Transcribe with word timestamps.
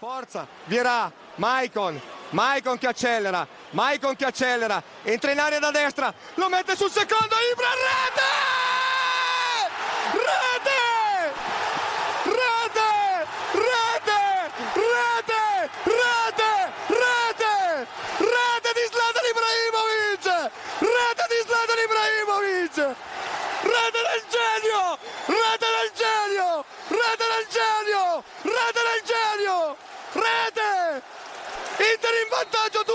Forza, 0.00 0.46
Vierà, 0.64 1.12
Maicon, 1.34 2.00
Maicon 2.30 2.78
che 2.78 2.86
accelera, 2.86 3.46
Maicon 3.72 4.16
che 4.16 4.24
accelera, 4.24 4.82
entra 5.02 5.30
in 5.30 5.38
area 5.38 5.58
da 5.58 5.70
destra, 5.70 6.10
lo 6.36 6.48
mette 6.48 6.74
sul 6.74 6.90
secondo, 6.90 7.34
Ibra! 7.52 7.68
Rete! 7.68 8.59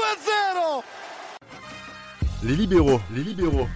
Vantaggio 0.05 0.81
2-0! 0.81 0.83
Les 2.43 2.55
libéraux, 2.55 2.99
les 3.13 3.23
libéraux. 3.23 3.67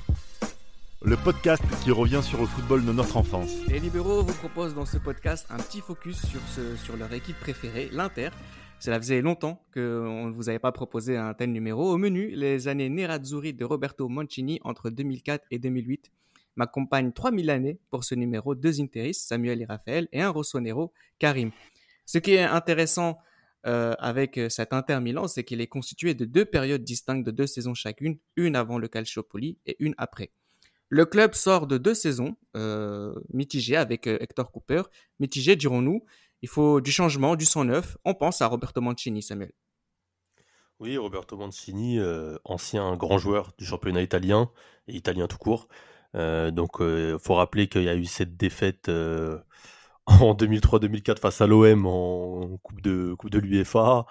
Le 1.02 1.16
podcast 1.16 1.64
qui 1.84 1.92
revient 1.92 2.22
sur 2.22 2.40
le 2.40 2.46
football 2.46 2.86
de 2.86 2.92
notre 2.92 3.18
enfance. 3.18 3.52
Les 3.68 3.80
libéraux 3.80 4.22
vous 4.24 4.34
proposent 4.34 4.76
dans 4.76 4.86
ce 4.86 4.98
podcast 4.98 5.48
un 5.50 5.58
petit 5.58 5.80
focus 5.80 6.26
sur, 6.26 6.42
sur 6.84 6.98
leur 6.98 7.12
équipe 7.14 7.40
préférée, 7.40 7.90
l'Inter. 7.92 8.30
Cela 8.80 9.00
faisait 9.00 9.22
longtemps 9.22 9.66
qu'on 9.74 10.28
ne 10.28 10.32
vous 10.32 10.50
avait 10.50 10.60
pas 10.60 10.72
proposé 10.72 11.18
un 11.18 11.34
tel 11.34 11.52
numéro. 11.52 11.92
Au 11.92 11.98
menu, 11.98 12.32
les 12.36 12.68
années 12.68 12.90
Nerazzurri 12.90 13.54
de 13.54 13.66
Roberto 13.66 14.08
Mancini 14.08 14.60
entre 14.64 14.90
2004 14.90 15.46
et 15.52 15.60
2008 15.60 16.12
m'accompagnent 16.56 17.14
3000 17.14 17.50
années 17.50 17.80
pour 17.90 18.04
ce 18.04 18.16
numéro, 18.16 18.56
deux 18.56 18.82
interistes, 18.82 19.28
Samuel 19.28 19.62
et 19.62 19.66
Raphaël, 19.66 20.08
et 20.12 20.22
un 20.22 20.30
Rossonero, 20.30 20.92
Karim. 21.18 21.52
Ce 22.06 22.18
qui 22.18 22.34
est 22.34 22.44
intéressant 22.44 23.20
euh, 23.68 23.94
avec 24.00 24.38
euh, 24.38 24.48
cet 24.48 24.72
Inter 24.72 25.02
Milan, 25.02 25.28
c'est 25.28 25.44
qu'il 25.44 25.60
est 25.60 25.68
constitué 25.68 26.14
de 26.14 26.24
deux 26.24 26.46
périodes 26.46 26.84
distinctes 26.84 27.26
de 27.26 27.32
deux 27.32 27.48
saisons 27.48 27.74
chacune, 27.74 28.18
une 28.38 28.56
avant 28.56 28.78
le 28.78 28.88
Calciopoli 28.88 29.58
et 29.66 29.76
une 29.80 29.96
après. 29.98 30.32
Le 30.88 31.06
club 31.06 31.34
sort 31.34 31.68
de 31.68 31.78
deux 31.78 31.94
saisons 31.94 32.38
euh, 32.56 33.14
mitigées 33.34 33.76
avec 33.76 34.08
Hector 34.08 34.52
Cooper. 34.52 34.84
Mitigées, 35.20 35.58
dirons-nous. 35.58 36.06
Il 36.42 36.48
faut 36.48 36.80
du 36.80 36.92
changement, 36.92 37.36
du 37.36 37.46
sang 37.46 37.66
neuf. 37.66 37.98
On 38.06 38.14
pense 38.14 38.42
à 38.42 38.48
Roberto 38.48 38.80
Mancini, 38.80 39.22
Samuel. 39.22 39.52
Oui, 40.80 40.98
Roberto 40.98 41.36
Mancini, 41.36 42.00
ancien 42.46 42.96
grand 42.96 43.18
joueur 43.18 43.52
du 43.58 43.66
championnat 43.66 44.02
italien 44.02 44.50
italien 44.88 45.28
tout 45.28 45.38
court. 45.38 45.68
Donc, 46.14 46.78
il 46.80 47.18
faut 47.22 47.36
rappeler 47.36 47.68
qu'il 47.68 47.84
y 47.84 47.90
a 47.90 47.96
eu 47.96 48.06
cette 48.06 48.38
défaite 48.38 48.90
en 50.22 50.34
2003-2004 50.34 51.20
face 51.20 51.42
à 51.42 51.48
l'OM 51.48 51.86
en 51.86 52.58
Coupe 52.64 52.82
de, 52.82 53.14
coupe 53.14 53.30
de 53.30 53.40
l'UEFA. 53.40 54.06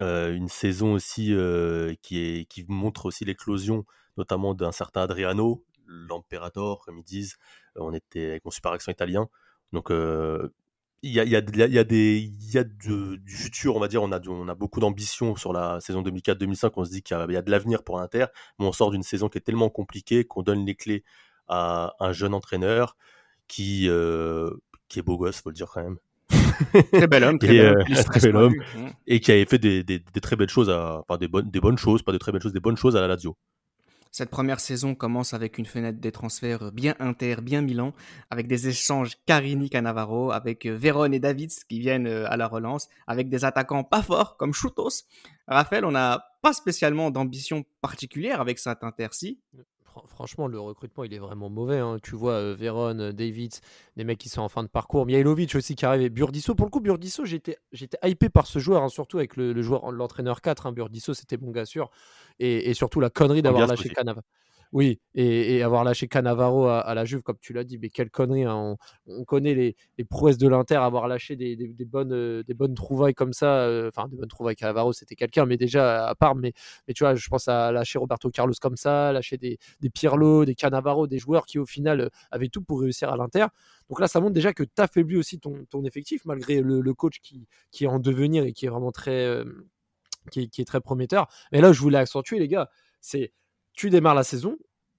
Euh, 0.00 0.34
une 0.34 0.48
saison 0.48 0.94
aussi 0.94 1.34
euh, 1.34 1.94
qui, 2.02 2.46
qui 2.48 2.64
montre 2.68 3.06
aussi 3.06 3.24
l'éclosion, 3.24 3.84
notamment 4.16 4.54
d'un 4.54 4.72
certain 4.72 5.02
Adriano, 5.02 5.64
l'Emperator, 5.86 6.84
comme 6.84 6.98
ils 6.98 7.04
disent. 7.04 7.36
on 7.76 7.92
était 7.92 8.30
avec 8.30 8.44
mon 8.44 8.50
super 8.50 8.72
accent 8.72 8.90
italien. 8.90 9.28
Donc, 9.72 9.90
euh, 9.90 10.48
il 11.02 11.12
y 11.12 11.18
a, 11.18 11.40
du 11.42 13.20
futur, 13.26 13.76
on 13.76 13.80
va 13.80 13.88
dire. 13.88 14.02
On 14.02 14.12
a, 14.12 14.20
on 14.26 14.48
a 14.48 14.54
beaucoup 14.54 14.80
d'ambition 14.80 15.36
sur 15.36 15.52
la 15.52 15.78
saison 15.80 16.02
2004-2005. 16.02 16.72
On 16.76 16.84
se 16.86 16.90
dit 16.90 17.02
qu'il 17.02 17.16
y 17.16 17.36
a, 17.36 17.42
de 17.42 17.50
l'avenir 17.50 17.84
pour 17.84 17.98
l'Inter, 17.98 18.26
mais 18.58 18.64
on 18.66 18.72
sort 18.72 18.90
d'une 18.90 19.02
saison 19.02 19.28
qui 19.28 19.36
est 19.36 19.42
tellement 19.42 19.68
compliquée 19.68 20.24
qu'on 20.24 20.42
donne 20.42 20.64
les 20.64 20.74
clés 20.74 21.04
à 21.48 21.94
un 22.00 22.12
jeune 22.12 22.32
entraîneur 22.32 22.96
qui, 23.46 23.90
qui 24.94 25.00
est 25.00 25.02
beau 25.02 25.18
gosse, 25.18 25.40
faut 25.40 25.50
le 25.50 25.54
dire 25.54 25.68
quand 25.72 25.82
même, 25.82 25.96
Très 26.92 27.06
bel 27.06 27.24
homme, 27.24 27.38
très 27.38 27.54
Et, 27.54 27.58
bel 27.58 27.66
euh, 27.66 27.80
homme. 27.80 28.04
très 28.04 28.20
bel. 28.32 28.34
Mm. 28.34 28.88
et 29.06 29.20
qui 29.20 29.32
avait 29.32 29.44
fait 29.44 29.58
des, 29.58 29.82
des- 29.84 29.98
des 29.98 30.20
très 30.20 30.36
belles 30.36 30.48
choses, 30.48 30.70
à, 30.70 31.02
pas 31.06 31.18
des 31.18 31.28
bonnes, 31.28 31.50
des 31.50 31.60
bonnes 31.60 31.76
choses, 31.78 32.02
pas 32.02 32.12
des 32.12 32.18
très 32.18 32.32
belles 32.32 32.40
choses, 32.42 32.52
des 32.52 32.60
bonnes 32.60 32.76
choses 32.76 32.96
à 32.96 33.00
la 33.00 33.08
Lazio. 33.08 33.36
Cette 34.12 34.30
première 34.30 34.60
saison 34.60 34.94
commence 34.94 35.34
avec 35.34 35.58
une 35.58 35.66
fenêtre 35.66 35.98
des 35.98 36.12
transferts 36.12 36.70
bien 36.70 36.94
Inter, 37.00 37.36
bien 37.42 37.62
Milan, 37.62 37.92
avec 38.30 38.46
des 38.46 38.68
échanges 38.68 39.16
Carini-Canavaro, 39.26 40.30
avec 40.30 40.66
euh, 40.66 40.76
Véron 40.76 41.10
et 41.10 41.18
Davids 41.18 41.56
qui 41.68 41.80
viennent 41.80 42.06
euh, 42.06 42.30
à 42.30 42.36
la 42.36 42.46
relance, 42.46 42.88
avec 43.08 43.28
des 43.28 43.44
attaquants 43.44 43.82
pas 43.82 44.02
forts 44.02 44.36
comme 44.36 44.54
Choutos. 44.54 45.02
Raphaël, 45.48 45.84
on 45.84 45.90
n'a 45.90 46.24
pas 46.42 46.52
spécialement 46.52 47.10
d'ambition 47.10 47.64
particulière 47.80 48.40
avec 48.40 48.60
cet 48.60 48.84
Inter-ci. 48.84 49.40
Fran- 49.94 50.06
Franchement, 50.06 50.48
le 50.48 50.58
recrutement, 50.60 51.04
il 51.04 51.14
est 51.14 51.18
vraiment 51.18 51.48
mauvais. 51.50 51.78
hein. 51.78 51.98
Tu 52.02 52.16
vois, 52.16 52.32
euh, 52.32 52.54
Véron, 52.54 52.98
euh, 52.98 53.12
Davids, 53.12 53.60
des 53.96 54.04
mecs 54.04 54.18
qui 54.18 54.28
sont 54.28 54.42
en 54.42 54.48
fin 54.48 54.62
de 54.62 54.68
parcours. 54.68 55.06
Mihailovic 55.06 55.54
aussi 55.54 55.74
qui 55.76 55.86
arrive. 55.86 56.02
Et 56.02 56.10
Burdisso, 56.10 56.54
pour 56.54 56.66
le 56.66 56.70
coup, 56.70 56.80
Burdisso, 56.80 57.24
j'étais 57.24 57.58
j'étais 57.72 57.98
hypé 58.04 58.28
par 58.28 58.46
ce 58.46 58.58
joueur, 58.58 58.82
hein, 58.82 58.88
surtout 58.88 59.18
avec 59.18 59.36
le, 59.36 59.52
le 59.52 59.62
joueur, 59.62 59.90
l'entraîneur 59.92 60.40
4. 60.40 60.66
Hein, 60.66 60.72
Burdisso, 60.72 61.14
c'était 61.14 61.36
mon 61.36 61.50
gars 61.50 61.64
sûr. 61.66 61.90
Et, 62.40 62.70
et 62.70 62.74
surtout 62.74 63.00
la 63.00 63.10
connerie 63.10 63.42
d'avoir 63.42 63.66
lâché 63.66 63.90
aussi. 63.90 64.08
Canavaro. 64.74 64.78
Oui, 64.78 65.00
et, 65.14 65.62
avoir 65.62 65.84
lâché 65.84 66.08
Cannavaro 66.08 66.66
à, 66.66 66.94
la 66.94 67.04
Juve, 67.04 67.22
comme 67.22 67.38
tu 67.40 67.52
l'as 67.52 67.62
dit, 67.62 67.78
mais 67.78 67.90
quelle 67.90 68.10
connerie. 68.10 68.42
hein. 68.44 68.76
On, 69.06 69.20
on 69.20 69.24
connaît 69.24 69.54
les, 69.54 69.76
prouesses 70.04 70.36
de 70.38 70.48
l'Inter, 70.48 70.76
avoir 70.76 71.06
lâché 71.06 71.36
des, 71.36 71.56
euh, 71.94 72.42
bonnes 72.54 72.74
trouvailles 72.74 73.14
comme 73.14 73.32
ça. 73.32 73.60
euh, 73.66 73.88
Enfin, 73.88 74.08
des 74.08 74.16
bonnes 74.16 74.28
trouvailles. 74.28 74.56
Cannavaro, 74.56 74.92
c'était 74.92 75.14
quelqu'un, 75.14 75.46
mais 75.46 75.56
déjà, 75.56 76.08
à 76.08 76.14
part. 76.16 76.34
Mais, 76.34 76.52
tu 76.94 77.04
vois, 77.04 77.14
je 77.14 77.28
pense 77.28 77.46
à 77.48 77.70
lâcher 77.70 77.98
Roberto 77.98 78.30
Carlos 78.30 78.54
comme 78.60 78.76
ça, 78.76 79.12
lâcher 79.12 79.38
des, 79.38 79.58
des 79.80 79.90
Pirlo, 79.90 80.44
des 80.44 80.54
Cannavaro, 80.56 81.06
des 81.06 81.18
joueurs 81.18 81.46
qui 81.46 81.58
au 81.58 81.66
final 81.66 82.00
euh, 82.00 82.08
avaient 82.32 82.48
tout 82.48 82.62
pour 82.62 82.80
réussir 82.80 83.10
à 83.10 83.16
l'Inter. 83.16 83.46
Donc 83.88 84.00
là, 84.00 84.08
ça 84.08 84.20
montre 84.20 84.34
déjà 84.34 84.52
que 84.52 84.64
tu 84.64 84.70
affaiblis 84.78 85.16
aussi 85.16 85.38
ton, 85.38 85.84
effectif, 85.84 86.24
malgré 86.24 86.60
le, 86.62 86.94
coach 86.94 87.20
qui, 87.20 87.46
est 87.80 87.86
en 87.86 87.98
devenir 88.00 88.44
et 88.44 88.52
qui 88.52 88.66
est 88.66 88.68
vraiment 88.70 88.92
très, 88.92 89.42
qui 90.30 90.48
est 90.58 90.64
très 90.64 90.80
prometteur. 90.80 91.28
Mais 91.52 91.60
là, 91.60 91.72
je 91.72 91.80
voulais 91.80 91.98
accentuer, 91.98 92.38
les 92.38 92.48
gars, 92.48 92.70
c'est 93.00 93.32
tu 93.74 93.90
démarres 93.90 94.14
la 94.14 94.24
saison, 94.24 94.56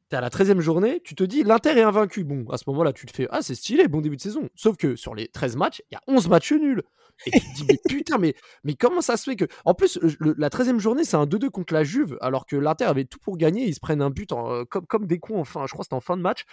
tu 0.10 0.16
es 0.16 0.18
à 0.18 0.22
la 0.22 0.30
13e 0.30 0.60
journée, 0.60 1.02
tu 1.04 1.16
te 1.16 1.24
dis 1.24 1.44
l'Inter 1.44 1.72
est 1.78 1.82
invaincu. 1.82 2.24
Bon, 2.24 2.46
à 2.50 2.58
ce 2.58 2.64
moment-là, 2.68 2.94
tu 2.94 3.06
te 3.06 3.16
fais 3.16 3.28
ah, 3.32 3.42
c'est 3.42 3.56
stylé, 3.56 3.88
bon 3.88 4.02
début 4.02 4.18
de 4.18 4.22
saison. 4.22 4.50
Sauf 4.56 4.78
que 4.78 4.96
sur 4.96 5.16
les 5.16 5.28
13 5.28 5.56
matchs, 5.56 5.82
il 5.90 5.96
y 5.96 5.98
a 5.98 6.02
11 6.08 6.28
matchs 6.30 6.52
nuls. 6.54 6.84
Et 7.26 7.32
tu 7.32 7.40
te 7.40 7.56
dis, 7.56 7.66
mais 7.70 7.78
putain, 7.90 8.18
mais, 8.18 8.36
mais 8.66 8.76
comment 8.76 9.02
ça 9.02 9.16
se 9.18 9.24
fait 9.24 9.36
que. 9.38 9.46
En 9.64 9.74
plus, 9.74 9.98
le- 10.20 10.36
la 10.38 10.50
13e 10.50 10.80
journée, 10.80 11.04
c'est 11.06 11.16
un 11.16 11.26
2-2 11.26 11.50
contre 11.50 11.74
la 11.74 11.84
Juve, 11.86 12.18
alors 12.22 12.46
que 12.46 12.56
l'Inter 12.58 12.84
avait 12.86 13.06
tout 13.06 13.20
pour 13.20 13.38
gagner. 13.38 13.66
Ils 13.66 13.74
se 13.74 13.80
prennent 13.80 14.02
un 14.02 14.10
but 14.10 14.32
en- 14.34 14.52
euh, 14.52 14.66
comme, 14.66 14.86
comme 14.86 15.08
des 15.08 15.18
cons, 15.20 15.40
enfin, 15.40 15.64
je 15.66 15.72
crois 15.72 15.84
que 15.84 15.86
c'était 15.86 15.96
en 15.96 16.02
fin 16.02 16.18
de 16.18 16.22
match. 16.22 16.44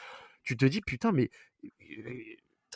Tu 0.45 0.57
te 0.57 0.65
dis, 0.65 0.81
putain, 0.81 1.11
mais. 1.13 1.31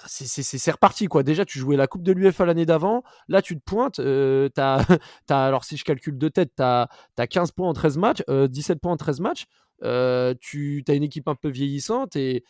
Euh, 0.04 0.08
C'est 0.08 0.70
reparti 0.70 1.06
quoi. 1.06 1.22
Déjà, 1.22 1.44
tu 1.44 1.58
jouais 1.58 1.76
la 1.76 1.86
Coupe 1.86 2.02
de 2.02 2.12
l'UEFA 2.12 2.44
l'année 2.46 2.66
d'avant. 2.66 3.02
Là, 3.28 3.42
tu 3.42 3.56
te 3.56 3.62
pointes. 3.64 3.98
euh, 3.98 4.48
alors, 5.28 5.64
si 5.64 5.76
je 5.76 5.84
calcule 5.84 6.18
de 6.18 6.28
tête, 6.28 6.52
tu 6.56 6.62
as, 6.62 6.88
15 7.16 7.52
points 7.52 7.68
en 7.68 7.72
13 7.72 7.98
matchs, 7.98 8.22
euh, 8.28 8.48
17 8.48 8.80
points 8.80 8.92
en 8.92 8.96
13 8.96 9.20
matchs. 9.20 9.46
Euh, 9.82 10.34
tu 10.40 10.82
as 10.88 10.94
une 10.94 11.02
équipe 11.02 11.28
un 11.28 11.34
peu 11.34 11.48
vieillissante 11.48 12.16
et. 12.16 12.44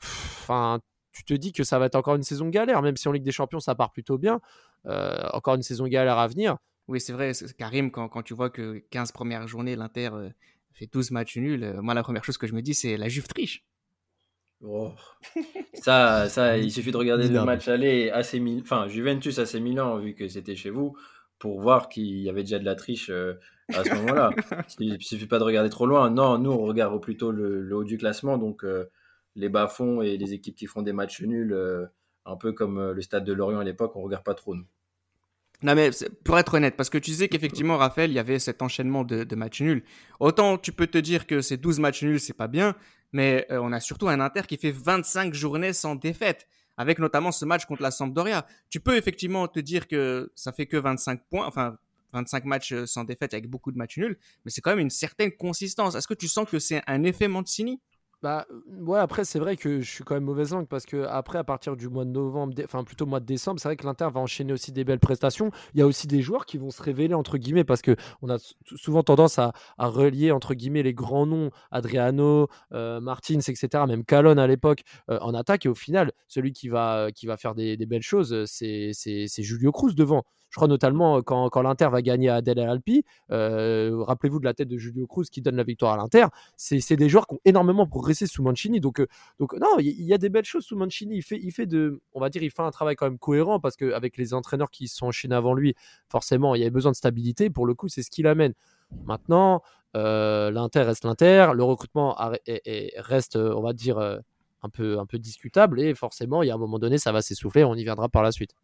Enfin, 0.00 0.80
tu 1.12 1.24
te 1.24 1.34
dis 1.34 1.52
que 1.52 1.62
ça 1.62 1.78
va 1.78 1.86
être 1.86 1.94
encore 1.94 2.16
une 2.16 2.22
saison 2.22 2.48
galère, 2.48 2.82
même 2.82 2.96
si 2.96 3.06
en 3.06 3.12
Ligue 3.12 3.22
des 3.22 3.32
Champions, 3.32 3.60
ça 3.60 3.74
part 3.74 3.92
plutôt 3.92 4.18
bien. 4.18 4.40
Euh, 4.86 5.28
encore 5.32 5.54
une 5.54 5.62
saison 5.62 5.86
galère 5.86 6.18
à 6.18 6.26
venir. 6.26 6.56
Oui, 6.88 7.00
c'est 7.00 7.12
vrai, 7.12 7.32
Karim, 7.56 7.90
quand, 7.90 8.08
quand 8.08 8.22
tu 8.22 8.34
vois 8.34 8.50
que 8.50 8.78
15 8.90 9.12
premières 9.12 9.46
journées, 9.46 9.76
l'Inter 9.76 10.10
euh, 10.12 10.30
fait 10.72 10.88
12 10.92 11.12
matchs 11.12 11.36
nuls, 11.36 11.62
euh, 11.62 11.82
moi, 11.82 11.94
la 11.94 12.02
première 12.02 12.24
chose 12.24 12.38
que 12.38 12.46
je 12.46 12.54
me 12.54 12.62
dis, 12.62 12.74
c'est 12.74 12.96
la 12.96 13.08
Juve 13.08 13.28
triche. 13.28 13.64
Oh. 14.64 14.92
Ça, 15.74 16.28
ça, 16.28 16.56
il 16.56 16.70
suffit 16.70 16.92
de 16.92 16.96
regarder 16.96 17.28
le 17.28 17.44
match 17.44 17.66
aller 17.68 18.10
AC 18.10 18.34
Milan, 18.34 18.60
enfin 18.62 18.86
Juventus 18.88 19.38
AC 19.38 19.54
Milan 19.54 19.98
vu 19.98 20.14
que 20.14 20.28
c'était 20.28 20.54
chez 20.54 20.70
vous 20.70 20.96
pour 21.38 21.60
voir 21.60 21.88
qu'il 21.88 22.20
y 22.20 22.28
avait 22.28 22.42
déjà 22.42 22.60
de 22.60 22.64
la 22.64 22.76
triche 22.76 23.10
euh, 23.10 23.34
à 23.74 23.82
ce 23.82 23.92
moment-là. 23.94 24.30
il 24.78 25.02
suffit 25.02 25.26
pas 25.26 25.40
de 25.40 25.44
regarder 25.44 25.70
trop 25.70 25.86
loin. 25.86 26.10
Non, 26.10 26.38
nous 26.38 26.52
on 26.52 26.64
regarde 26.64 27.00
plutôt 27.00 27.32
le, 27.32 27.62
le 27.62 27.76
haut 27.76 27.84
du 27.84 27.98
classement, 27.98 28.38
donc 28.38 28.64
euh, 28.64 28.84
les 29.34 29.48
bas-fonds 29.48 30.02
et 30.02 30.16
les 30.16 30.32
équipes 30.34 30.54
qui 30.54 30.66
font 30.66 30.82
des 30.82 30.92
matchs 30.92 31.22
nuls, 31.22 31.52
euh, 31.52 31.86
un 32.24 32.36
peu 32.36 32.52
comme 32.52 32.92
le 32.92 33.02
Stade 33.02 33.24
de 33.24 33.32
Lorient 33.32 33.58
à 33.58 33.64
l'époque, 33.64 33.96
on 33.96 34.02
regarde 34.02 34.24
pas 34.24 34.34
trop 34.34 34.54
nous. 34.54 34.66
Non, 35.64 35.74
mais 35.76 35.90
pour 36.24 36.38
être 36.38 36.54
honnête, 36.54 36.76
parce 36.76 36.90
que 36.90 36.98
tu 36.98 37.10
disais 37.10 37.28
qu'effectivement, 37.28 37.76
Raphaël, 37.76 38.10
il 38.10 38.14
y 38.14 38.18
avait 38.18 38.40
cet 38.40 38.62
enchaînement 38.62 39.04
de, 39.04 39.22
de 39.22 39.36
matchs 39.36 39.60
nuls. 39.60 39.84
Autant 40.18 40.58
tu 40.58 40.72
peux 40.72 40.88
te 40.88 40.98
dire 40.98 41.26
que 41.26 41.40
ces 41.40 41.56
12 41.56 41.78
matchs 41.78 42.02
nuls, 42.02 42.20
c'est 42.20 42.36
pas 42.36 42.48
bien, 42.48 42.74
mais 43.12 43.46
euh, 43.50 43.60
on 43.62 43.72
a 43.72 43.80
surtout 43.80 44.08
un 44.08 44.20
Inter 44.20 44.42
qui 44.46 44.56
fait 44.56 44.70
25 44.70 45.34
journées 45.34 45.72
sans 45.72 45.94
défaite, 45.94 46.46
avec 46.76 46.98
notamment 46.98 47.32
ce 47.32 47.44
match 47.44 47.66
contre 47.66 47.82
la 47.82 47.90
Sampdoria. 47.90 48.46
Tu 48.70 48.80
peux 48.80 48.96
effectivement 48.96 49.46
te 49.48 49.60
dire 49.60 49.86
que 49.88 50.32
ça 50.34 50.52
fait 50.52 50.66
que 50.66 50.76
25 50.76 51.20
points, 51.28 51.46
enfin 51.46 51.76
25 52.12 52.44
matchs 52.44 52.72
euh, 52.72 52.86
sans 52.86 53.04
défaite 53.04 53.34
avec 53.34 53.48
beaucoup 53.48 53.72
de 53.72 53.78
matchs 53.78 53.98
nuls, 53.98 54.18
mais 54.44 54.50
c'est 54.50 54.60
quand 54.60 54.70
même 54.70 54.80
une 54.80 54.90
certaine 54.90 55.32
consistance. 55.32 55.94
Est-ce 55.94 56.08
que 56.08 56.14
tu 56.14 56.28
sens 56.28 56.48
que 56.48 56.58
c'est 56.58 56.82
un 56.86 57.02
effet 57.04 57.28
Mancini? 57.28 57.80
Bah 58.22 58.46
ouais, 58.78 59.00
après 59.00 59.24
c'est 59.24 59.40
vrai 59.40 59.56
que 59.56 59.80
je 59.80 59.90
suis 59.90 60.04
quand 60.04 60.14
même 60.14 60.22
mauvaise 60.22 60.52
langue 60.52 60.68
parce 60.68 60.86
que 60.86 61.04
après 61.06 61.38
à 61.38 61.44
partir 61.44 61.76
du 61.76 61.88
mois 61.88 62.04
de 62.04 62.10
novembre, 62.10 62.54
enfin 62.62 62.84
plutôt 62.84 63.04
mois 63.04 63.18
de 63.18 63.24
décembre, 63.26 63.58
c'est 63.58 63.66
vrai 63.66 63.76
que 63.76 63.84
l'Inter 63.84 64.06
va 64.14 64.20
enchaîner 64.20 64.52
aussi 64.52 64.70
des 64.70 64.84
belles 64.84 65.00
prestations. 65.00 65.50
Il 65.74 65.80
y 65.80 65.82
a 65.82 65.86
aussi 65.88 66.06
des 66.06 66.22
joueurs 66.22 66.46
qui 66.46 66.56
vont 66.56 66.70
se 66.70 66.80
révéler 66.80 67.14
entre 67.14 67.36
guillemets 67.36 67.64
parce 67.64 67.82
que 67.82 67.96
on 68.22 68.30
a 68.30 68.38
souvent 68.76 69.02
tendance 69.02 69.40
à, 69.40 69.52
relier 69.76 70.30
entre 70.30 70.54
guillemets 70.54 70.84
les 70.84 70.94
grands 70.94 71.26
noms, 71.26 71.50
Adriano, 71.72 72.46
euh, 72.72 73.00
Martins, 73.00 73.40
etc. 73.40 73.68
Même 73.88 74.04
Calonne 74.04 74.38
à 74.38 74.46
l'époque 74.46 74.82
euh, 75.10 75.18
en 75.20 75.34
attaque 75.34 75.66
et 75.66 75.68
au 75.68 75.74
final 75.74 76.12
celui 76.28 76.52
qui 76.52 76.68
va 76.68 77.10
qui 77.12 77.26
va 77.26 77.36
faire 77.36 77.56
des, 77.56 77.76
belles 77.86 78.02
choses, 78.02 78.32
euh, 78.32 78.44
c'est 78.46 79.42
Julio 79.42 79.72
Cruz 79.72 79.94
devant. 79.96 80.22
Je 80.52 80.56
crois 80.58 80.68
notamment 80.68 81.22
quand, 81.22 81.62
l'Inter 81.62 81.88
va 81.90 82.02
gagner 82.02 82.28
à 82.28 82.42
Del 82.42 82.58
Alpi. 82.58 83.04
Rappelez-vous 83.30 84.38
de 84.38 84.44
la 84.44 84.52
tête 84.52 84.68
de 84.68 84.76
Julio 84.76 85.06
Cruz 85.06 85.24
qui 85.30 85.40
donne 85.40 85.56
la 85.56 85.62
victoire 85.62 85.94
à 85.94 85.96
l'Inter. 85.96 86.26
C'est 86.56 86.94
des 86.94 87.08
joueurs 87.08 87.26
qui 87.26 87.36
ont 87.36 87.40
énormément 87.46 87.86
progressé 87.86 88.26
sous 88.26 88.42
Mancini. 88.42 88.78
Donc, 88.78 89.00
non, 89.40 89.78
il 89.78 90.02
y, 90.02 90.12
a 90.12 90.18
des 90.18 90.28
belles 90.28 90.44
choses 90.44 90.66
sous 90.66 90.76
Mancini. 90.76 91.16
Il 91.16 91.22
fait, 91.22 91.40
il 91.42 91.66
de, 91.66 92.02
on 92.12 92.20
va 92.20 92.28
dire, 92.28 92.42
il 92.42 92.50
fait 92.50 92.60
un 92.60 92.70
travail 92.70 92.96
quand 92.96 93.06
même 93.06 93.18
cohérent 93.18 93.60
parce 93.60 93.76
qu'avec 93.76 94.18
les 94.18 94.34
entraîneurs 94.34 94.70
qui 94.70 94.88
sont 94.88 95.06
enchaînés 95.06 95.34
avant 95.34 95.54
lui, 95.54 95.74
forcément, 96.10 96.54
il 96.54 96.58
y 96.58 96.62
avait 96.64 96.70
besoin 96.70 96.92
de 96.92 96.96
stabilité. 96.96 97.48
Pour 97.48 97.64
le 97.64 97.72
coup, 97.72 97.88
c'est 97.88 98.02
ce 98.02 98.10
qu'il 98.10 98.26
amène. 98.26 98.52
Maintenant, 99.06 99.62
l'Inter 99.94 100.82
reste 100.82 101.06
l'Inter. 101.06 101.52
Le 101.54 101.64
recrutement 101.64 102.14
reste, 102.98 103.36
on 103.36 103.62
va 103.62 103.72
dire, 103.72 103.98
un 103.98 104.68
peu, 104.68 104.98
un 104.98 105.06
peu 105.06 105.18
discutable. 105.18 105.80
Et 105.80 105.94
forcément, 105.94 106.42
il 106.42 106.48
y 106.48 106.50
a 106.50 106.54
un 106.54 106.58
moment 106.58 106.78
donné, 106.78 106.98
ça 106.98 107.10
va 107.10 107.22
s'essouffler. 107.22 107.64
On 107.64 107.74
y 107.74 107.84
viendra 107.84 108.10
par 108.10 108.22
la 108.22 108.32
suite. 108.32 108.54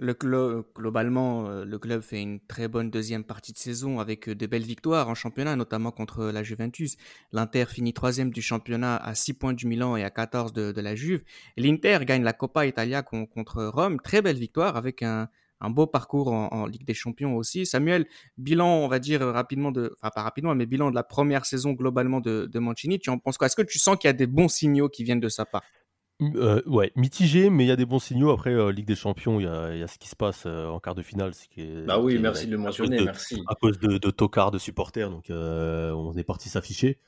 Globalement, 0.00 1.48
le 1.64 1.78
club 1.78 2.02
fait 2.02 2.22
une 2.22 2.38
très 2.40 2.68
bonne 2.68 2.90
deuxième 2.90 3.24
partie 3.24 3.52
de 3.52 3.58
saison 3.58 3.98
avec 3.98 4.28
de 4.28 4.46
belles 4.46 4.62
victoires 4.62 5.08
en 5.08 5.14
championnat, 5.14 5.56
notamment 5.56 5.90
contre 5.90 6.26
la 6.26 6.42
Juventus. 6.42 6.96
L'Inter 7.32 7.64
finit 7.66 7.92
troisième 7.92 8.30
du 8.30 8.40
championnat 8.40 8.96
à 8.96 9.14
6 9.14 9.34
points 9.34 9.52
du 9.54 9.66
Milan 9.66 9.96
et 9.96 10.04
à 10.04 10.10
14 10.10 10.52
de, 10.52 10.80
la 10.80 10.94
Juve. 10.94 11.22
L'Inter 11.56 11.98
gagne 12.02 12.22
la 12.22 12.32
Coppa 12.32 12.66
Italia 12.66 13.02
contre 13.02 13.64
Rome. 13.64 14.00
Très 14.00 14.22
belle 14.22 14.38
victoire 14.38 14.76
avec 14.76 15.02
un, 15.02 15.28
un 15.60 15.70
beau 15.70 15.86
parcours 15.86 16.28
en, 16.28 16.66
Ligue 16.66 16.84
des 16.84 16.94
Champions 16.94 17.36
aussi. 17.36 17.66
Samuel, 17.66 18.06
bilan, 18.36 18.68
on 18.68 18.88
va 18.88 18.98
dire 18.98 19.20
rapidement 19.20 19.72
de, 19.72 19.96
enfin 20.00 20.10
pas 20.14 20.22
rapidement, 20.22 20.54
mais 20.54 20.66
bilan 20.66 20.90
de 20.90 20.94
la 20.94 21.02
première 21.02 21.44
saison 21.44 21.72
globalement 21.72 22.20
de, 22.20 22.58
Mancini. 22.58 22.98
Tu 22.98 23.10
en 23.10 23.18
penses 23.18 23.38
quoi? 23.38 23.46
Est-ce 23.46 23.56
que 23.56 23.62
tu 23.62 23.78
sens 23.78 23.96
qu'il 23.96 24.08
y 24.08 24.10
a 24.10 24.14
des 24.14 24.26
bons 24.26 24.48
signaux 24.48 24.88
qui 24.88 25.04
viennent 25.04 25.20
de 25.20 25.28
sa 25.28 25.44
part? 25.44 25.62
Euh, 26.20 26.62
ouais, 26.66 26.90
mitigé, 26.96 27.48
mais 27.48 27.64
il 27.64 27.68
y 27.68 27.70
a 27.70 27.76
des 27.76 27.86
bons 27.86 28.00
signaux. 28.00 28.30
Après, 28.30 28.52
euh, 28.52 28.72
Ligue 28.72 28.86
des 28.86 28.96
Champions, 28.96 29.38
il 29.38 29.44
y, 29.44 29.46
a, 29.46 29.86
ce 29.86 29.98
qui 29.98 30.08
se 30.08 30.16
passe 30.16 30.44
euh, 30.46 30.66
en 30.66 30.80
quart 30.80 30.94
de 30.94 31.02
finale. 31.02 31.32
Qui 31.50 31.66
bah 31.86 32.00
oui, 32.00 32.18
merci 32.18 32.46
de 32.46 32.52
le 32.52 32.58
mentionner, 32.58 33.00
merci. 33.04 33.42
À 33.48 33.54
cause 33.54 33.78
de, 33.78 33.98
de 33.98 34.10
tocards 34.10 34.50
de 34.50 34.58
supporters, 34.58 35.10
donc 35.10 35.26
on 35.30 36.14
est 36.16 36.24
parti 36.24 36.48
s'afficher. 36.48 36.98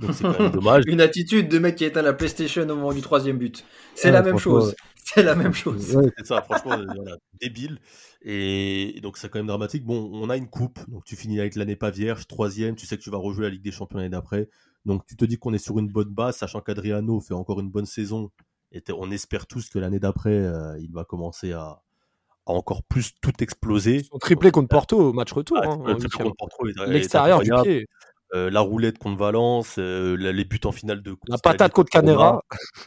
Donc 0.00 0.14
c'est 0.14 0.24
quand 0.24 0.40
même 0.40 0.50
dommage. 0.52 0.84
Une 0.86 1.00
attitude 1.00 1.48
de 1.48 1.58
mec 1.58 1.76
qui 1.76 1.84
est 1.84 1.96
à 1.96 2.02
la 2.02 2.12
PlayStation 2.12 2.62
au 2.62 2.66
moment 2.74 2.92
du 2.92 3.02
troisième 3.02 3.38
but. 3.38 3.64
C'est 3.94 4.10
la 4.10 4.22
même 4.22 4.38
chose. 4.38 4.74
C'est 5.02 5.22
la 5.24 5.34
même 5.34 5.54
chose. 5.54 5.98
c'est 6.16 6.26
ça, 6.26 6.42
franchement, 6.48 6.76
voilà, 6.94 7.16
débile. 7.40 7.78
Et 8.22 9.00
donc 9.02 9.16
c'est 9.16 9.28
quand 9.28 9.40
même 9.40 9.48
dramatique. 9.48 9.84
Bon, 9.84 10.08
on 10.12 10.30
a 10.30 10.36
une 10.36 10.48
coupe, 10.48 10.78
donc 10.88 11.04
tu 11.04 11.16
finis 11.16 11.40
avec 11.40 11.56
l'année 11.56 11.74
pas 11.74 11.90
vierge, 11.90 12.28
troisième, 12.28 12.76
tu 12.76 12.86
sais 12.86 12.96
que 12.96 13.02
tu 13.02 13.10
vas 13.10 13.18
rejouer 13.18 13.44
la 13.44 13.50
Ligue 13.50 13.62
des 13.62 13.72
Champions 13.72 13.98
l'année 13.98 14.10
d'après. 14.10 14.48
Donc 14.84 15.06
tu 15.06 15.16
te 15.16 15.24
dis 15.24 15.38
qu'on 15.38 15.52
est 15.52 15.58
sur 15.58 15.78
une 15.78 15.88
bonne 15.88 16.08
base, 16.08 16.36
sachant 16.36 16.60
qu'Adriano 16.60 17.20
fait 17.20 17.34
encore 17.34 17.60
une 17.60 17.70
bonne 17.70 17.86
saison. 17.86 18.30
Et 18.72 18.82
on 18.96 19.10
espère 19.10 19.46
tous 19.46 19.68
que 19.68 19.78
l'année 19.78 19.98
d'après, 19.98 20.36
euh, 20.36 20.78
il 20.78 20.92
va 20.92 21.04
commencer 21.04 21.52
à, 21.52 21.82
encore 22.46 22.82
plus 22.82 23.12
tout 23.20 23.32
exploser. 23.42 24.04
Son 24.04 24.18
triplé 24.18 24.50
contre 24.50 24.68
Porto 24.68 24.98
au 24.98 25.12
match 25.12 25.32
retour. 25.32 25.58
Ah, 25.62 25.70
hein, 25.70 25.96
L'extérieur 26.86 27.40
du 27.40 27.50
pied. 27.62 27.86
Euh, 28.32 28.48
la 28.48 28.60
roulette 28.60 28.98
contre 28.98 29.18
Valence, 29.18 29.74
euh, 29.78 30.14
les 30.14 30.44
buts 30.44 30.60
en 30.64 30.70
finale 30.70 31.02
de 31.02 31.16
La 31.26 31.36
patate 31.36 31.72
contre 31.72 31.90
Canera. 31.90 32.44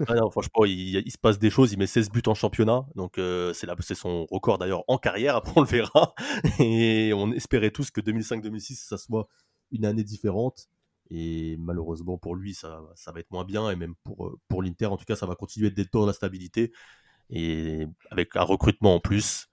Ah 0.08 0.14
franchement, 0.32 0.64
il, 0.66 1.12
se 1.12 1.18
passe 1.18 1.38
des 1.38 1.50
choses. 1.50 1.74
Il 1.74 1.80
met 1.80 1.88
16 1.88 2.12
buts 2.12 2.22
en 2.28 2.34
championnat. 2.34 2.86
Donc, 2.96 3.18
euh, 3.18 3.52
c'est 3.54 3.96
son 3.96 4.26
record 4.32 4.58
d'ailleurs 4.58 4.84
en 4.88 4.98
carrière. 4.98 5.36
Après, 5.36 5.52
on 5.58 5.62
le 5.62 5.68
verra. 5.68 6.14
Et 6.60 7.12
on 7.14 7.34
espérait 7.34 7.72
tous 7.72 7.92
que 7.92 8.00
2005-2006, 8.00 8.88
ça 8.88 8.98
soit 8.98 9.28
une 9.72 9.84
année 9.84 10.04
différente. 10.04 10.70
Et 11.10 11.58
malheureusement 11.60 12.18
pour 12.18 12.36
lui, 12.36 12.54
ça, 12.54 12.82
va 13.08 13.20
être 13.20 13.32
moins 13.32 13.46
bien. 13.46 13.70
Et 13.70 13.76
même 13.76 13.96
pour, 14.04 14.38
pour 14.48 14.64
l'Inter, 14.64 14.88
en 14.88 14.98
tout 14.98 15.06
cas, 15.06 15.16
ça 15.16 15.26
va 15.26 15.36
continuer 15.36 15.72
d'être 15.72 15.94
dans 15.94 16.06
la 16.06 16.14
stabilité. 16.14 16.72
Et 17.30 17.88
avec 18.12 18.36
un 18.36 18.44
recrutement 18.44 18.96
en 18.96 19.00
plus, 19.00 19.50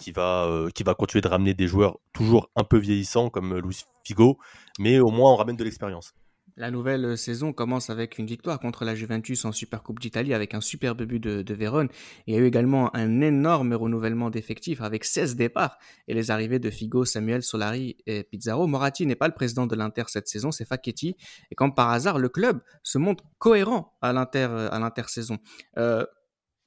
qui 0.00 0.12
va, 0.12 0.46
euh, 0.46 0.70
qui 0.70 0.82
va 0.82 0.94
continuer 0.94 1.20
de 1.20 1.28
ramener 1.28 1.54
des 1.54 1.68
joueurs 1.68 1.98
toujours 2.12 2.50
un 2.56 2.64
peu 2.64 2.78
vieillissants 2.78 3.28
comme 3.28 3.52
euh, 3.52 3.60
Luis 3.60 3.84
Figo, 4.02 4.38
mais 4.78 4.98
au 4.98 5.10
moins 5.10 5.32
on 5.32 5.36
ramène 5.36 5.56
de 5.56 5.62
l'expérience. 5.62 6.14
La 6.60 6.70
nouvelle 6.70 7.06
euh, 7.06 7.16
saison 7.16 7.54
commence 7.54 7.88
avec 7.88 8.18
une 8.18 8.26
victoire 8.26 8.60
contre 8.60 8.84
la 8.84 8.94
Juventus 8.94 9.46
en 9.46 9.50
Supercoupe 9.50 9.98
d'Italie 9.98 10.34
avec 10.34 10.52
un 10.52 10.60
superbe 10.60 11.04
but 11.04 11.18
de, 11.18 11.40
de 11.40 11.54
Vérone. 11.54 11.88
Il 12.26 12.34
y 12.34 12.36
a 12.36 12.40
eu 12.40 12.44
également 12.44 12.94
un 12.94 13.22
énorme 13.22 13.72
renouvellement 13.72 14.28
d'effectifs 14.28 14.82
avec 14.82 15.06
16 15.06 15.36
départs 15.36 15.78
et 16.06 16.12
les 16.12 16.30
arrivées 16.30 16.58
de 16.58 16.68
Figo, 16.68 17.06
Samuel, 17.06 17.42
Solari 17.42 17.96
et 18.04 18.24
Pizarro. 18.24 18.66
Moratti 18.66 19.06
n'est 19.06 19.16
pas 19.16 19.26
le 19.26 19.32
président 19.32 19.66
de 19.66 19.74
l'Inter 19.74 20.02
cette 20.08 20.28
saison, 20.28 20.50
c'est 20.52 20.66
Facchetti. 20.66 21.16
Et 21.50 21.54
comme 21.54 21.74
par 21.74 21.88
hasard, 21.88 22.18
le 22.18 22.28
club 22.28 22.60
se 22.82 22.98
montre 22.98 23.24
cohérent 23.38 23.96
à 24.02 24.12
l'Inter 24.12 24.68
à 24.70 24.78
l'intersaison. 24.78 25.38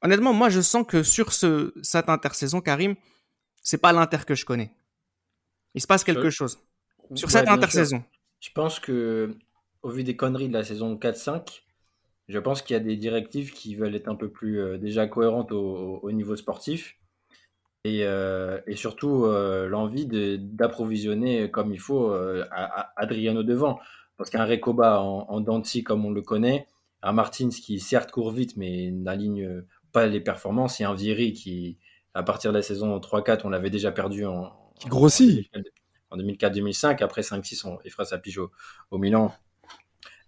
honnêtement, 0.01 0.33
moi 0.33 0.49
je 0.49 0.61
sens 0.61 0.87
que 0.87 1.03
sur 1.03 1.31
ce, 1.33 1.71
cette 1.83 2.09
intersaison, 2.09 2.61
Karim, 2.61 2.95
c'est 3.61 3.77
pas 3.77 3.93
l'Inter 3.93 4.25
que 4.25 4.33
je 4.33 4.43
connais. 4.43 4.73
Il 5.75 5.81
se 5.81 5.87
passe 5.87 6.03
quelque 6.03 6.31
chose 6.31 6.57
sur 7.13 7.29
cette 7.29 7.47
intersaison. 7.47 8.03
Je 8.39 8.49
pense 8.55 8.79
que, 8.79 9.37
au 9.83 9.89
vu 9.89 10.03
des 10.03 10.15
conneries 10.15 10.47
de 10.47 10.53
la 10.53 10.63
saison 10.63 10.95
4-5, 10.95 11.61
je 12.29 12.39
pense 12.39 12.61
qu'il 12.61 12.73
y 12.73 12.77
a 12.77 12.81
des 12.81 12.95
directives 12.95 13.51
qui 13.51 13.75
veulent 13.75 13.95
être 13.95 14.07
un 14.07 14.15
peu 14.15 14.29
plus 14.29 14.59
euh, 14.59 14.77
déjà 14.77 15.07
cohérentes 15.07 15.51
au, 15.51 16.11
niveau 16.11 16.35
sportif. 16.35 16.97
Et, 17.85 18.05
euh, 18.05 18.59
surtout 18.75 19.25
euh, 19.25 19.67
l'envie 19.67 20.07
d'approvisionner 20.07 21.51
comme 21.51 21.73
il 21.73 21.79
faut 21.79 22.15
Adriano 22.95 23.43
devant. 23.43 23.79
Parce 24.17 24.29
qu'un 24.29 24.45
Recoba 24.45 25.01
en, 25.01 25.25
en 25.27 25.41
Danti 25.41 25.83
comme 25.83 26.05
on 26.05 26.11
le 26.11 26.21
connaît, 26.21 26.67
un 27.01 27.11
Martins 27.11 27.49
qui 27.49 27.79
certes 27.79 28.11
court 28.11 28.31
vite 28.31 28.55
mais 28.55 28.91
n'aligne 28.91 29.63
pas 29.91 30.07
les 30.07 30.21
performances, 30.21 30.81
et 30.81 30.83
un 30.83 30.93
Vieri 30.93 31.33
qui, 31.33 31.77
à 32.13 32.23
partir 32.23 32.51
de 32.51 32.57
la 32.57 32.63
saison 32.63 32.97
3-4, 32.97 33.41
on 33.45 33.49
l'avait 33.49 33.69
déjà 33.69 33.91
perdu 33.91 34.25
en. 34.25 34.51
Qui 34.79 34.89
grossit 34.89 35.49
En 36.09 36.17
2004-2005. 36.17 37.03
Après 37.03 37.21
5-6, 37.21 37.79
il 37.85 37.91
fera 37.91 38.05
sa 38.05 38.17
pige 38.17 38.39
au, 38.39 38.97
Milan. 38.97 39.33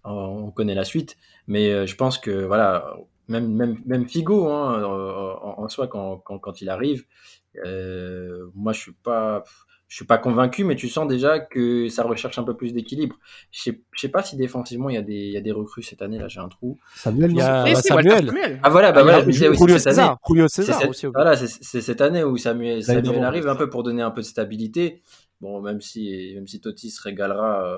On 0.05 0.51
connaît 0.51 0.75
la 0.75 0.85
suite. 0.85 1.17
Mais 1.47 1.69
euh, 1.69 1.85
je 1.85 1.95
pense 1.95 2.17
que, 2.17 2.45
voilà, 2.45 2.95
même, 3.27 3.51
même, 3.51 3.77
même 3.85 4.07
Figo, 4.07 4.47
hein, 4.49 4.83
en, 4.83 5.67
soi, 5.67 5.87
quand, 5.87 6.17
quand, 6.17 6.61
il 6.61 6.69
arrive, 6.69 7.05
euh, 7.65 8.47
moi, 8.53 8.73
je 8.73 8.81
suis 8.81 8.93
pas 8.93 9.43
je 9.87 9.97
suis 9.97 10.05
pas 10.05 10.17
convaincu, 10.17 10.63
mais 10.63 10.75
tu 10.75 10.89
sens 10.89 11.07
déjà 11.07 11.39
que 11.39 11.89
ça 11.89 12.03
recherche 12.03 12.39
un 12.39 12.43
peu 12.43 12.55
plus 12.55 12.73
d'équilibre. 12.73 13.17
Je 13.51 13.61
sais, 13.61 13.81
sais 13.95 14.09
pas 14.09 14.23
si 14.23 14.35
défensivement 14.35 14.89
il 14.89 14.95
y 14.95 14.97
a 14.97 15.03
des, 15.03 15.13
il 15.13 15.31
y 15.31 15.37
a 15.37 15.41
des 15.41 15.51
recrues 15.51 15.83
cette 15.83 16.01
année. 16.01 16.17
Là, 16.17 16.27
j'ai 16.27 16.39
un 16.39 16.49
trou. 16.49 16.79
Samuel, 16.95 17.31
il 17.31 17.37
y 17.37 17.41
a 17.41 17.63
bah, 17.63 17.75
Samuel. 17.75 18.59
Ah 18.63 18.69
voilà, 18.69 18.91
bah 18.91 19.03
voilà. 19.03 19.29
Julio 19.29 19.77
César, 19.77 20.19
Julio 20.27 20.47
César 20.47 20.79
cette, 20.79 20.89
aussi. 20.89 21.05
Voilà, 21.05 21.35
c'est 21.37 21.81
cette 21.81 22.01
année 22.01 22.23
où 22.23 22.35
Samuel, 22.35 22.83
Samuel 22.83 23.23
arrive 23.23 23.47
un 23.47 23.55
peu 23.55 23.69
pour 23.69 23.83
donner 23.83 24.01
un 24.01 24.11
peu 24.11 24.21
de 24.21 24.25
stabilité. 24.25 25.01
Bon, 25.39 25.61
même 25.61 25.81
si, 25.81 26.31
même 26.33 26.47
si 26.47 26.61
Totti 26.61 26.89
se 26.89 27.01
régalera 27.01 27.63
euh, 27.63 27.77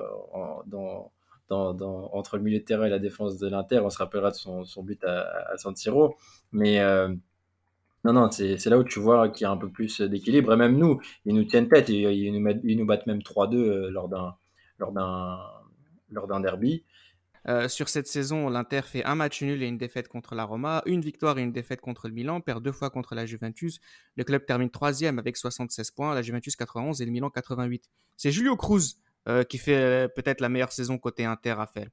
dans, 0.66 1.12
entre 1.50 2.36
le 2.36 2.42
milieu 2.42 2.58
de 2.58 2.64
terrain 2.64 2.86
et 2.86 2.90
la 2.90 2.98
défense 2.98 3.38
de 3.38 3.48
l'Inter, 3.48 3.80
on 3.80 3.90
se 3.90 3.98
rappellera 3.98 4.30
de 4.30 4.36
son, 4.36 4.82
but 4.82 5.02
à, 5.04 5.22
à 5.52 5.56
San 5.58 5.74
Siro. 5.74 6.16
Mais 6.52 6.80
euh, 6.80 7.08
non, 8.04 8.12
non, 8.12 8.30
c'est 8.30 8.64
là 8.66 8.78
où 8.78 8.84
tu 8.84 9.00
vois 9.00 9.28
qu'il 9.28 9.44
y 9.44 9.46
a 9.46 9.50
un 9.50 9.56
peu 9.56 9.68
plus 9.68 10.00
d'équilibre. 10.00 10.52
Et 10.52 10.56
même 10.56 10.76
nous, 10.76 11.00
ils 11.24 11.34
nous 11.34 11.44
tiennent 11.44 11.68
tête. 11.68 11.88
Ils, 11.88 12.32
nous 12.32 12.86
battent 12.86 13.06
même 13.06 13.18
3-2 13.18 13.56
euh, 13.56 13.90
lors 13.90 14.08
d'un 14.08 14.36
lors 14.78 16.26
d'un 16.26 16.40
derby. 16.40 16.84
Euh, 17.48 17.68
sur 17.68 17.88
cette 17.88 18.06
saison, 18.06 18.48
l'Inter 18.48 18.82
fait 18.82 19.04
un 19.04 19.14
match 19.14 19.42
nul 19.42 19.62
et 19.62 19.66
une 19.66 19.78
défaite 19.78 20.08
contre 20.08 20.34
la 20.34 20.44
Roma, 20.44 20.82
une 20.86 21.00
victoire 21.00 21.38
et 21.38 21.42
une 21.42 21.52
défaite 21.52 21.80
contre 21.80 22.08
le 22.08 22.14
Milan, 22.14 22.40
perd 22.40 22.62
deux 22.62 22.72
fois 22.72 22.90
contre 22.90 23.14
la 23.14 23.26
Juventus. 23.26 23.80
Le 24.16 24.24
club 24.24 24.44
termine 24.44 24.70
troisième 24.70 25.18
avec 25.18 25.36
76 25.36 25.90
points, 25.92 26.14
la 26.14 26.22
Juventus 26.22 26.56
91 26.56 27.00
et 27.00 27.06
le 27.06 27.10
Milan 27.10 27.30
88. 27.30 27.88
C'est 28.16 28.30
Julio 28.30 28.56
Cruz 28.56 28.96
qui 29.48 29.58
fait 29.58 30.08
peut-être 30.14 30.40
la 30.40 30.48
meilleure 30.48 30.72
saison 30.72 30.98
côté 30.98 31.24
Inter 31.24 31.56
faire. 31.66 31.88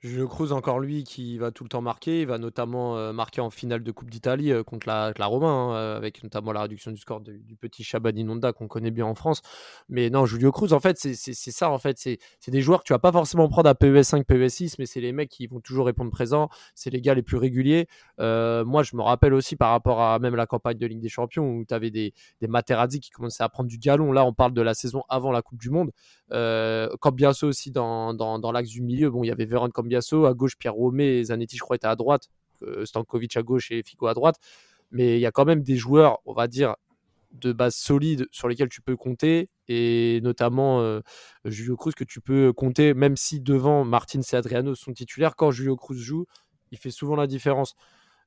Julio 0.00 0.28
Cruz, 0.28 0.52
encore 0.52 0.78
lui, 0.78 1.02
qui 1.02 1.38
va 1.38 1.50
tout 1.50 1.64
le 1.64 1.68
temps 1.68 1.80
marquer. 1.80 2.20
Il 2.20 2.28
va 2.28 2.38
notamment 2.38 2.96
euh, 2.96 3.12
marquer 3.12 3.40
en 3.40 3.50
finale 3.50 3.82
de 3.82 3.90
Coupe 3.90 4.10
d'Italie 4.10 4.52
euh, 4.52 4.62
contre 4.62 4.86
la, 4.86 5.12
la 5.18 5.26
Roma, 5.26 5.48
hein, 5.48 5.74
euh, 5.74 5.96
avec 5.96 6.22
notamment 6.22 6.52
la 6.52 6.62
réduction 6.62 6.92
du 6.92 6.98
score 6.98 7.20
du 7.20 7.56
petit 7.56 7.82
Chabani 7.82 8.22
Nonda 8.22 8.52
qu'on 8.52 8.68
connaît 8.68 8.92
bien 8.92 9.06
en 9.06 9.16
France. 9.16 9.42
Mais 9.88 10.08
non, 10.08 10.24
Julio 10.24 10.52
Cruz, 10.52 10.72
en 10.72 10.78
fait, 10.78 10.96
c'est 10.98 11.34
ça. 11.34 11.70
En 11.70 11.78
fait, 11.78 11.98
c'est 11.98 12.18
des 12.46 12.60
joueurs 12.60 12.80
que 12.80 12.84
tu 12.84 12.92
vas 12.92 13.00
pas 13.00 13.10
forcément 13.10 13.48
prendre 13.48 13.68
à 13.68 13.74
PES5, 13.74 14.22
PES6, 14.22 14.76
mais 14.78 14.86
c'est 14.86 15.00
les 15.00 15.10
mecs 15.10 15.30
qui 15.30 15.48
vont 15.48 15.58
toujours 15.58 15.86
répondre 15.86 16.12
présent. 16.12 16.48
C'est 16.76 16.90
les 16.90 17.00
gars 17.00 17.14
les 17.14 17.22
plus 17.22 17.36
réguliers. 17.36 17.88
moi, 18.18 18.84
je 18.84 18.94
me 18.94 19.02
rappelle 19.02 19.34
aussi 19.34 19.56
par 19.56 19.70
rapport 19.70 20.00
à 20.00 20.20
même 20.20 20.36
la 20.36 20.46
campagne 20.46 20.78
de 20.78 20.86
Ligue 20.86 21.00
des 21.00 21.08
Champions 21.08 21.50
où 21.50 21.64
tu 21.64 21.74
avais 21.74 21.90
des, 21.90 22.14
Materazzi 22.46 23.00
qui 23.00 23.10
commençaient 23.10 23.42
à 23.42 23.48
prendre 23.48 23.68
du 23.68 23.78
galon. 23.78 24.12
Là, 24.12 24.24
on 24.24 24.32
parle 24.32 24.52
de 24.52 24.62
la 24.62 24.74
saison 24.74 25.02
avant 25.08 25.32
la 25.32 25.42
Coupe 25.42 25.58
du 25.58 25.70
Monde. 25.70 25.90
Euh, 26.30 26.88
Cambiasso 27.00 27.48
aussi 27.48 27.72
dans, 27.72 28.50
l'axe 28.52 28.68
du 28.68 28.82
milieu. 28.82 29.10
Bon, 29.10 29.24
il 29.24 29.26
y 29.26 29.32
avait 29.32 29.44
Véron 29.44 29.70
À 29.96 30.34
gauche 30.34 30.56
Pierre 30.58 30.74
Romé, 30.74 31.24
Zanetti, 31.24 31.56
je 31.56 31.62
crois, 31.62 31.76
était 31.76 31.86
à 31.86 31.96
droite, 31.96 32.28
euh, 32.62 32.84
Stankovic 32.84 33.36
à 33.36 33.42
gauche 33.42 33.70
et 33.70 33.82
Fico 33.82 34.06
à 34.06 34.14
droite. 34.14 34.36
Mais 34.90 35.18
il 35.18 35.20
y 35.20 35.26
a 35.26 35.30
quand 35.30 35.44
même 35.44 35.62
des 35.62 35.76
joueurs, 35.76 36.18
on 36.24 36.32
va 36.32 36.48
dire, 36.48 36.76
de 37.32 37.52
base 37.52 37.74
solide 37.74 38.26
sur 38.30 38.48
lesquels 38.48 38.68
tu 38.68 38.80
peux 38.80 38.96
compter. 38.96 39.50
Et 39.68 40.20
notamment 40.22 40.80
euh, 40.80 41.00
Julio 41.44 41.76
Cruz 41.76 41.92
que 41.92 42.04
tu 42.04 42.20
peux 42.20 42.52
compter 42.52 42.94
même 42.94 43.16
si 43.16 43.40
devant 43.40 43.84
Martins 43.84 44.20
et 44.20 44.36
Adriano 44.36 44.74
sont 44.74 44.92
titulaires. 44.92 45.36
Quand 45.36 45.50
Julio 45.50 45.76
Cruz 45.76 45.98
joue 45.98 46.26
il 46.70 46.78
fait 46.78 46.90
souvent 46.90 47.16
la 47.16 47.26
différence. 47.26 47.74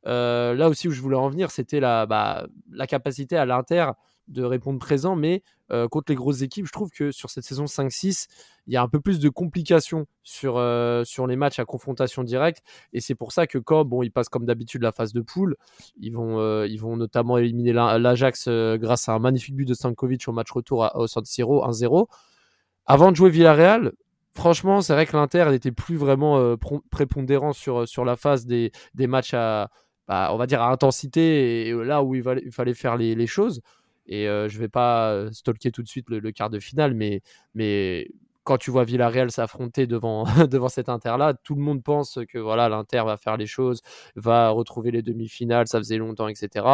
Euh, 0.07 0.55
là 0.55 0.67
aussi 0.69 0.87
où 0.87 0.91
je 0.91 1.01
voulais 1.01 1.15
en 1.15 1.29
venir 1.29 1.51
c'était 1.51 1.79
la, 1.79 2.07
bah, 2.07 2.47
la 2.71 2.87
capacité 2.87 3.37
à 3.37 3.45
l'Inter 3.45 3.91
de 4.27 4.43
répondre 4.43 4.79
présent, 4.79 5.15
mais 5.15 5.43
euh, 5.71 5.87
contre 5.87 6.11
les 6.11 6.15
grosses 6.15 6.41
équipes, 6.41 6.65
je 6.65 6.71
trouve 6.71 6.89
que 6.89 7.11
sur 7.11 7.29
cette 7.29 7.43
saison 7.43 7.65
5-6, 7.65 8.27
il 8.67 8.73
y 8.73 8.77
a 8.77 8.81
un 8.81 8.87
peu 8.87 8.99
plus 8.99 9.19
de 9.19 9.29
complications 9.29 10.05
sur, 10.23 10.57
euh, 10.57 11.03
sur 11.03 11.27
les 11.27 11.35
matchs 11.35 11.59
à 11.59 11.65
confrontation 11.65 12.23
directe. 12.23 12.61
Et 12.93 12.99
c'est 12.99 13.15
pour 13.15 13.31
ça 13.31 13.47
que 13.47 13.57
quand 13.57 13.85
bon, 13.85 14.03
ils 14.03 14.11
passent 14.11 14.29
comme 14.29 14.45
d'habitude 14.45 14.81
la 14.81 14.91
phase 14.91 15.13
de 15.13 15.21
poule, 15.21 15.55
ils 15.97 16.11
vont, 16.11 16.39
euh, 16.39 16.67
ils 16.67 16.79
vont 16.79 16.97
notamment 16.97 17.37
éliminer 17.37 17.73
l'Ajax 17.73 18.47
grâce 18.49 19.07
à 19.07 19.13
un 19.13 19.19
magnifique 19.19 19.55
but 19.55 19.65
de 19.65 19.73
Stankovic 19.73 20.27
au 20.27 20.33
match 20.33 20.51
retour 20.51 20.83
à, 20.83 20.97
au 20.97 21.07
San 21.07 21.23
Siro 21.23 21.65
1-0. 21.65 22.07
Avant 22.85 23.11
de 23.11 23.15
jouer 23.15 23.29
Villarreal, 23.29 23.93
franchement, 24.33 24.81
c'est 24.81 24.93
vrai 24.93 25.05
que 25.05 25.15
l'Inter 25.15 25.47
n'était 25.51 25.71
plus 25.71 25.95
vraiment 25.95 26.57
prépondérant 26.89 27.53
sur, 27.53 27.87
sur 27.87 28.03
la 28.03 28.15
phase 28.15 28.45
des, 28.45 28.71
des 28.95 29.07
matchs 29.07 29.33
à, 29.33 29.69
bah, 30.07 30.29
on 30.33 30.37
va 30.37 30.47
dire, 30.47 30.61
à 30.61 30.71
intensité 30.71 31.67
et 31.67 31.73
là 31.73 32.03
où 32.03 32.15
il, 32.15 32.23
fallait 32.51 32.73
faire 32.73 32.97
les 32.97 33.27
choses. 33.27 33.61
Et 34.07 34.25
je 34.25 34.47
je 34.49 34.59
vais 34.59 34.69
pas 34.69 35.31
stalker 35.31 35.71
tout 35.71 35.83
de 35.83 35.87
suite 35.87 36.09
le, 36.09 36.31
quart 36.31 36.49
de 36.49 36.59
finale, 36.59 36.93
mais, 36.93 37.21
mais 37.55 38.07
quand 38.43 38.57
tu 38.57 38.71
vois 38.71 38.83
Villarreal 38.83 39.31
s'affronter 39.31 39.87
devant, 39.87 40.23
devant 40.49 40.69
cet 40.69 40.89
Inter-là, 40.89 41.33
tout 41.43 41.55
le 41.55 41.61
monde 41.61 41.83
pense 41.83 42.19
que 42.29 42.37
voilà 42.37 42.69
l'Inter 42.69 43.03
va 43.05 43.17
faire 43.17 43.37
les 43.37 43.47
choses, 43.47 43.81
va 44.15 44.49
retrouver 44.49 44.91
les 44.91 45.01
demi-finales, 45.01 45.67
ça 45.67 45.79
faisait 45.79 45.97
longtemps, 45.97 46.27
etc. 46.27 46.65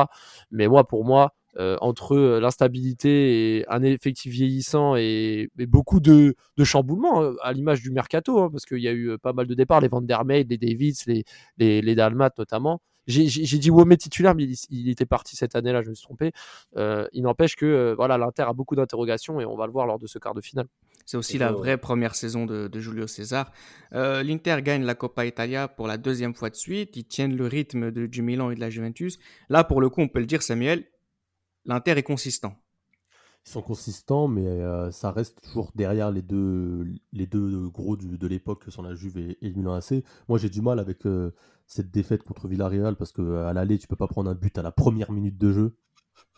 Mais 0.51 0.67
moi, 0.67 0.87
pour 0.87 1.05
moi, 1.05 1.33
entre 1.81 2.17
l'instabilité 2.39 3.57
et 3.57 3.65
un 3.69 3.81
effectif 3.83 4.31
vieillissant 4.31 4.95
et, 4.95 5.49
beaucoup 5.67 5.99
de, 5.99 6.35
de 6.57 6.63
chamboulements, 6.63 7.33
à 7.41 7.53
l'image 7.53 7.81
du 7.81 7.91
mercato, 7.91 8.39
hein, 8.39 8.49
parce 8.51 8.65
qu'il 8.65 8.79
y 8.79 8.87
a 8.87 8.93
eu 8.93 9.17
pas 9.17 9.33
mal 9.33 9.47
de 9.47 9.55
départs, 9.55 9.81
les 9.81 9.87
Van 9.87 10.01
der 10.01 10.23
les 10.23 10.43
Davids, 10.43 11.03
les, 11.07 11.23
les, 11.57 11.81
les 11.81 11.95
Dalmat 11.95 12.31
notamment. 12.37 12.81
J'ai 13.07 13.57
dit 13.57 13.71
Womé 13.71 13.95
titulaire, 13.95 14.35
mais 14.35 14.43
il, 14.69 14.89
était 14.89 15.05
parti 15.05 15.37
cette 15.37 15.55
année-là, 15.55 15.81
je 15.81 15.89
me 15.89 15.95
suis 15.95 16.03
trompé. 16.03 16.33
Euh, 16.75 17.07
il 17.13 17.23
n'empêche 17.23 17.55
que 17.55 17.65
euh, 17.65 17.95
voilà, 17.95 18.17
l'Inter 18.17 18.43
a 18.43 18.53
beaucoup 18.53 18.75
d'interrogations 18.75 19.39
et 19.39 19.45
on 19.45 19.55
va 19.55 19.65
le 19.65 19.71
voir 19.71 19.85
lors 19.85 19.97
de 19.97 20.07
ce 20.07 20.19
quart 20.19 20.33
de 20.33 20.41
finale. 20.41 20.67
C'est 21.05 21.15
aussi 21.15 21.37
la 21.37 21.53
vraie 21.53 21.77
première 21.77 22.15
saison 22.15 22.45
de, 22.45 22.69
Julio 22.79 23.07
César. 23.07 23.53
Euh, 23.93 24.23
L'Inter 24.23 24.57
gagne 24.61 24.83
la 24.83 24.93
Coppa 24.93 25.25
Italia 25.25 25.69
pour 25.69 25.87
la 25.87 25.97
deuxième 25.97 26.33
fois 26.33 26.49
de 26.49 26.55
suite. 26.55 26.97
Ils 26.97 27.05
tiennent 27.05 27.37
le 27.37 27.47
rythme 27.47 27.91
de, 27.91 28.07
du 28.07 28.21
Milan 28.21 28.51
et 28.51 28.55
de 28.55 28.59
la 28.59 28.69
Juventus. 28.69 29.19
Là, 29.47 29.63
pour 29.63 29.79
le 29.79 29.89
coup, 29.89 30.01
on 30.01 30.09
peut 30.09 30.19
le 30.19 30.25
dire, 30.25 30.41
Samuel, 30.41 30.83
l'Inter 31.63 31.91
est 31.91 32.03
consistant. 32.03 32.55
Ils 33.45 33.51
sont 33.51 33.61
consistants, 33.61 34.27
mais 34.27 34.61
ça 34.91 35.11
reste 35.11 35.41
toujours 35.41 35.71
derrière 35.73 36.11
les 36.11 36.21
deux, 36.21 36.85
les 37.13 37.25
deux 37.25 37.69
gros 37.69 37.95
de 37.95 38.27
l'époque, 38.27 38.65
que 38.65 38.71
sont 38.71 38.81
la 38.81 38.93
Juve 38.93 39.17
et, 39.17 39.37
le 39.41 39.53
Milan 39.53 39.75
AC. 39.75 40.03
Moi, 40.27 40.37
j'ai 40.37 40.49
du 40.49 40.61
mal 40.61 40.79
avec 40.79 41.05
cette 41.67 41.91
défaite 41.91 42.23
contre 42.23 42.47
Villarreal 42.47 42.95
parce 42.95 43.11
que 43.11 43.35
à 43.45 43.53
l'aller, 43.53 43.77
tu 43.77 43.87
peux 43.87 43.95
pas 43.95 44.07
prendre 44.07 44.29
un 44.29 44.35
but 44.35 44.57
à 44.57 44.61
la 44.61 44.71
première 44.71 45.11
minute 45.11 45.37
de 45.37 45.51
jeu 45.51 45.77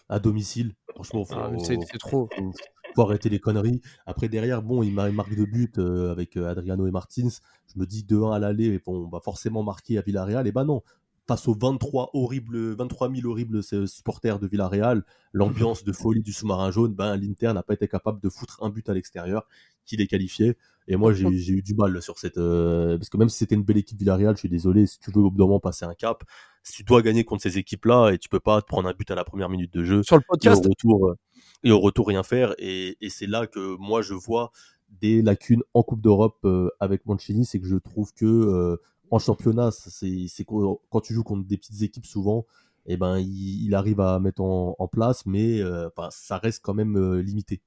à 0.10 0.20
domicile. 0.20 0.74
Franchement, 0.96 1.26
ah, 1.32 1.52
c'est 1.60 1.78
trop. 2.00 2.28
Faut, 2.96 3.04
arrêter 3.04 3.30
les 3.30 3.40
conneries. 3.40 3.82
Après, 4.08 4.28
derrière, 4.28 4.64
bon, 4.64 4.82
il 4.82 4.92
marque 4.92 5.36
de 5.36 5.46
but 5.46 5.78
euh, 5.78 6.12
avec 6.12 6.36
euh, 6.36 6.50
Adriano 6.50 6.88
et 6.88 6.92
Martins. 6.92 7.30
Je 7.68 7.80
me 7.80 7.86
dis 7.86 8.04
2-1 8.04 8.36
à 8.36 8.40
l'aller, 8.40 8.82
bon, 8.84 9.06
on 9.06 9.10
va 9.10 9.20
forcément 9.20 9.62
marquer 9.62 10.00
à 10.00 10.02
Villarreal. 10.02 10.48
Et 10.48 10.52
bah 10.52 10.64
non, 10.64 10.82
face 11.30 11.48
aux 11.48 11.54
23, 11.54 12.10
horribles, 12.14 12.74
23 12.74 13.14
000 13.14 13.28
horribles 13.28 13.62
euh, 13.74 13.86
supporters 13.86 14.40
de 14.40 14.48
Villarreal, 14.48 15.04
l'ambiance 15.32 15.84
de 15.84 15.92
folie 15.92 16.24
du 16.24 16.34
sous-marin 16.34 16.72
jaune, 16.72 16.96
ben, 16.96 17.16
l'Inter 17.18 17.54
n'a 17.54 17.62
pas 17.62 17.76
été 17.76 17.88
capable 17.88 18.20
de 18.20 18.30
foutre 18.30 18.64
un 18.64 18.72
but 18.72 18.90
à 18.90 18.96
l'extérieur 18.96 19.46
qui 19.86 19.96
les 19.96 20.08
qualifiait. 20.08 20.58
Et 20.88 20.96
moi, 20.96 21.14
j'ai 21.14 21.52
eu 21.52 21.62
du 21.62 21.76
mal 21.76 22.02
sur 22.02 22.18
cette. 22.18 22.40
Euh, 22.40 22.98
parce 22.98 23.10
que 23.10 23.18
même 23.18 23.30
si 23.30 23.38
c'était 23.38 23.54
une 23.54 23.62
belle 23.62 23.78
équipe 23.78 24.00
Villarreal, 24.00 24.36
je 24.36 24.40
suis 24.40 24.50
désolé, 24.50 24.88
si 24.88 24.98
tu 24.98 25.12
veux 25.12 25.22
au 25.22 25.30
bout 25.30 25.38
d'un 25.38 25.44
moment 25.44 25.60
passer 25.60 25.86
un 25.86 25.94
cap, 25.94 26.24
si 26.64 26.74
tu 26.74 26.84
dois 26.84 27.04
gagner 27.04 27.24
contre 27.24 27.44
ces 27.44 27.60
équipes-là 27.60 28.10
et 28.10 28.18
tu 28.18 28.28
peux 28.28 28.40
pas 28.40 28.60
te 28.64 28.66
prendre 28.66 28.90
un 28.90 28.94
but 28.94 29.12
à 29.12 29.16
la 29.16 29.24
première 29.24 29.50
minute 29.50 29.72
de 29.72 29.84
jeu. 29.84 30.02
Sur 30.02 30.16
le 30.16 30.24
podcast. 30.28 30.64
Et 30.64 30.68
au 30.68 30.70
retour, 30.72 31.10
euh, 31.10 31.18
et 31.64 31.72
au 31.72 31.80
retour 31.80 32.08
rien 32.08 32.24
faire. 32.24 32.56
Et, 32.58 32.98
et 33.02 33.10
c'est 33.12 33.28
là 33.28 33.46
que 33.46 33.78
moi, 33.78 34.02
je 34.02 34.16
vois 34.16 34.52
des 35.00 35.22
lacunes 35.22 35.62
en 35.76 35.84
Coupe 35.84 36.02
d'Europe 36.02 36.44
avec 36.80 37.06
Mancini, 37.06 37.46
c'est 37.46 37.60
que 37.60 37.68
je 37.68 37.76
trouve 37.76 38.12
que 38.14 38.80
en 39.12 39.20
championnat, 39.20 39.72
c'est 39.72 40.46
quand 40.46 41.02
tu 41.02 41.14
joues 41.14 41.24
contre 41.24 41.48
des 41.48 41.58
petites 41.58 41.82
équipes 41.82 42.06
souvent, 42.06 42.46
eh 42.86 42.98
ben 42.98 43.20
il, 43.20 43.74
arrive 43.76 44.00
à 44.00 44.20
mettre 44.20 44.42
en, 44.42 44.90
place, 44.92 45.26
mais 45.26 45.62
euh, 45.62 45.90
ça 46.10 46.38
reste 46.38 46.62
quand 46.64 46.74
même 46.74 46.98
euh, 46.98 47.22
limité. 47.22 47.62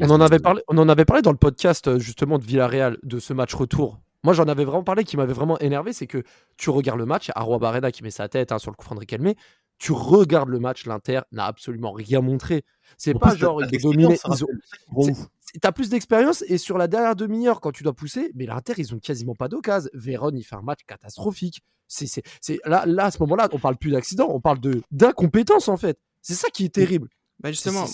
on 0.00 0.10
en, 0.10 0.20
avait 0.20 0.38
parlé, 0.38 0.62
on 0.68 0.78
en 0.78 0.88
avait 0.88 1.04
parlé 1.04 1.22
dans 1.22 1.32
le 1.32 1.38
podcast 1.38 1.88
euh, 1.88 1.98
justement 1.98 2.38
de 2.38 2.44
Villarreal, 2.44 2.98
de 3.02 3.18
ce 3.18 3.32
match 3.32 3.54
retour. 3.54 3.98
Moi, 4.24 4.34
j'en 4.34 4.44
avais 4.44 4.64
vraiment 4.64 4.84
parlé 4.84 5.04
qui 5.04 5.16
m'avait 5.16 5.32
vraiment 5.32 5.58
énervé, 5.58 5.92
c'est 5.92 6.06
que 6.06 6.22
tu 6.56 6.70
regardes 6.70 6.98
le 6.98 7.06
match, 7.06 7.30
Roi 7.34 7.58
Barreda 7.58 7.92
qui 7.92 8.02
met 8.02 8.10
sa 8.10 8.28
tête 8.28 8.52
hein, 8.52 8.58
sur 8.58 8.70
le 8.70 8.76
coup 8.76 8.92
de 8.94 9.00
Riquelme, 9.00 9.34
tu 9.78 9.92
regardes 9.92 10.48
le 10.48 10.58
match, 10.58 10.86
l'Inter 10.86 11.20
n'a 11.32 11.46
absolument 11.46 11.92
rien 11.92 12.20
montré. 12.20 12.64
C'est 12.96 13.14
pas 13.14 13.36
genre 13.36 13.62
ils. 13.62 15.18
T'as 15.62 15.72
plus 15.72 15.88
d'expérience 15.88 16.44
et 16.46 16.58
sur 16.58 16.76
la 16.76 16.88
dernière 16.88 17.16
demi-heure 17.16 17.60
quand 17.60 17.72
tu 17.72 17.82
dois 17.82 17.94
pousser, 17.94 18.32
mais 18.34 18.44
l'Inter 18.44 18.74
ils 18.76 18.94
ont 18.94 18.98
quasiment 18.98 19.34
pas 19.34 19.48
d'occasion. 19.48 19.90
Véron 19.94 20.30
il 20.34 20.42
fait 20.42 20.56
un 20.56 20.62
match 20.62 20.80
catastrophique. 20.86 21.62
C'est 21.86 22.22
là 22.66 22.84
là 22.86 23.06
à 23.06 23.10
ce 23.10 23.18
moment-là 23.20 23.48
on 23.52 23.58
parle 23.58 23.76
plus 23.76 23.90
d'accident, 23.90 24.28
on 24.30 24.40
parle 24.40 24.60
de 24.60 24.82
d'incompétence 24.90 25.68
en 25.68 25.76
fait. 25.76 25.98
C'est 26.20 26.34
ça 26.34 26.50
qui 26.50 26.64
est 26.66 26.74
terrible. 26.74 27.08
Bah 27.40 27.50
justement, 27.50 27.86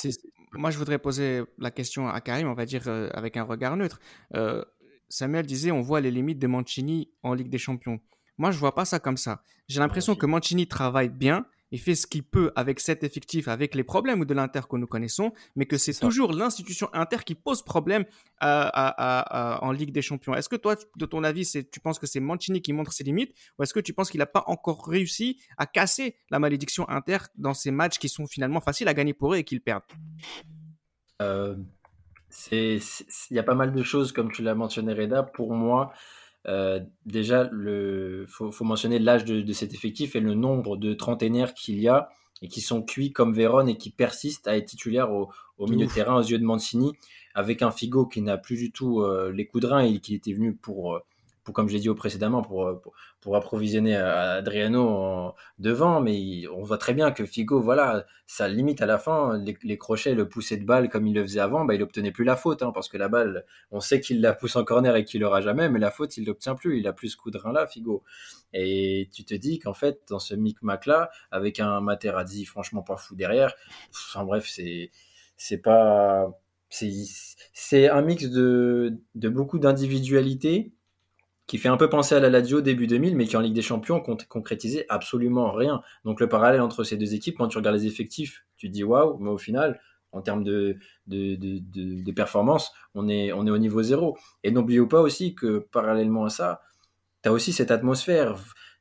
moi 0.54 0.70
je 0.70 0.78
voudrais 0.78 0.98
poser 0.98 1.42
la 1.58 1.70
question 1.70 2.08
à 2.08 2.20
Karim, 2.20 2.48
on 2.48 2.54
va 2.54 2.64
dire 2.64 2.82
euh, 2.88 3.08
avec 3.12 3.36
un 3.36 3.44
regard 3.44 3.76
neutre. 3.76 4.00
Euh, 4.34 4.64
Samuel 5.08 5.46
disait 5.46 5.70
on 5.70 5.82
voit 5.82 6.00
les 6.00 6.10
limites 6.10 6.38
de 6.38 6.46
Mancini 6.46 7.10
en 7.22 7.34
Ligue 7.34 7.50
des 7.50 7.58
Champions. 7.58 8.00
Moi 8.38 8.50
je 8.50 8.58
vois 8.58 8.74
pas 8.74 8.84
ça 8.84 8.98
comme 8.98 9.16
ça. 9.16 9.42
J'ai 9.68 9.80
l'impression 9.80 10.16
que 10.16 10.26
Mancini 10.26 10.66
travaille 10.66 11.10
bien, 11.10 11.46
il 11.74 11.80
fait 11.80 11.96
ce 11.96 12.06
qu'il 12.06 12.22
peut 12.22 12.52
avec 12.54 12.78
cet 12.78 13.02
effectif, 13.02 13.48
avec 13.48 13.74
les 13.74 13.82
problèmes 13.82 14.24
de 14.24 14.32
l'Inter 14.32 14.60
que 14.70 14.76
nous 14.76 14.86
connaissons, 14.86 15.32
mais 15.56 15.66
que 15.66 15.76
c'est 15.76 15.98
toujours 15.98 16.32
l'institution 16.32 16.88
Inter 16.92 17.16
qui 17.26 17.34
pose 17.34 17.62
problème 17.62 18.04
en 18.40 19.72
Ligue 19.72 19.90
des 19.90 20.00
Champions. 20.00 20.34
Est-ce 20.34 20.48
que 20.48 20.54
toi, 20.54 20.76
de 20.96 21.04
ton 21.04 21.24
avis, 21.24 21.50
tu 21.72 21.80
penses 21.80 21.98
que 21.98 22.06
c'est 22.06 22.20
Mancini 22.20 22.62
qui 22.62 22.72
montre 22.72 22.92
ses 22.92 23.02
limites, 23.02 23.34
ou 23.58 23.64
est-ce 23.64 23.74
que 23.74 23.80
tu 23.80 23.92
penses 23.92 24.08
qu'il 24.12 24.20
n'a 24.20 24.26
pas 24.26 24.44
encore 24.46 24.86
réussi 24.86 25.40
à 25.58 25.66
casser 25.66 26.14
la 26.30 26.38
malédiction 26.38 26.88
Inter 26.88 27.18
dans 27.34 27.54
ces 27.54 27.72
matchs 27.72 27.98
qui 27.98 28.08
sont 28.08 28.28
finalement 28.28 28.60
faciles 28.60 28.86
à 28.86 28.94
gagner 28.94 29.12
pour 29.12 29.34
eux 29.34 29.38
et 29.38 29.42
qu'ils 29.42 29.60
perdent? 29.60 29.82
Euh, 31.22 31.56
Il 32.52 32.80
y 33.30 33.38
a 33.40 33.42
pas 33.42 33.56
mal 33.56 33.72
de 33.72 33.82
choses, 33.82 34.12
comme 34.12 34.30
tu 34.30 34.42
l'as 34.42 34.54
mentionné, 34.54 34.92
Reda. 34.92 35.24
Pour 35.24 35.52
moi, 35.54 35.92
euh, 36.46 36.80
déjà, 37.06 37.50
il 37.52 38.26
faut, 38.28 38.52
mentionner 38.64 38.98
l'âge 38.98 39.24
de, 39.24 39.52
cet 39.52 39.74
effectif 39.74 40.16
et 40.16 40.20
le 40.20 40.34
nombre 40.34 40.76
de 40.76 40.94
trentenaires 40.94 41.54
qu'il 41.54 41.80
y 41.80 41.88
a 41.88 42.10
et 42.42 42.48
qui 42.48 42.60
sont 42.60 42.82
cuits 42.82 43.12
comme 43.12 43.32
Véron 43.32 43.66
et 43.66 43.76
qui 43.76 43.90
persistent 43.90 44.48
à 44.48 44.56
être 44.56 44.66
titulaires 44.66 45.10
au, 45.12 45.30
milieu 45.58 45.86
de 45.86 45.92
terrain 45.92 46.16
aux 46.16 46.22
yeux 46.22 46.38
de 46.38 46.44
Mancini, 46.44 46.92
avec 47.34 47.62
un 47.62 47.70
Figo 47.70 48.06
qui 48.06 48.20
n'a 48.22 48.36
plus 48.36 48.56
du 48.56 48.70
tout 48.70 49.00
euh, 49.00 49.32
les 49.32 49.46
coups 49.46 49.62
de 49.62 49.68
rein 49.68 49.84
et 49.84 49.98
qui 50.00 50.14
était 50.14 50.32
venu 50.32 50.54
pour, 50.54 50.96
euh, 50.96 51.00
pour, 51.44 51.54
comme 51.54 51.68
je 51.68 51.74
l'ai 51.74 51.80
dit 51.80 51.92
précédemment, 51.94 52.42
pour, 52.42 52.66
euh, 52.66 52.82
pour, 53.20 53.36
approvisionner 53.36 53.94
Adriano 53.96 55.34
devant, 55.58 56.00
mais 56.00 56.46
on 56.48 56.62
voit 56.62 56.78
très 56.78 56.94
bien 56.94 57.12
que 57.12 57.26
Figo, 57.26 57.60
voilà, 57.60 58.06
ça 58.26 58.48
limite 58.48 58.80
à 58.82 58.86
la 58.86 58.98
fin, 58.98 59.38
les, 59.38 59.78
crochets, 59.78 60.14
le 60.14 60.28
pousser 60.28 60.56
de 60.56 60.64
balle 60.64 60.88
comme 60.88 61.06
il 61.06 61.14
le 61.14 61.22
faisait 61.22 61.40
avant, 61.40 61.64
bah, 61.64 61.74
il 61.74 61.82
obtenait 61.82 62.12
plus 62.12 62.24
la 62.24 62.36
faute, 62.36 62.62
hein, 62.62 62.72
parce 62.72 62.88
que 62.88 62.96
la 62.96 63.08
balle, 63.08 63.44
on 63.70 63.80
sait 63.80 64.00
qu'il 64.00 64.20
la 64.20 64.32
pousse 64.32 64.56
en 64.56 64.64
corner 64.64 64.96
et 64.96 65.04
qu'il 65.04 65.20
l'aura 65.20 65.40
jamais, 65.42 65.68
mais 65.68 65.78
la 65.78 65.90
faute, 65.90 66.16
il 66.16 66.24
l'obtient 66.26 66.54
plus, 66.54 66.78
il 66.78 66.88
a 66.88 66.92
plus 66.92 67.10
ce 67.10 67.16
coup 67.16 67.30
de 67.30 67.38
rein 67.38 67.52
là, 67.52 67.66
Figo. 67.66 68.02
Et 68.52 69.10
tu 69.12 69.24
te 69.24 69.34
dis 69.34 69.58
qu'en 69.58 69.74
fait, 69.74 70.00
dans 70.08 70.18
ce 70.18 70.34
micmac 70.34 70.86
là, 70.86 71.10
avec 71.30 71.60
un 71.60 71.80
Materazzi 71.80 72.44
franchement 72.46 72.82
pas 72.82 72.96
fou 72.96 73.14
derrière, 73.14 73.54
enfin 73.90 74.24
bref, 74.24 74.46
c'est, 74.48 74.90
c'est 75.36 75.58
pas, 75.58 76.30
c'est 76.70 77.88
un 77.88 78.02
mix 78.02 78.24
de, 78.24 78.98
de 79.14 79.28
beaucoup 79.28 79.58
d'individualité 79.58 80.72
qui 81.46 81.58
fait 81.58 81.68
un 81.68 81.76
peu 81.76 81.90
penser 81.90 82.14
à 82.14 82.20
la 82.20 82.30
Lazio 82.30 82.60
début 82.60 82.86
2000, 82.86 83.16
mais 83.16 83.26
qui 83.26 83.36
en 83.36 83.40
Ligue 83.40 83.54
des 83.54 83.62
Champions 83.62 84.00
concrétisait 84.28 84.86
absolument 84.88 85.52
rien. 85.52 85.82
Donc 86.04 86.20
le 86.20 86.28
parallèle 86.28 86.60
entre 86.60 86.84
ces 86.84 86.96
deux 86.96 87.14
équipes, 87.14 87.36
quand 87.36 87.48
tu 87.48 87.58
regardes 87.58 87.76
les 87.76 87.86
effectifs, 87.86 88.44
tu 88.56 88.68
te 88.68 88.72
dis 88.72 88.84
waouh, 88.84 89.18
mais 89.18 89.30
au 89.30 89.38
final, 89.38 89.80
en 90.12 90.22
termes 90.22 90.44
de, 90.44 90.78
performance, 92.14 92.72
on 92.94 93.08
est, 93.08 93.32
on 93.32 93.46
est 93.46 93.50
au 93.50 93.58
niveau 93.58 93.82
zéro. 93.82 94.16
Et 94.42 94.50
n'oubliez 94.50 94.86
pas 94.86 95.00
aussi 95.00 95.34
que 95.34 95.58
parallèlement 95.58 96.24
à 96.24 96.30
ça, 96.30 96.62
tu 97.22 97.28
as 97.28 97.32
aussi 97.32 97.52
cette 97.52 97.70
atmosphère. 97.70 98.36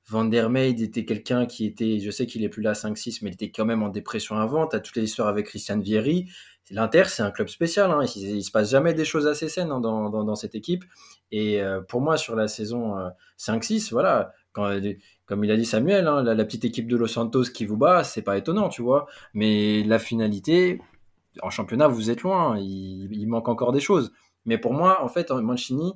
Van 0.09 0.25
der 0.25 0.49
Meij 0.49 0.81
était 0.81 1.05
quelqu'un 1.05 1.45
qui 1.45 1.65
était, 1.65 1.99
je 1.99 2.11
sais 2.11 2.25
qu'il 2.25 2.43
est 2.43 2.49
plus 2.49 2.61
là 2.61 2.73
5-6, 2.73 3.19
mais 3.21 3.29
il 3.29 3.33
était 3.33 3.51
quand 3.51 3.65
même 3.65 3.83
en 3.83 3.89
dépression 3.89 4.37
avant. 4.37 4.67
Tu 4.67 4.81
toutes 4.81 4.97
les 4.97 5.03
histoires 5.03 5.29
avec 5.29 5.47
Christian 5.47 5.79
Vieri. 5.79 6.29
L'Inter, 6.71 7.03
c'est 7.07 7.23
un 7.23 7.31
club 7.31 7.47
spécial. 7.47 7.91
Hein. 7.91 8.05
Il, 8.15 8.37
ne 8.37 8.41
se 8.41 8.51
passe 8.51 8.71
jamais 8.71 8.93
des 8.93 9.05
choses 9.05 9.27
assez 9.27 9.49
saines 9.49 9.71
hein, 9.71 9.79
dans, 9.79 10.09
dans, 10.09 10.35
cette 10.35 10.55
équipe. 10.55 10.83
Et 11.31 11.61
euh, 11.61 11.81
pour 11.81 12.01
moi, 12.01 12.17
sur 12.17 12.35
la 12.35 12.47
saison 12.47 12.95
5-6, 13.37 13.85
euh, 13.85 13.87
voilà, 13.91 14.33
quand, 14.51 14.79
comme 15.25 15.43
il 15.43 15.51
a 15.51 15.57
dit 15.57 15.65
Samuel, 15.65 16.07
hein, 16.07 16.23
la, 16.23 16.45
petite 16.45 16.65
équipe 16.65 16.87
de 16.87 16.95
Los 16.95 17.07
Santos 17.07 17.43
qui 17.53 17.65
vous 17.65 17.77
bat, 17.77 18.03
c'est 18.03 18.21
pas 18.21 18.37
étonnant, 18.37 18.69
tu 18.69 18.81
vois. 18.81 19.07
Mais 19.33 19.83
la 19.83 19.99
finalité, 19.99 20.81
en 21.41 21.49
championnat, 21.49 21.87
vous 21.87 22.09
êtes 22.09 22.21
loin. 22.21 22.57
Il, 22.59 23.27
manque 23.27 23.49
encore 23.49 23.71
des 23.71 23.79
choses. 23.79 24.13
Mais 24.45 24.57
pour 24.57 24.73
moi, 24.73 25.03
en 25.03 25.07
fait, 25.07 25.31
Mancini, 25.31 25.93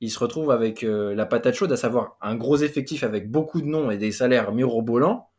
il 0.00 0.10
se 0.10 0.18
retrouve 0.18 0.50
avec 0.50 0.82
euh, 0.82 1.14
la 1.14 1.26
patate 1.26 1.54
chaude, 1.54 1.72
à 1.72 1.76
savoir 1.76 2.16
un 2.20 2.34
gros 2.36 2.56
effectif 2.56 3.04
avec 3.04 3.30
beaucoup 3.30 3.60
de 3.60 3.66
noms 3.66 3.90
et 3.90 3.98
des 3.98 4.12
salaires 4.12 4.52
mirobolants. 4.52 5.30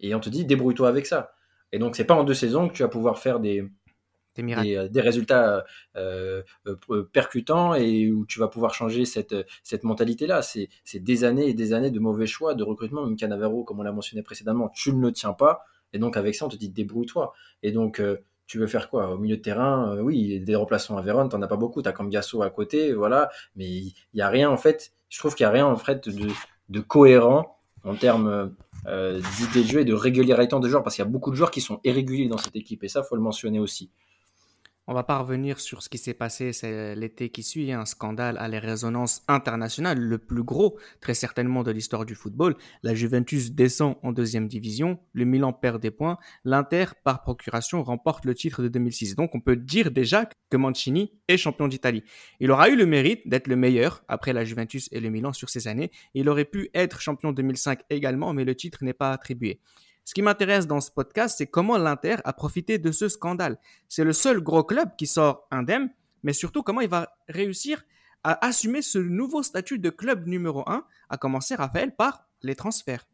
Et 0.00 0.14
on 0.14 0.20
te 0.20 0.28
dit, 0.28 0.44
débrouille-toi 0.44 0.88
avec 0.88 1.06
ça. 1.06 1.32
Et 1.72 1.78
donc, 1.78 1.96
c'est 1.96 2.04
pas 2.04 2.14
en 2.14 2.24
deux 2.24 2.34
saisons 2.34 2.68
que 2.68 2.74
tu 2.74 2.82
vas 2.82 2.88
pouvoir 2.88 3.18
faire 3.18 3.40
des, 3.40 3.68
des, 4.36 4.76
euh, 4.76 4.88
des, 4.88 5.00
résultats 5.00 5.64
euh, 5.96 6.42
euh, 6.66 7.08
percutants 7.12 7.74
et 7.74 8.10
où 8.10 8.26
tu 8.26 8.38
vas 8.38 8.48
pouvoir 8.48 8.74
changer 8.74 9.04
cette, 9.04 9.34
cette 9.62 9.84
mentalité-là. 9.84 10.42
C'est 10.42 10.68
des 10.94 11.24
années 11.24 11.48
et 11.48 11.54
des 11.54 11.72
années 11.72 11.90
de 11.90 11.98
mauvais 11.98 12.26
choix 12.26 12.54
de 12.54 12.62
recrutement. 12.62 13.04
Même 13.06 13.16
Canavero, 13.16 13.64
comme 13.64 13.80
on 13.80 13.82
l'a 13.82 13.92
mentionné 13.92 14.22
précédemment, 14.22 14.68
tu 14.74 14.92
ne 14.92 15.00
le 15.00 15.12
tiens 15.12 15.32
pas. 15.32 15.64
Et 15.92 15.98
donc, 15.98 16.16
avec 16.16 16.34
ça, 16.34 16.46
on 16.46 16.48
te 16.48 16.56
dit 16.56 16.68
débrouille-toi. 16.68 17.32
Et 17.62 17.72
donc, 17.72 18.02
tu 18.46 18.58
veux 18.58 18.66
faire 18.66 18.90
quoi? 18.90 19.10
Au 19.10 19.18
milieu 19.18 19.36
de 19.36 19.42
terrain, 19.42 19.98
oui, 20.00 20.40
des 20.40 20.56
remplaçants 20.56 20.96
à 20.96 21.02
Vérone, 21.02 21.28
t'en 21.28 21.42
as 21.42 21.48
pas 21.48 21.56
beaucoup. 21.56 21.82
T'as 21.82 21.92
comme 21.92 22.10
Gasso 22.10 22.42
à 22.42 22.50
côté, 22.50 22.92
voilà. 22.92 23.30
Mais 23.56 23.66
il 23.66 23.94
n'y 24.14 24.22
a 24.22 24.28
rien, 24.28 24.50
en 24.50 24.56
fait. 24.56 24.92
Je 25.08 25.18
trouve 25.18 25.34
qu'il 25.34 25.44
n'y 25.44 25.48
a 25.48 25.52
rien, 25.52 25.66
en 25.66 25.76
fait, 25.76 26.08
de, 26.68 26.80
cohérent 26.80 27.58
en 27.84 27.94
termes 27.94 28.54
d'idées 28.84 29.62
de 29.62 29.68
jeu 29.68 29.80
et 29.80 29.84
de 29.84 29.94
régularité 29.94 30.58
de 30.58 30.68
joueurs, 30.68 30.82
parce 30.82 30.96
qu'il 30.96 31.04
y 31.04 31.08
a 31.08 31.10
beaucoup 31.10 31.30
de 31.30 31.36
joueurs 31.36 31.50
qui 31.50 31.60
sont 31.60 31.80
irréguliers 31.84 32.28
dans 32.28 32.38
cette 32.38 32.56
équipe. 32.56 32.84
Et 32.84 32.88
ça, 32.88 33.02
faut 33.02 33.16
le 33.16 33.22
mentionner 33.22 33.58
aussi. 33.58 33.90
On 34.88 34.94
va 34.94 35.02
pas 35.02 35.18
revenir 35.18 35.58
sur 35.58 35.82
ce 35.82 35.88
qui 35.88 35.98
s'est 35.98 36.14
passé 36.14 36.52
l'été 36.94 37.28
qui 37.30 37.42
suit, 37.42 37.72
un 37.72 37.84
scandale 37.84 38.38
à 38.38 38.46
les 38.46 38.60
résonances 38.60 39.24
internationales, 39.26 39.98
le 39.98 40.16
plus 40.16 40.44
gros 40.44 40.78
très 41.00 41.14
certainement 41.14 41.64
de 41.64 41.72
l'histoire 41.72 42.06
du 42.06 42.14
football. 42.14 42.54
La 42.84 42.94
Juventus 42.94 43.50
descend 43.50 43.96
en 44.04 44.12
deuxième 44.12 44.46
division, 44.46 45.00
le 45.12 45.24
Milan 45.24 45.52
perd 45.52 45.82
des 45.82 45.90
points, 45.90 46.18
l'Inter 46.44 46.86
par 47.02 47.22
procuration 47.22 47.82
remporte 47.82 48.24
le 48.24 48.34
titre 48.36 48.62
de 48.62 48.68
2006. 48.68 49.16
Donc 49.16 49.34
on 49.34 49.40
peut 49.40 49.56
dire 49.56 49.90
déjà 49.90 50.28
que 50.50 50.56
Mancini 50.56 51.12
est 51.26 51.36
champion 51.36 51.66
d'Italie. 51.66 52.04
Il 52.38 52.52
aura 52.52 52.68
eu 52.68 52.76
le 52.76 52.86
mérite 52.86 53.26
d'être 53.26 53.48
le 53.48 53.56
meilleur 53.56 54.04
après 54.06 54.32
la 54.32 54.44
Juventus 54.44 54.88
et 54.92 55.00
le 55.00 55.10
Milan 55.10 55.32
sur 55.32 55.50
ces 55.50 55.66
années. 55.66 55.90
Il 56.14 56.28
aurait 56.28 56.44
pu 56.44 56.70
être 56.74 57.00
champion 57.00 57.32
2005 57.32 57.80
également, 57.90 58.32
mais 58.32 58.44
le 58.44 58.54
titre 58.54 58.84
n'est 58.84 58.92
pas 58.92 59.10
attribué. 59.10 59.58
Ce 60.06 60.14
qui 60.14 60.22
m'intéresse 60.22 60.68
dans 60.68 60.80
ce 60.80 60.92
podcast, 60.92 61.34
c'est 61.36 61.48
comment 61.48 61.76
l'Inter 61.76 62.18
a 62.24 62.32
profité 62.32 62.78
de 62.78 62.92
ce 62.92 63.08
scandale. 63.08 63.58
C'est 63.88 64.04
le 64.04 64.12
seul 64.12 64.40
gros 64.40 64.62
club 64.62 64.90
qui 64.96 65.08
sort 65.08 65.48
indemne, 65.50 65.90
mais 66.22 66.32
surtout 66.32 66.62
comment 66.62 66.80
il 66.80 66.88
va 66.88 67.16
réussir 67.28 67.82
à 68.22 68.46
assumer 68.46 68.82
ce 68.82 68.98
nouveau 68.98 69.42
statut 69.42 69.80
de 69.80 69.90
club 69.90 70.28
numéro 70.28 70.62
1, 70.68 70.84
à 71.08 71.16
commencer, 71.16 71.56
Raphaël, 71.56 71.92
par 71.92 72.28
les 72.42 72.54
transferts. 72.54 73.08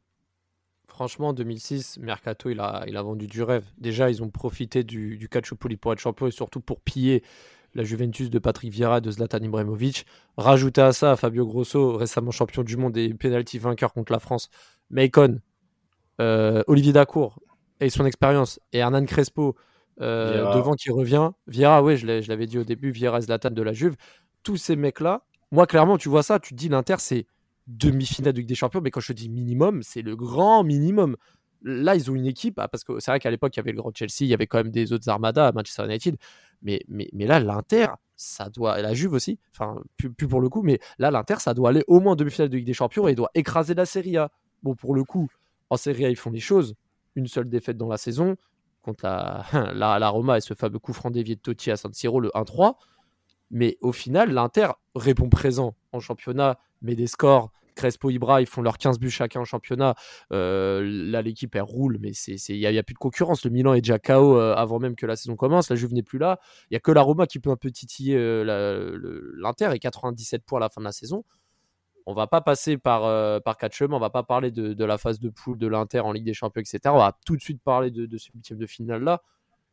Franchement, 0.87 1.29
en 1.29 1.33
2006, 1.33 1.97
Mercato, 1.99 2.51
il 2.51 2.61
a, 2.61 2.85
il 2.87 2.99
a 2.99 3.03
vendu 3.03 3.27
du 3.27 3.43
rêve. 3.43 3.65
Déjà, 3.79 4.11
ils 4.11 4.23
ont 4.23 4.29
profité 4.29 4.85
du, 4.85 5.17
du 5.17 5.31
Calciopoli 5.31 5.79
pour 5.79 5.95
être 5.95 5.99
champion 5.99 6.27
et 6.27 6.31
surtout 6.31 6.61
pour 6.61 6.83
piller 6.83 7.23
la 7.75 7.85
Juventus 7.85 8.29
de 8.29 8.39
Patrick 8.39 8.71
Vieira 8.71 8.99
et 8.99 9.01
de 9.01 9.11
Zlatan 9.11 9.39
Ibrahimovic. 9.39 10.05
Rajouter 10.37 10.83
à 10.83 10.93
ça 10.93 11.17
Fabio 11.17 11.47
Grosso, 11.47 11.97
récemment 11.97 12.33
champion 12.33 12.63
du 12.63 12.77
monde 12.77 12.99
et 12.99 13.15
penalty 13.15 13.59
vainqueur 13.59 13.95
contre 13.95 14.13
la 14.13 14.19
France. 14.19 14.51
Macon, 14.91 15.41
Olivier 16.67 16.93
Dacour 16.93 17.41
et 17.81 17.91
son 17.91 18.07
expérience 18.07 18.61
et 18.73 18.79
Hernan 18.79 19.05
Crespo 19.05 19.57
euh, 20.01 20.55
devant 20.55 20.75
qui 20.75 20.91
revient. 20.91 21.31
Vieira, 21.47 21.83
oui, 21.83 21.97
je 21.97 22.07
l'avais 22.07 22.47
dit 22.47 22.59
au 22.59 22.65
début, 22.65 22.91
Vieira 22.91 23.21
Zlatan 23.21 23.51
de 23.51 23.63
la 23.63 23.73
Juve. 23.73 23.97
Tous 24.43 24.57
ces 24.57 24.77
mecs-là, 24.77 25.25
moi 25.51 25.67
clairement, 25.67 25.99
tu 25.99 26.09
vois 26.09 26.23
ça, 26.23 26.41
tu 26.41 26.55
te 26.55 26.59
dis 26.59 26.69
l'Inter, 26.69 26.97
c'est 26.99 27.27
demi-finale 27.67 28.33
de 28.33 28.39
Ligue 28.39 28.49
des 28.49 28.55
Champions, 28.55 28.81
mais 28.81 28.91
quand 28.91 29.01
je 29.01 29.13
dis 29.13 29.29
minimum, 29.29 29.83
c'est 29.83 30.03
le 30.03 30.17
grand 30.17 30.65
minimum. 30.65 31.17
Là, 31.63 31.95
ils 31.95 32.11
ont 32.11 32.15
une 32.15 32.27
équipe, 32.27 32.59
ah, 32.59 32.67
parce 32.67 32.83
que 32.83 32.99
c'est 32.99 33.13
vrai 33.13 33.21
qu'à 33.21 33.31
l'époque, 33.31 33.55
il 33.55 33.59
y 33.59 33.61
avait 33.61 33.71
le 33.71 33.79
grand 33.79 33.93
Chelsea, 33.95 34.23
il 34.23 34.27
y 34.27 34.35
avait 34.35 34.49
quand 34.49 34.59
même 34.59 34.71
des 34.73 34.93
autres 34.93 35.09
armadas 35.09 35.49
à 35.49 35.53
Manchester 35.53 35.85
United, 35.85 36.17
mais, 36.63 36.83
mais, 36.89 37.09
mais 37.13 37.27
là, 37.27 37.39
l'Inter, 37.39 37.87
ça 38.17 38.49
doit, 38.49 38.81
la 38.81 38.95
Juve 38.95 39.13
aussi, 39.13 39.39
enfin, 39.53 39.81
plus, 39.97 40.11
plus, 40.11 40.27
pour 40.27 40.41
le 40.41 40.49
coup, 40.49 40.63
mais 40.63 40.81
là, 40.99 41.13
l'Inter, 41.13 41.37
ça 41.39 41.55
doit 41.55 41.69
aller 41.69 41.85
au 41.87 42.01
moins 42.01 42.13
en 42.13 42.17
demi-finale 42.17 42.49
de 42.49 42.57
Ligue 42.57 42.67
des 42.67 42.75
Champions 42.75 43.07
et 43.07 43.15
doit 43.15 43.31
écraser 43.35 43.75
la 43.75 43.87
Serie 43.87 44.17
A. 44.17 44.31
Bon, 44.65 44.75
pour 44.75 44.95
le 44.95 45.05
coup, 45.05 45.29
en 45.73 45.79
Serie 45.79 46.05
A, 46.05 46.11
ils 46.11 46.17
font 46.17 46.31
des 46.31 46.41
choses. 46.41 46.75
Une 47.15 47.27
seule 47.27 47.49
défaite 47.49 47.79
dans 47.79 47.89
la 47.89 47.97
saison 47.97 48.37
contre 48.83 49.05
la, 49.75 49.99
la, 49.99 50.09
Roma 50.11 50.37
et 50.37 50.41
ce 50.41 50.53
fameux 50.53 50.79
coup 50.79 50.93
franc 50.93 51.11
dévié 51.11 51.35
de 51.35 51.41
Totti 51.41 51.71
à 51.71 51.77
San 51.77 51.93
Siro, 51.95 52.21
le 52.21 52.29
1-3. 52.31 52.75
Mais 53.51 53.79
au 53.81 53.93
final, 53.93 54.33
l'Inter 54.33 54.69
répond 54.95 55.31
présent 55.31 55.75
en 55.93 56.01
championnat, 56.01 56.59
met 56.83 56.95
des 56.95 57.07
scores. 57.07 57.53
Crespo, 57.75 58.11
Ibra, 58.11 58.43
ils 58.43 58.47
font 58.47 58.61
leurs 58.61 58.77
15 58.77 58.99
buts 58.99 59.09
chacun 59.09 59.41
en 59.41 59.45
championnat. 59.47 59.95
Euh, 60.31 60.83
là, 60.85 61.23
l'équipe, 61.23 61.57
roule, 61.59 61.97
mais 62.03 62.11
il 62.11 62.59
n'y 62.59 62.67
a, 62.67 62.83
plus 62.83 62.93
de 62.93 62.99
concurrence. 62.99 63.43
Le 63.45 63.51
Milan 63.51 63.73
est 63.73 63.81
déjà 63.81 63.99
KO 63.99 64.37
euh, 64.37 64.55
avant 64.55 64.79
même 64.79 64.95
que 64.95 65.07
la 65.07 65.17
saison 65.17 65.37
commence. 65.37 65.71
La 65.71 65.77
Juve 65.77 65.95
n'est 65.95 66.03
plus 66.03 66.19
là. 66.19 66.39
Il 66.65 66.75
n'y 66.75 66.77
a 66.77 66.81
que 66.81 66.93
la 66.93 67.01
Roma 67.01 67.27
qui 67.27 67.39
peut 67.39 67.51
un 67.51 67.57
peu 67.57 67.71
titiller 67.71 68.17
euh, 68.19 69.33
l'Inter 69.39 69.71
et 69.73 69.79
97 69.79 70.45
points 70.45 70.59
à 70.59 70.61
la 70.61 70.69
fin 70.69 70.83
de 70.83 70.85
la 70.85 70.93
saison 70.93 71.25
on 72.07 72.15
va 72.15 72.27
pas 72.27 72.41
passer 72.41 72.79
par, 72.79 73.05
euh, 73.05 73.41
par 73.41 73.57
quatre 73.57 73.75
chemins, 73.75 73.97
on 73.97 74.01
va 74.01 74.11
pas 74.11 74.23
parler 74.23 74.51
de, 74.51 74.85
la 74.85 74.99
phase 74.99 75.21
de 75.21 75.29
poule 75.29 75.59
de 75.59 75.67
l'Inter 75.67 76.01
en 76.01 76.13
Ligue 76.13 76.25
des 76.25 76.35
Champions, 76.35 76.61
etc. 76.61 76.81
On 76.87 76.99
va 76.99 77.17
tout 77.25 77.37
de 77.37 77.43
suite 77.43 77.63
parler 77.63 77.91
de, 77.91 78.19
ce 78.19 78.31
huitième 78.35 78.59
de 78.59 78.67
finale-là, 78.67 79.23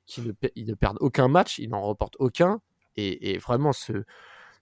qui 0.05 0.21
ne, 0.21 0.31
ils 0.55 0.67
ne 0.67 0.73
perdent 0.73 0.97
aucun 1.01 1.27
match, 1.27 1.59
ils 1.59 1.69
n'en 1.69 1.81
reportent 1.81 2.17
aucun. 2.19 2.61
Et, 2.97 3.37
vraiment, 3.37 3.71
ce, 3.71 4.03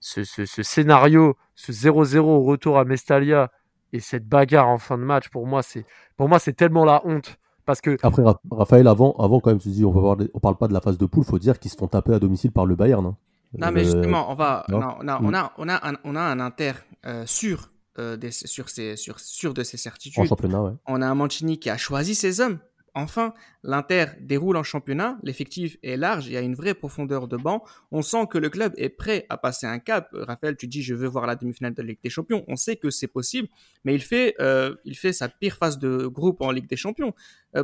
ce, 0.00 0.22
scénario, 0.62 1.36
ce 1.56 1.72
0-0 1.72 2.18
au 2.18 2.44
retour 2.44 2.78
à 2.78 2.84
Mestalia 2.84 3.50
et 3.92 3.98
cette 3.98 4.28
bagarre 4.28 4.68
en 4.68 4.78
fin 4.78 4.96
de 4.96 5.02
match, 5.02 5.28
pour 5.28 5.46
moi, 5.46 5.62
c'est, 5.62 5.84
pour 6.16 6.28
moi, 6.28 6.38
c'est 6.38 6.52
tellement 6.52 6.84
la 6.84 7.04
honte. 7.04 7.38
Parce 7.64 7.80
que... 7.80 7.96
Après, 8.02 8.22
Raphaël, 8.50 8.86
avant, 8.86 9.12
avant, 9.18 9.40
quand 9.40 9.50
même, 9.50 9.58
tu 9.58 9.70
dis, 9.70 9.84
on 9.84 9.92
ne 9.92 10.26
parle 10.40 10.56
pas 10.56 10.68
de 10.68 10.72
la 10.72 10.80
phase 10.80 10.98
de 10.98 11.06
poule, 11.06 11.24
faut 11.24 11.38
dire 11.38 11.58
qu'ils 11.58 11.70
se 11.70 11.76
font 11.76 11.88
taper 11.88 12.14
à 12.14 12.18
domicile 12.18 12.52
par 12.52 12.64
le 12.64 12.76
Bayern. 12.76 13.04
Hein. 13.04 13.16
Non, 13.56 13.70
mais 13.72 13.84
justement, 13.84 14.30
on 14.30 14.34
va, 14.34 14.64
on, 14.68 14.80
a, 14.80 14.98
on, 15.00 15.08
a, 15.08 15.52
on, 15.56 15.68
a, 15.68 15.88
un, 15.88 15.94
on 16.04 16.16
a 16.16 16.20
un 16.20 16.40
Inter 16.40 16.72
euh, 17.06 17.24
sûr, 17.26 17.70
euh, 17.98 18.16
des, 18.16 18.30
sur, 18.30 18.68
ses, 18.68 18.96
sur, 18.96 19.20
sur 19.20 19.54
de 19.54 19.62
ses 19.62 19.76
certitudes. 19.78 20.22
En 20.22 20.26
championnat, 20.26 20.62
ouais. 20.62 20.72
On 20.86 21.00
a 21.00 21.06
un 21.06 21.14
Mancini 21.14 21.58
qui 21.58 21.70
a 21.70 21.78
choisi 21.78 22.14
ses 22.14 22.40
hommes. 22.40 22.58
Enfin, 22.94 23.32
l'Inter 23.62 24.06
déroule 24.20 24.56
en 24.56 24.64
championnat, 24.64 25.18
l'effectif 25.22 25.76
est 25.84 25.96
large, 25.96 26.26
il 26.26 26.32
y 26.32 26.36
a 26.36 26.40
une 26.40 26.56
vraie 26.56 26.74
profondeur 26.74 27.28
de 27.28 27.36
banc. 27.36 27.62
On 27.92 28.02
sent 28.02 28.26
que 28.28 28.38
le 28.38 28.48
club 28.50 28.72
est 28.76 28.88
prêt 28.88 29.24
à 29.28 29.36
passer 29.36 29.66
un 29.66 29.78
cap. 29.78 30.08
Raphaël, 30.12 30.56
tu 30.56 30.66
dis 30.66 30.82
je 30.82 30.94
veux 30.94 31.06
voir 31.06 31.26
la 31.26 31.36
demi-finale 31.36 31.74
de 31.74 31.82
la 31.82 31.88
Ligue 31.88 32.00
des 32.02 32.10
Champions. 32.10 32.44
On 32.48 32.56
sait 32.56 32.74
que 32.74 32.90
c'est 32.90 33.06
possible, 33.06 33.46
mais 33.84 33.94
il 33.94 34.02
fait, 34.02 34.34
euh, 34.40 34.74
il 34.84 34.96
fait 34.96 35.12
sa 35.12 35.28
pire 35.28 35.56
phase 35.56 35.78
de 35.78 36.06
groupe 36.06 36.40
en 36.40 36.50
Ligue 36.50 36.68
des 36.68 36.76
Champions. 36.76 37.14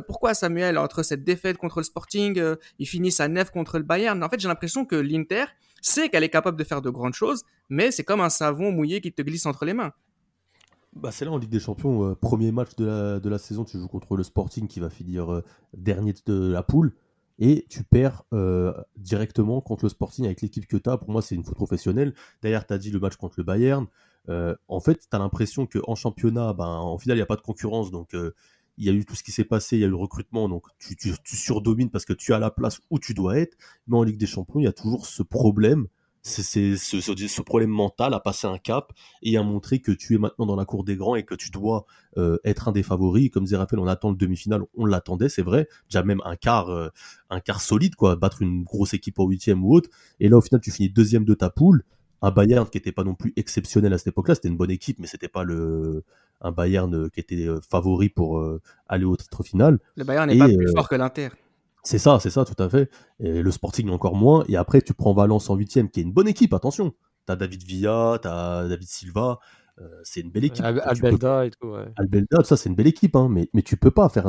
pourquoi 0.07 0.33
Samuel, 0.35 0.77
entre 0.77 1.03
cette 1.03 1.25
défaite 1.25 1.57
contre 1.57 1.79
le 1.79 1.83
Sporting, 1.83 2.41
il 2.79 2.87
finit 2.87 3.11
sa 3.11 3.27
nef 3.27 3.51
contre 3.51 3.77
le 3.77 3.83
Bayern? 3.83 4.23
En 4.23 4.29
fait, 4.29 4.39
j'ai 4.39 4.47
l'impression 4.47 4.85
que 4.85 4.95
l'Inter, 4.95 5.45
sait 5.85 6.09
qu'elle 6.09 6.23
est 6.23 6.29
capable 6.29 6.57
de 6.57 6.63
faire 6.63 6.81
de 6.81 6.89
grandes 6.89 7.13
choses, 7.13 7.43
mais 7.69 7.91
c'est 7.91 8.03
comme 8.03 8.21
un 8.21 8.29
savon 8.29 8.71
mouillé 8.71 9.01
qui 9.01 9.11
te 9.11 9.21
glisse 9.21 9.45
entre 9.45 9.65
les 9.65 9.73
mains. 9.73 9.91
Bah 10.95 11.11
c'est 11.11 11.25
là 11.25 11.31
en 11.31 11.37
Ligue 11.37 11.49
des 11.49 11.59
Champions, 11.59 12.09
euh, 12.09 12.15
premier 12.15 12.53
match 12.53 12.75
de 12.77 13.19
la, 13.23 13.37
saison, 13.37 13.65
tu 13.65 13.77
joues 13.77 13.87
contre 13.87 14.15
le 14.15 14.23
Sporting 14.23 14.67
qui 14.67 14.79
va 14.79 14.89
finir 14.89 15.31
euh, 15.31 15.43
dernier 15.75 16.13
de 16.25 16.51
la 16.51 16.63
poule 16.63 16.93
et 17.37 17.65
tu 17.69 17.83
perds 17.83 18.23
euh, 18.33 18.73
directement 18.95 19.59
contre 19.59 19.83
le 19.83 19.89
Sporting 19.89 20.25
avec 20.25 20.41
l'équipe 20.41 20.65
que 20.67 20.77
tu 20.77 20.89
as. 20.89 20.97
Pour 20.97 21.09
moi, 21.09 21.21
c'est 21.21 21.35
une 21.35 21.43
faute 21.43 21.55
professionnelle. 21.55 22.13
D'ailleurs, 22.41 22.65
tu 22.65 22.73
as 22.73 22.77
dit 22.77 22.91
le 22.91 22.99
match 22.99 23.17
contre 23.17 23.35
le 23.37 23.43
Bayern. 23.43 23.87
en 24.29 24.79
fait, 24.79 24.99
tu 24.99 25.07
as 25.11 25.19
l'impression 25.19 25.67
qu'en 25.67 25.95
championnat, 25.95 26.53
ben, 26.53 26.65
en 26.65 26.97
final, 26.97 27.17
il 27.17 27.19
n'y 27.19 27.23
a 27.23 27.27
pas 27.27 27.35
de 27.35 27.41
concurrence. 27.41 27.91
Donc, 27.91 28.15
il 28.77 28.85
y 28.85 28.89
a 28.89 28.93
eu 28.93 29.05
tout 29.05 29.15
ce 29.15 29.23
qui 29.23 29.31
s'est 29.31 29.45
passé, 29.45 29.77
il 29.77 29.79
y 29.79 29.83
a 29.83 29.87
eu 29.87 29.91
le 29.91 29.95
recrutement, 29.95 30.49
donc 30.49 30.65
tu, 30.79 31.13
surdomines 31.23 31.89
parce 31.89 32.05
que 32.05 32.13
tu 32.13 32.33
as 32.33 32.39
la 32.39 32.51
place 32.51 32.79
où 32.89 32.99
tu 32.99 33.13
dois 33.13 33.39
être. 33.39 33.57
Mais 33.87 33.97
en 33.97 34.03
Ligue 34.03 34.17
des 34.17 34.25
Champions, 34.25 34.59
il 34.59 34.65
y 34.65 34.67
a 34.67 34.73
toujours 34.73 35.05
ce 35.05 35.23
problème, 35.23 35.87
c'est 36.27 36.75
ce, 36.75 36.99
ce, 36.99 37.41
problème 37.43 37.69
mental 37.69 38.15
à 38.15 38.19
passer 38.19 38.47
un 38.47 38.57
cap 38.57 38.91
et 39.21 39.37
à 39.37 39.43
montrer 39.43 39.79
que 39.79 39.91
tu 39.91 40.15
es 40.15 40.17
maintenant 40.17 40.47
dans 40.47 40.55
la 40.55 40.65
cour 40.65 40.83
des 40.83 40.95
grands 40.95 41.15
et 41.15 41.23
que 41.23 41.35
tu 41.35 41.51
dois 41.51 41.85
euh, 42.17 42.39
être 42.43 42.67
un 42.67 42.71
des 42.71 42.81
favoris. 42.81 43.29
Comme 43.29 43.43
disait 43.43 43.57
Raphaël, 43.57 43.79
on 43.79 43.85
attend 43.85 44.09
le 44.09 44.17
demi-finale, 44.17 44.63
on 44.75 44.85
l'attendait, 44.87 45.29
c'est 45.29 45.43
vrai. 45.43 45.67
Déjà 45.87 46.01
même 46.01 46.21
un 46.25 46.35
quart, 46.35 46.69
euh, 46.69 46.89
un 47.29 47.39
quart 47.39 47.61
solide, 47.61 47.93
quoi, 47.95 48.15
battre 48.15 48.41
une 48.41 48.63
grosse 48.63 48.95
équipe 48.95 49.19
en 49.19 49.27
huitième 49.27 49.63
ou 49.63 49.75
autre. 49.75 49.89
Et 50.19 50.27
là, 50.27 50.37
au 50.37 50.41
final, 50.41 50.61
tu 50.61 50.71
finis 50.71 50.89
deuxième 50.89 51.25
de 51.25 51.35
ta 51.35 51.51
poule 51.51 51.83
un 52.21 52.31
Bayern 52.31 52.67
qui 52.67 52.77
n'était 52.77 52.91
pas 52.91 53.03
non 53.03 53.15
plus 53.15 53.33
exceptionnel 53.35 53.93
à 53.93 53.97
cette 53.97 54.07
époque-là. 54.07 54.35
C'était 54.35 54.47
une 54.47 54.57
bonne 54.57 54.71
équipe, 54.71 54.99
mais 54.99 55.07
c'était 55.07 55.27
pas 55.27 55.43
le 55.43 56.03
un 56.41 56.51
Bayern 56.51 56.93
euh, 56.93 57.09
qui 57.09 57.19
était 57.19 57.47
euh, 57.47 57.59
favori 57.61 58.09
pour 58.09 58.39
euh, 58.39 58.61
aller 58.87 59.05
au 59.05 59.15
titre 59.15 59.43
final. 59.43 59.79
Le 59.95 60.03
Bayern 60.03 60.29
n'est 60.29 60.37
pas 60.37 60.47
plus 60.47 60.71
fort 60.75 60.89
que 60.89 60.95
l'Inter. 60.95 61.29
C'est 61.83 61.99
ça, 61.99 62.19
c'est 62.19 62.29
ça, 62.29 62.45
tout 62.45 62.61
à 62.61 62.67
fait. 62.67 62.89
Et 63.19 63.41
le 63.41 63.51
Sporting 63.51 63.89
encore 63.89 64.15
moins. 64.15 64.43
Et 64.47 64.55
après, 64.55 64.81
tu 64.81 64.93
prends 64.93 65.13
Valence 65.13 65.49
en 65.49 65.55
huitième, 65.55 65.89
qui 65.89 65.99
est 65.99 66.03
une 66.03 66.13
bonne 66.13 66.27
équipe. 66.27 66.53
Attention, 66.53 66.93
t'as 67.25 67.35
David 67.35 67.63
Villa, 67.63 68.17
t'as 68.21 68.67
David 68.67 68.87
Silva. 68.87 69.39
c'est 70.03 70.21
une 70.21 70.31
belle 70.31 70.45
équipe. 70.45 70.65
Albelda 70.65 71.45
et 71.45 71.51
tout. 71.51 71.67
Ouais. 71.67 71.85
Albelda, 71.95 72.43
ça, 72.43 72.57
c'est 72.57 72.69
une 72.69 72.75
belle 72.75 72.87
équipe, 72.87 73.15
hein, 73.15 73.27
mais, 73.29 73.49
mais 73.53 73.61
tu 73.61 73.77
peux 73.77 73.91
pas 73.91 74.09
faire 74.09 74.27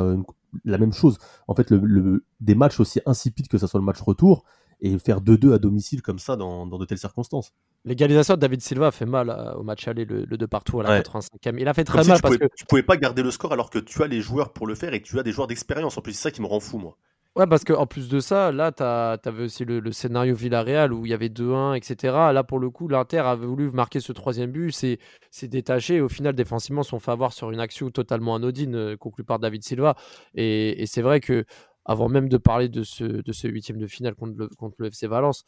la 0.65 0.77
même 0.77 0.93
chose. 0.93 1.17
En 1.47 1.55
fait, 1.55 1.71
le, 1.71 2.23
des 2.41 2.53
matchs 2.53 2.79
aussi 2.79 3.01
insipides 3.07 3.47
que 3.47 3.57
ça 3.57 3.65
soit 3.67 3.79
le 3.79 3.85
match 3.85 4.01
retour, 4.01 4.45
et 4.81 4.97
faire 4.99 5.21
2-2 5.21 5.53
à 5.53 5.57
domicile 5.59 6.01
comme 6.01 6.19
ça 6.19 6.35
dans, 6.35 6.65
de 6.67 6.85
telles 6.85 6.97
circonstances. 6.97 7.53
L'égalisation 7.87 8.33
de 8.33 8.39
David 8.41 8.61
Silva 8.61 8.87
a 8.87 8.91
fait 8.91 9.05
mal 9.05 9.29
euh, 9.29 9.53
au 9.53 9.63
match 9.63 9.87
aller, 9.87 10.03
le, 10.03 10.25
2 10.25 10.47
partout 10.47 10.81
à 10.81 10.83
la 10.83 11.01
85e. 11.01 11.55
Il 11.57 11.67
a 11.69 11.73
fait 11.73 11.85
très 11.85 12.03
mal 12.03 12.19
parce 12.21 12.37
que. 12.37 12.45
Tu 12.55 12.65
pouvais 12.65 12.83
pas 12.83 12.97
garder 12.97 13.23
le 13.23 13.31
score 13.31 13.53
alors 13.53 13.69
que 13.69 13.79
tu 13.79 14.03
as 14.03 14.07
les 14.07 14.19
joueurs 14.19 14.51
pour 14.51 14.67
le 14.67 14.75
faire 14.75 14.93
et 14.93 15.01
tu 15.01 15.17
as 15.19 15.23
des 15.23 15.31
joueurs 15.31 15.47
d'expérience. 15.47 15.97
En 15.97 16.01
plus, 16.01 16.11
c'est 16.11 16.23
ça 16.23 16.31
qui 16.31 16.41
me 16.41 16.47
rend 16.47 16.59
fou, 16.59 16.79
moi. 16.79 16.97
Ouais, 17.37 17.47
parce 17.47 17.63
qu'en 17.63 17.85
plus 17.85 18.09
de 18.09 18.19
ça, 18.19 18.51
là, 18.51 18.73
tu 18.73 18.83
avais 18.83 19.43
aussi 19.43 19.63
le, 19.63 19.91
scénario 19.91 20.35
Villarreal 20.35 20.91
où 20.91 21.05
il 21.05 21.11
y 21.11 21.13
avait 21.13 21.29
2-1, 21.29 21.77
etc. 21.77 22.13
Là, 22.33 22.43
pour 22.43 22.59
le 22.59 22.69
coup, 22.69 22.89
l'Inter 22.89 23.19
avait 23.19 23.45
voulu 23.45 23.69
marquer 23.69 23.99
ce 24.01 24.11
troisième 24.11 24.51
but, 24.51 24.71
c'est 24.71 25.47
détaché. 25.47 25.95
Et 25.95 26.01
au 26.01 26.09
final, 26.09 26.33
défensivement, 26.33 26.83
sont 26.83 26.99
fait 26.99 27.11
avoir 27.11 27.31
sur 27.31 27.51
une 27.51 27.59
action 27.61 27.89
totalement 27.89 28.35
anodine 28.35 28.75
euh, 28.75 28.97
conclue 28.97 29.23
par 29.23 29.39
David 29.39 29.63
Silva. 29.63 29.95
Et, 30.33 30.81
et 30.81 30.87
c'est 30.87 31.03
vrai 31.03 31.19
que 31.21 31.45
avant 31.85 32.09
même 32.09 32.27
de 32.27 32.37
parler 32.37 32.67
de 32.67 32.83
ce, 32.83 33.03
de 33.05 33.31
ce 33.31 33.47
huitième 33.47 33.77
de 33.77 33.87
finale 33.87 34.15
contre 34.15 34.33
le, 34.35 34.47
contre 34.49 34.75
le 34.79 34.87
FC 34.87 35.07
Valence, 35.07 35.45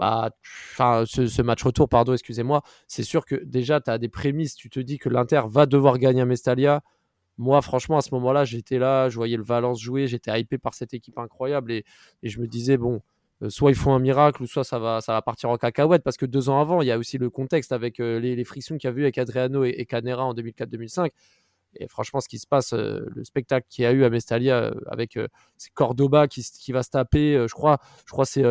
bah, 0.00 0.30
ce, 0.78 1.42
match 1.42 1.62
retour, 1.62 1.86
pardon, 1.86 2.14
excusez-moi, 2.14 2.62
c'est 2.88 3.02
sûr 3.02 3.26
que 3.26 3.34
déjà, 3.44 3.82
tu 3.82 3.90
as 3.90 3.98
des 3.98 4.08
prémices, 4.08 4.54
tu 4.54 4.70
te 4.70 4.80
dis 4.80 4.98
que 4.98 5.10
l'Inter 5.10 5.42
va 5.46 5.66
devoir 5.66 5.98
gagner 5.98 6.22
à 6.22 6.24
Mestalia. 6.24 6.82
Moi, 7.36 7.60
franchement, 7.60 7.98
à 7.98 8.00
ce 8.00 8.14
moment-là, 8.14 8.44
j'étais 8.46 8.78
là, 8.78 9.10
je 9.10 9.16
voyais 9.16 9.36
le 9.36 9.42
Valence 9.42 9.78
jouer, 9.78 10.06
j'étais 10.06 10.40
hypé 10.40 10.56
par 10.56 10.72
cette 10.72 10.94
équipe 10.94 11.18
incroyable 11.18 11.70
et, 11.70 11.84
je 12.22 12.40
me 12.40 12.46
disais, 12.46 12.78
bon, 12.78 13.02
euh, 13.42 13.50
soit 13.50 13.70
ils 13.70 13.74
font 13.74 13.92
un 13.94 13.98
miracle 13.98 14.42
ou 14.42 14.46
soit 14.46 14.64
ça 14.64 14.78
va, 14.78 15.02
ça 15.02 15.12
va 15.12 15.20
partir 15.20 15.50
en 15.50 15.58
cacahuète 15.58 16.02
parce 16.02 16.16
que 16.16 16.24
deux 16.24 16.48
ans 16.48 16.60
avant, 16.62 16.80
il 16.80 16.88
y 16.88 16.92
a 16.92 16.98
aussi 16.98 17.18
le 17.18 17.28
contexte 17.28 17.72
avec 17.72 18.00
euh, 18.00 18.18
les, 18.20 18.44
frictions 18.44 18.78
qu'il 18.78 18.88
y 18.88 18.92
a 18.92 18.96
eu 18.96 19.02
avec 19.02 19.18
Adriano 19.18 19.64
et, 19.64 19.74
et 19.76 19.84
Canera 19.84 20.24
en 20.24 20.32
2004-2005. 20.34 21.10
Et 21.76 21.88
franchement, 21.88 22.20
ce 22.20 22.28
qui 22.28 22.38
se 22.38 22.46
passe, 22.46 22.72
euh, 22.72 23.04
le 23.14 23.22
spectacle 23.24 23.66
qu'il 23.68 23.84
y 23.84 23.86
a 23.86 23.92
eu 23.92 24.04
à 24.04 24.10
Mestalia 24.10 24.72
avec 24.86 25.18
Cordoba 25.74 26.26
qui, 26.26 26.42
qui, 26.42 26.72
va 26.72 26.82
se 26.82 26.90
taper, 26.90 27.44
je 27.46 27.52
crois, 27.52 27.78
je 28.06 28.12
crois 28.12 28.24
c'est 28.24 28.44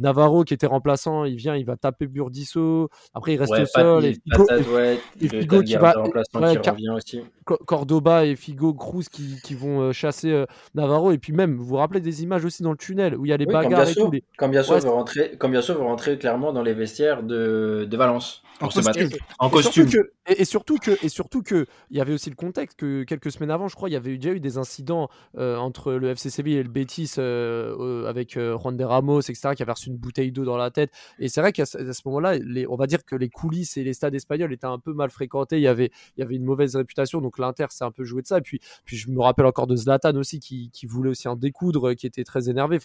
Navarro 0.00 0.44
qui 0.44 0.54
était 0.54 0.66
remplaçant, 0.66 1.24
il 1.24 1.36
vient, 1.36 1.56
il 1.56 1.64
va 1.64 1.76
taper 1.76 2.06
Burdisso. 2.06 2.88
Après, 3.14 3.34
il 3.34 3.38
reste 3.38 3.52
au 3.52 3.66
sol. 3.66 4.04
Et 4.06 5.28
Figo, 5.28 5.62
qui 5.62 5.76
va. 5.76 5.92
revient 5.92 6.90
aussi. 6.90 7.22
Cordoba 7.44 8.26
et 8.26 8.36
Figo, 8.36 8.74
Cruz 8.74 9.04
qui, 9.10 9.40
qui 9.42 9.54
vont 9.54 9.80
euh, 9.80 9.92
chasser 9.92 10.30
euh, 10.30 10.46
Navarro. 10.74 11.12
Et 11.12 11.18
puis 11.18 11.32
même, 11.32 11.56
vous 11.56 11.64
vous 11.64 11.76
rappelez 11.76 12.00
des 12.00 12.22
images 12.22 12.44
aussi 12.44 12.62
dans 12.62 12.70
le 12.70 12.76
tunnel 12.76 13.16
où 13.16 13.26
il 13.26 13.28
y 13.28 13.32
a 13.32 13.36
les 13.36 13.46
bagarres 13.46 13.88
et 13.88 13.94
tout. 13.94 14.10
Les... 14.10 14.22
Quand 14.38 14.48
bien 14.48 14.62
sûr 14.62 14.78
veut 14.78 14.88
rentrer, 14.88 15.36
rentrer 15.78 16.18
clairement 16.18 16.52
dans 16.52 16.62
les 16.62 16.74
vestiaires 16.74 17.22
de, 17.22 17.86
de 17.88 17.96
Valence 17.96 18.42
en 18.60 18.68
costume. 18.68 19.08
En 19.38 19.48
costume. 19.50 19.88
Et, 20.26 20.44
surtout 20.44 20.76
que, 20.76 20.90
et 21.02 21.08
surtout 21.08 21.42
que, 21.42 21.66
il 21.90 21.96
y 21.96 22.00
avait 22.00 22.12
aussi 22.12 22.28
le 22.28 22.36
contexte 22.36 22.78
que 22.78 23.04
quelques 23.04 23.32
semaines 23.32 23.50
avant, 23.50 23.68
je 23.68 23.74
crois, 23.74 23.88
il 23.88 23.92
y 23.92 23.96
avait 23.96 24.16
déjà 24.16 24.34
eu 24.34 24.40
des 24.40 24.58
incidents 24.58 25.08
euh, 25.38 25.56
entre 25.56 25.92
le 25.92 26.10
FC 26.10 26.30
Séville 26.30 26.56
et 26.56 26.62
le 26.62 26.68
Betis 26.68 27.14
avec 27.18 28.38
Juan 28.38 28.76
de 28.76 28.84
Ramos, 28.84 29.20
etc., 29.20 29.50
qui 29.56 29.62
avait 29.62 29.72
reçu 29.72 29.89
une 29.90 29.98
bouteille 29.98 30.32
d'eau 30.32 30.44
dans 30.44 30.56
la 30.56 30.70
tête. 30.70 30.90
Et 31.18 31.28
c'est 31.28 31.40
vrai 31.40 31.52
qu'à 31.52 31.66
ce, 31.66 31.78
moment-là, 32.06 32.38
on 32.68 32.76
va 32.76 32.86
dire 32.86 33.04
que 33.04 33.16
les 33.16 33.28
coulisses 33.28 33.76
et 33.76 33.84
les 33.84 33.94
stades 33.94 34.14
espagnols 34.14 34.52
étaient 34.52 34.66
un 34.66 34.78
peu 34.78 34.92
mal 34.92 35.10
fréquentés. 35.10 35.56
Il 35.56 35.62
y 35.62 35.68
avait, 35.68 35.90
une 36.18 36.44
mauvaise 36.44 36.76
réputation. 36.76 37.20
Donc 37.20 37.38
l'Inter 37.38 37.66
s'est 37.70 37.84
un 37.84 37.90
peu 37.90 38.04
joué 38.04 38.22
de 38.22 38.26
ça. 38.26 38.38
Et 38.38 38.42
puis, 38.42 38.60
je 38.86 39.10
me 39.10 39.20
rappelle 39.20 39.46
encore 39.46 39.66
de 39.66 39.76
Zlatan 39.76 40.16
aussi 40.16 40.40
qui, 40.40 40.70
voulait 40.86 41.10
aussi 41.10 41.28
en 41.28 41.36
découdre, 41.36 41.94
qui 41.94 42.06
était 42.06 42.24
très 42.24 42.48
énervé. 42.48 42.78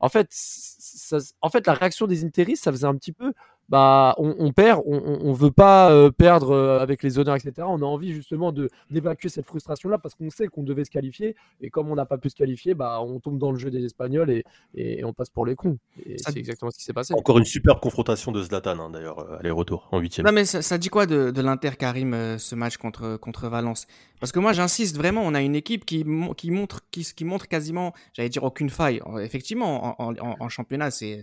En 0.00 0.08
fait, 0.08 0.30
en 1.40 1.48
fait, 1.50 1.66
la 1.66 1.74
réaction 1.74 2.06
des 2.06 2.24
Interis, 2.24 2.56
ça 2.56 2.72
faisait 2.72 2.86
un 2.86 2.96
petit 2.96 3.12
peu 3.12 3.32
bah, 3.68 4.14
on, 4.18 4.52
perd, 4.52 4.82
on, 4.86 5.32
ne 5.32 5.36
veut 5.36 5.50
pas 5.50 5.90
euh, 5.90 6.10
perdre 6.10 6.52
euh, 6.52 6.78
avec 6.78 7.02
les 7.02 7.18
honneurs, 7.18 7.34
etc. 7.34 7.66
On 7.68 7.82
a 7.82 7.84
envie 7.84 8.12
justement 8.12 8.52
de 8.52 8.70
d'évacuer 8.90 9.28
cette 9.28 9.46
frustration-là 9.46 9.98
parce 9.98 10.14
qu'on 10.14 10.30
sait 10.30 10.46
qu'on 10.46 10.62
devait 10.62 10.84
se 10.84 10.90
qualifier 10.90 11.34
et 11.60 11.70
comme 11.70 11.90
on 11.90 11.96
n'a 11.96 12.06
pas 12.06 12.16
pu 12.16 12.30
se 12.30 12.36
qualifier, 12.36 12.74
bah, 12.74 13.00
on 13.02 13.18
tombe 13.18 13.38
dans 13.38 13.50
le 13.50 13.58
jeu 13.58 13.70
des 13.70 13.84
Espagnols 13.84 14.30
et, 14.30 14.44
et 14.74 15.04
on 15.04 15.12
passe 15.12 15.30
pour 15.30 15.46
les 15.46 15.56
cons. 15.56 15.78
Et 16.04 16.16
c'est 16.18 16.36
exactement 16.36 16.70
ce 16.70 16.78
qui 16.78 16.84
s'est 16.84 16.92
passé. 16.92 17.14
Encore 17.14 17.38
une 17.38 17.44
superbe 17.44 17.80
confrontation 17.80 18.30
de 18.30 18.40
Zlatan, 18.40 18.78
hein, 18.78 18.90
d'ailleurs, 18.90 19.18
euh, 19.18 19.38
aller-retour 19.38 19.88
en 19.90 19.98
huitième. 19.98 20.26
Non, 20.26 20.32
mais 20.32 20.44
ça, 20.44 20.78
dit 20.78 20.88
quoi 20.88 21.06
de, 21.06 21.32
de 21.32 21.42
l'Inter 21.42 21.72
Karim 21.76 22.38
ce 22.38 22.54
match 22.54 22.76
contre 22.76 23.16
contre 23.16 23.48
Valence? 23.48 23.86
Parce 24.20 24.32
que 24.32 24.38
moi, 24.38 24.52
j'insiste 24.52 24.96
vraiment, 24.96 25.22
on 25.22 25.34
a 25.34 25.42
une 25.42 25.56
équipe 25.56 25.84
qui, 25.84 26.04
qui 26.36 26.50
montre 26.50 26.82
qui, 26.90 27.02
qui 27.02 27.24
montre 27.24 27.48
quasiment, 27.48 27.92
j'allais 28.12 28.28
dire 28.28 28.44
aucune 28.44 28.70
faille. 28.70 29.00
Effectivement, 29.20 29.85
en, 29.98 30.48
championnat, 30.48 30.90
c'est 30.90 31.22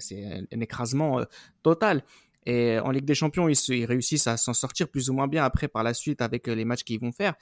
un 0.51 0.59
écrasement 0.59 1.21
total. 1.63 2.03
Et 2.45 2.79
en 2.79 2.91
Ligue 2.91 3.05
des 3.05 3.15
Champions, 3.15 3.47
ils, 3.47 3.85
réussissent 3.85 4.27
à 4.27 4.37
s'en 4.37 4.53
sortir 4.53 4.87
plus 4.89 5.09
ou 5.09 5.13
moins 5.13 5.27
bien 5.27 5.43
après 5.43 5.67
par 5.67 5.83
la 5.83 5.93
suite 5.93 6.21
avec 6.21 6.47
euh, 6.47 6.53
les 6.53 6.65
matchs 6.65 6.83
qu'ils 6.83 6.99
vont 6.99 7.11
faire. 7.11 7.35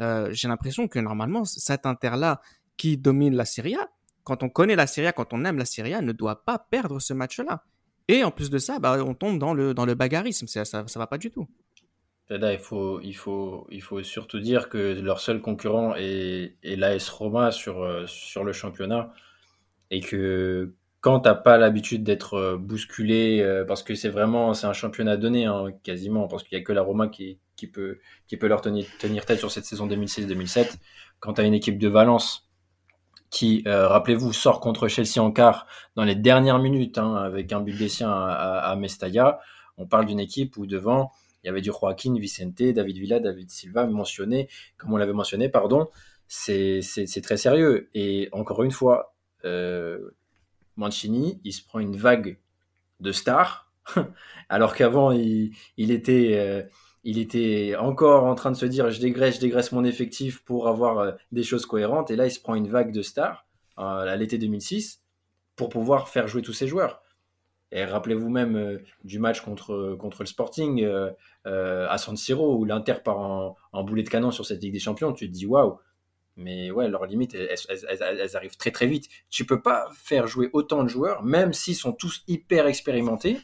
Euh, 0.00 0.28
j'ai 0.32 0.48
l'impression 0.48 0.88
que 0.88 0.98
normalement, 0.98 1.44
cet 1.44 1.86
Inter-là 1.86 2.40
qui 2.76 2.96
domine 2.96 3.34
la 3.34 3.44
Serie 3.44 3.76
A, 3.76 3.88
quand 4.24 4.42
on 4.42 4.48
connaît 4.48 4.76
la 4.76 4.86
Serie 4.86 5.08
A, 5.08 5.12
quand 5.12 5.32
on 5.32 5.44
aime 5.44 5.58
la 5.58 5.64
Serie 5.64 5.94
A, 5.94 6.02
ne 6.02 6.12
doit 6.12 6.44
pas 6.44 6.58
perdre 6.58 7.00
ce 7.00 7.14
match-là. 7.14 7.64
Et 8.08 8.24
en 8.24 8.30
plus 8.30 8.50
de 8.50 8.58
ça, 8.58 8.78
bah, 8.78 9.02
on 9.04 9.14
tombe 9.14 9.38
dans 9.38 9.54
le, 9.54 9.74
dans 9.74 9.84
le 9.84 9.94
bagarrisme. 9.94 10.46
Ça, 10.46 10.64
ça, 10.64 10.84
va 10.96 11.06
pas 11.06 11.18
du 11.18 11.30
tout. 11.30 11.46
il 12.30 12.58
faut, 12.58 14.02
surtout 14.02 14.38
dire 14.38 14.68
que 14.68 15.00
leur 15.00 15.20
seul 15.20 15.40
concurrent 15.40 15.94
est, 15.96 16.56
est 16.62 16.76
l'AS 16.76 17.08
Roma 17.08 17.50
euh, 17.68 18.06
sur 18.06 18.44
le 18.44 18.52
championnat 18.52 19.12
et 19.90 20.00
que 20.00 20.74
quand 21.00 21.20
t'as 21.20 21.34
pas 21.34 21.58
l'habitude 21.58 22.02
d'être 22.02 22.34
euh, 22.34 22.56
bousculé, 22.56 23.40
euh, 23.40 23.64
parce 23.64 23.82
que 23.82 23.94
c'est 23.94 24.08
vraiment 24.08 24.54
c'est 24.54 24.66
un 24.66 24.72
championnat 24.72 25.16
donné 25.16 25.46
hein, 25.46 25.66
quasiment, 25.82 26.26
parce 26.28 26.42
qu'il 26.42 26.58
y 26.58 26.60
a 26.60 26.64
que 26.64 26.72
la 26.72 26.82
Roma 26.82 27.08
qui, 27.08 27.38
qui 27.56 27.66
peut 27.66 27.98
qui 28.26 28.36
peut 28.36 28.48
leur 28.48 28.60
tenir, 28.60 28.86
tenir 28.98 29.24
tête 29.24 29.38
sur 29.38 29.50
cette 29.50 29.64
saison 29.64 29.86
2006-2007. 29.86 30.76
Quand 31.20 31.34
tu 31.34 31.40
as 31.40 31.44
une 31.44 31.54
équipe 31.54 31.78
de 31.78 31.88
Valence 31.88 32.48
qui, 33.30 33.62
euh, 33.66 33.88
rappelez-vous, 33.88 34.32
sort 34.32 34.60
contre 34.60 34.88
Chelsea 34.88 35.18
en 35.22 35.30
quart 35.30 35.66
dans 35.96 36.04
les 36.04 36.14
dernières 36.14 36.58
minutes 36.58 36.98
hein, 36.98 37.14
avec 37.16 37.52
un 37.52 37.60
but 37.60 37.76
des 37.76 37.88
siens 37.88 38.10
à, 38.10 38.58
à, 38.70 38.76
Mestalla, 38.76 39.40
on 39.76 39.86
parle 39.86 40.06
d'une 40.06 40.20
équipe 40.20 40.56
où 40.56 40.66
devant 40.66 41.12
il 41.42 41.46
y 41.46 41.50
avait 41.50 41.60
du 41.60 41.70
Joaquin, 41.70 42.14
Vicente, 42.18 42.62
David 42.62 42.96
Villa, 42.96 43.20
David 43.20 43.50
Silva 43.50 43.86
mentionné, 43.86 44.48
comme 44.76 44.92
on 44.92 44.96
l'avait 44.96 45.12
mentionné, 45.12 45.48
pardon. 45.48 45.88
C'est 46.26 46.82
très 47.22 47.36
sérieux. 47.36 47.88
Et 47.94 48.28
encore 48.32 48.62
une 48.64 48.72
fois, 48.72 49.14
Mancini, 50.76 51.40
il 51.44 51.52
se 51.52 51.62
prend 51.64 51.80
une 51.80 51.96
vague 51.96 52.38
de 53.00 53.12
stars, 53.12 53.68
alors 54.48 54.74
qu'avant, 54.74 55.12
il, 55.12 55.52
était, 55.76 56.34
euh, 56.34 56.62
il 57.04 57.18
était 57.18 57.74
encore 57.78 58.24
en 58.24 58.34
train 58.34 58.50
de 58.50 58.56
se 58.56 58.66
dire 58.66 58.90
je 58.90 59.00
dégraisse, 59.00 59.36
je 59.36 59.40
dégraisse 59.40 59.72
mon 59.72 59.84
effectif 59.84 60.44
pour 60.44 60.68
avoir 60.68 60.98
euh, 60.98 61.12
des 61.32 61.42
choses 61.42 61.66
cohérentes. 61.66 62.10
Et 62.10 62.16
là, 62.16 62.26
il 62.26 62.30
se 62.30 62.40
prend 62.40 62.54
une 62.54 62.68
vague 62.68 62.92
de 62.92 63.02
stars 63.02 63.46
euh, 63.78 63.82
à 63.82 64.16
l'été 64.16 64.38
2006 64.38 65.02
pour 65.56 65.68
pouvoir 65.68 66.08
faire 66.08 66.28
jouer 66.28 66.42
tous 66.42 66.52
ses 66.52 66.66
joueurs. 66.66 67.02
Et 67.70 67.84
rappelez-vous 67.84 68.30
même 68.30 68.80
du 69.04 69.18
match 69.18 69.42
contre, 69.42 69.94
contre 70.00 70.22
le 70.22 70.26
Sporting 70.26 70.88
à 71.44 71.98
San 71.98 72.16
Siro 72.16 72.56
où 72.56 72.64
l'Inter 72.64 72.94
part 73.04 73.18
en, 73.18 73.56
en, 73.72 73.84
boulet 73.84 74.02
de 74.02 74.08
canon 74.08 74.30
sur 74.30 74.46
cette 74.46 74.62
Ligue 74.62 74.72
des 74.72 74.78
Champions. 74.78 75.12
Tu 75.12 75.28
te 75.28 75.34
dis 75.34 75.44
waouh, 75.44 75.78
mais 76.38 76.70
ouais, 76.70 76.88
leurs 76.88 77.04
limites, 77.04 77.34
elles, 77.34 78.36
arrivent 78.36 78.56
très 78.56 78.70
très 78.70 78.86
vite. 78.86 79.08
Tu 79.28 79.44
peux 79.44 79.60
pas 79.60 79.88
faire 79.92 80.26
jouer 80.26 80.48
autant 80.52 80.84
de 80.84 80.88
joueurs, 80.88 81.22
même 81.24 81.52
s'ils 81.52 81.74
sont 81.74 81.92
tous 81.92 82.22
hyper 82.28 82.66
expérimentés, 82.66 83.38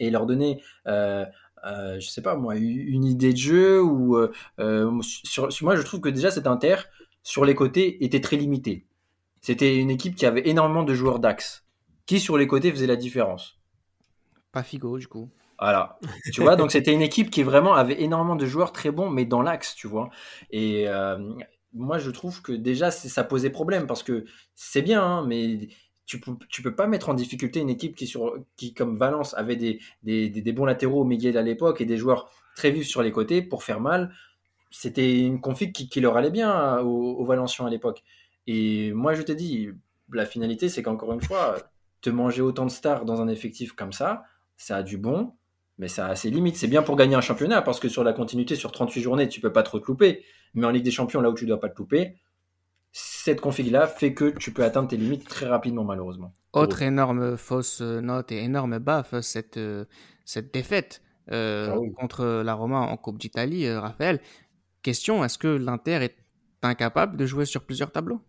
et 0.00 0.10
leur 0.10 0.26
donner, 0.26 0.62
euh, 0.86 1.24
euh, 1.66 2.00
je 2.00 2.08
sais 2.08 2.22
pas 2.22 2.34
moi, 2.34 2.56
une 2.56 3.04
idée 3.04 3.32
de 3.32 3.38
jeu 3.38 3.82
ou 3.82 4.16
euh, 4.16 4.32
euh, 4.58 4.90
sur, 5.02 5.48
moi 5.62 5.76
je 5.76 5.82
trouve 5.82 6.00
que 6.00 6.08
déjà 6.08 6.30
cet 6.30 6.46
Inter 6.46 6.76
sur 7.22 7.44
les 7.44 7.54
côtés 7.54 8.02
était 8.04 8.20
très 8.20 8.36
limité. 8.36 8.86
C'était 9.40 9.76
une 9.76 9.90
équipe 9.90 10.16
qui 10.16 10.26
avait 10.26 10.48
énormément 10.48 10.82
de 10.82 10.94
joueurs 10.94 11.18
d'axe, 11.18 11.66
qui 12.06 12.20
sur 12.20 12.38
les 12.38 12.46
côtés 12.46 12.70
faisait 12.70 12.86
la 12.86 12.96
différence? 12.96 13.58
Pas 14.50 14.62
Figo 14.62 14.98
du 14.98 15.08
coup. 15.08 15.28
Voilà, 15.60 15.98
tu 16.32 16.40
vois, 16.40 16.54
donc 16.54 16.70
c'était 16.70 16.92
une 16.92 17.02
équipe 17.02 17.30
qui 17.30 17.42
vraiment 17.42 17.74
avait 17.74 18.00
énormément 18.00 18.36
de 18.36 18.46
joueurs 18.46 18.72
très 18.72 18.92
bons, 18.92 19.10
mais 19.10 19.24
dans 19.24 19.42
l'axe, 19.42 19.74
tu 19.74 19.88
vois. 19.88 20.08
Et, 20.52 20.86
moi, 21.74 21.98
je 21.98 22.10
trouve 22.10 22.42
que 22.42 22.52
déjà, 22.52 22.90
ça 22.90 23.24
posait 23.24 23.50
problème 23.50 23.86
parce 23.86 24.02
que 24.02 24.24
c'est 24.54 24.82
bien, 24.82 25.02
hein, 25.02 25.26
mais 25.26 25.68
tu 26.06 26.20
peux, 26.20 26.32
tu 26.48 26.62
peux 26.62 26.74
pas 26.74 26.86
mettre 26.86 27.10
en 27.10 27.14
difficulté 27.14 27.60
une 27.60 27.68
équipe 27.70 27.94
qui, 27.94 28.06
sur, 28.06 28.36
qui 28.56 28.72
comme 28.74 28.96
Valence, 28.96 29.34
avait 29.34 29.56
des, 29.56 29.80
des, 30.02 30.30
des, 30.30 30.52
bons 30.52 30.64
latéraux, 30.64 31.04
Miguel 31.04 31.36
à 31.36 31.42
l'époque, 31.42 31.80
et 31.80 31.84
des 31.84 31.98
joueurs 31.98 32.30
très 32.56 32.70
vifs 32.70 32.88
sur 32.88 33.02
les 33.02 33.12
côtés 33.12 33.42
pour 33.42 33.62
faire 33.62 33.80
mal. 33.80 34.14
C'était 34.70 35.20
une 35.20 35.40
config 35.40 35.72
qui, 35.72 36.00
leur 36.00 36.16
allait 36.16 36.30
bien 36.30 36.50
hein, 36.50 36.80
aux, 36.80 37.16
aux 37.16 37.24
Valenciens 37.24 37.66
à 37.66 37.70
l'époque. 37.70 38.02
Et 38.46 38.92
moi, 38.92 39.14
je 39.14 39.22
te 39.22 39.32
dis, 39.32 39.68
la 40.12 40.26
finalité, 40.26 40.68
c'est 40.68 40.82
qu'encore 40.82 41.12
une 41.12 41.20
fois, 41.20 41.56
te 42.00 42.10
manger 42.10 42.42
autant 42.42 42.64
de 42.64 42.70
stars 42.70 43.04
dans 43.04 43.20
un 43.20 43.28
effectif 43.28 43.72
comme 43.72 43.92
ça, 43.92 44.24
ça 44.56 44.76
a 44.76 44.82
du 44.82 44.96
bon, 44.98 45.34
mais 45.78 45.88
ça 45.88 46.06
a 46.06 46.16
ses 46.16 46.30
limites. 46.30 46.56
C'est 46.56 46.68
bien 46.68 46.82
pour 46.82 46.96
gagner 46.96 47.14
un 47.14 47.20
championnat, 47.20 47.62
parce 47.62 47.80
que 47.80 47.88
sur 47.88 48.04
la 48.04 48.12
continuité, 48.12 48.54
sur 48.54 48.72
38 48.72 49.00
journées, 49.00 49.28
tu 49.28 49.40
peux 49.40 49.52
pas 49.52 49.62
trop 49.62 49.78
te 49.78 49.86
louper. 49.86 50.24
Mais 50.54 50.66
en 50.66 50.70
Ligue 50.70 50.84
des 50.84 50.90
Champions, 50.90 51.20
là 51.20 51.30
où 51.30 51.34
tu 51.34 51.46
dois 51.46 51.60
pas 51.60 51.68
te 51.68 51.78
louper, 51.78 52.16
cette 52.92 53.40
config-là 53.40 53.86
fait 53.86 54.14
que 54.14 54.30
tu 54.38 54.52
peux 54.52 54.64
atteindre 54.64 54.88
tes 54.88 54.96
limites 54.96 55.28
très 55.28 55.46
rapidement, 55.46 55.84
malheureusement. 55.84 56.32
Autre 56.52 56.82
énorme 56.82 57.36
fausse 57.36 57.80
note 57.80 58.32
et 58.32 58.42
énorme 58.42 58.78
baffe, 58.78 59.20
cette, 59.20 59.60
cette 60.24 60.52
défaite 60.52 61.02
euh, 61.30 61.74
ah 61.74 62.00
contre 62.00 62.42
la 62.42 62.54
Roma 62.54 62.78
en 62.78 62.96
Coupe 62.96 63.18
d'Italie, 63.18 63.66
euh, 63.66 63.80
Raphaël. 63.80 64.20
Question, 64.82 65.24
est-ce 65.24 65.36
que 65.36 65.48
l'Inter 65.48 66.02
est 66.02 66.16
incapable 66.62 67.16
de 67.16 67.26
jouer 67.26 67.44
sur 67.44 67.64
plusieurs 67.64 67.92
tableaux? 67.92 68.20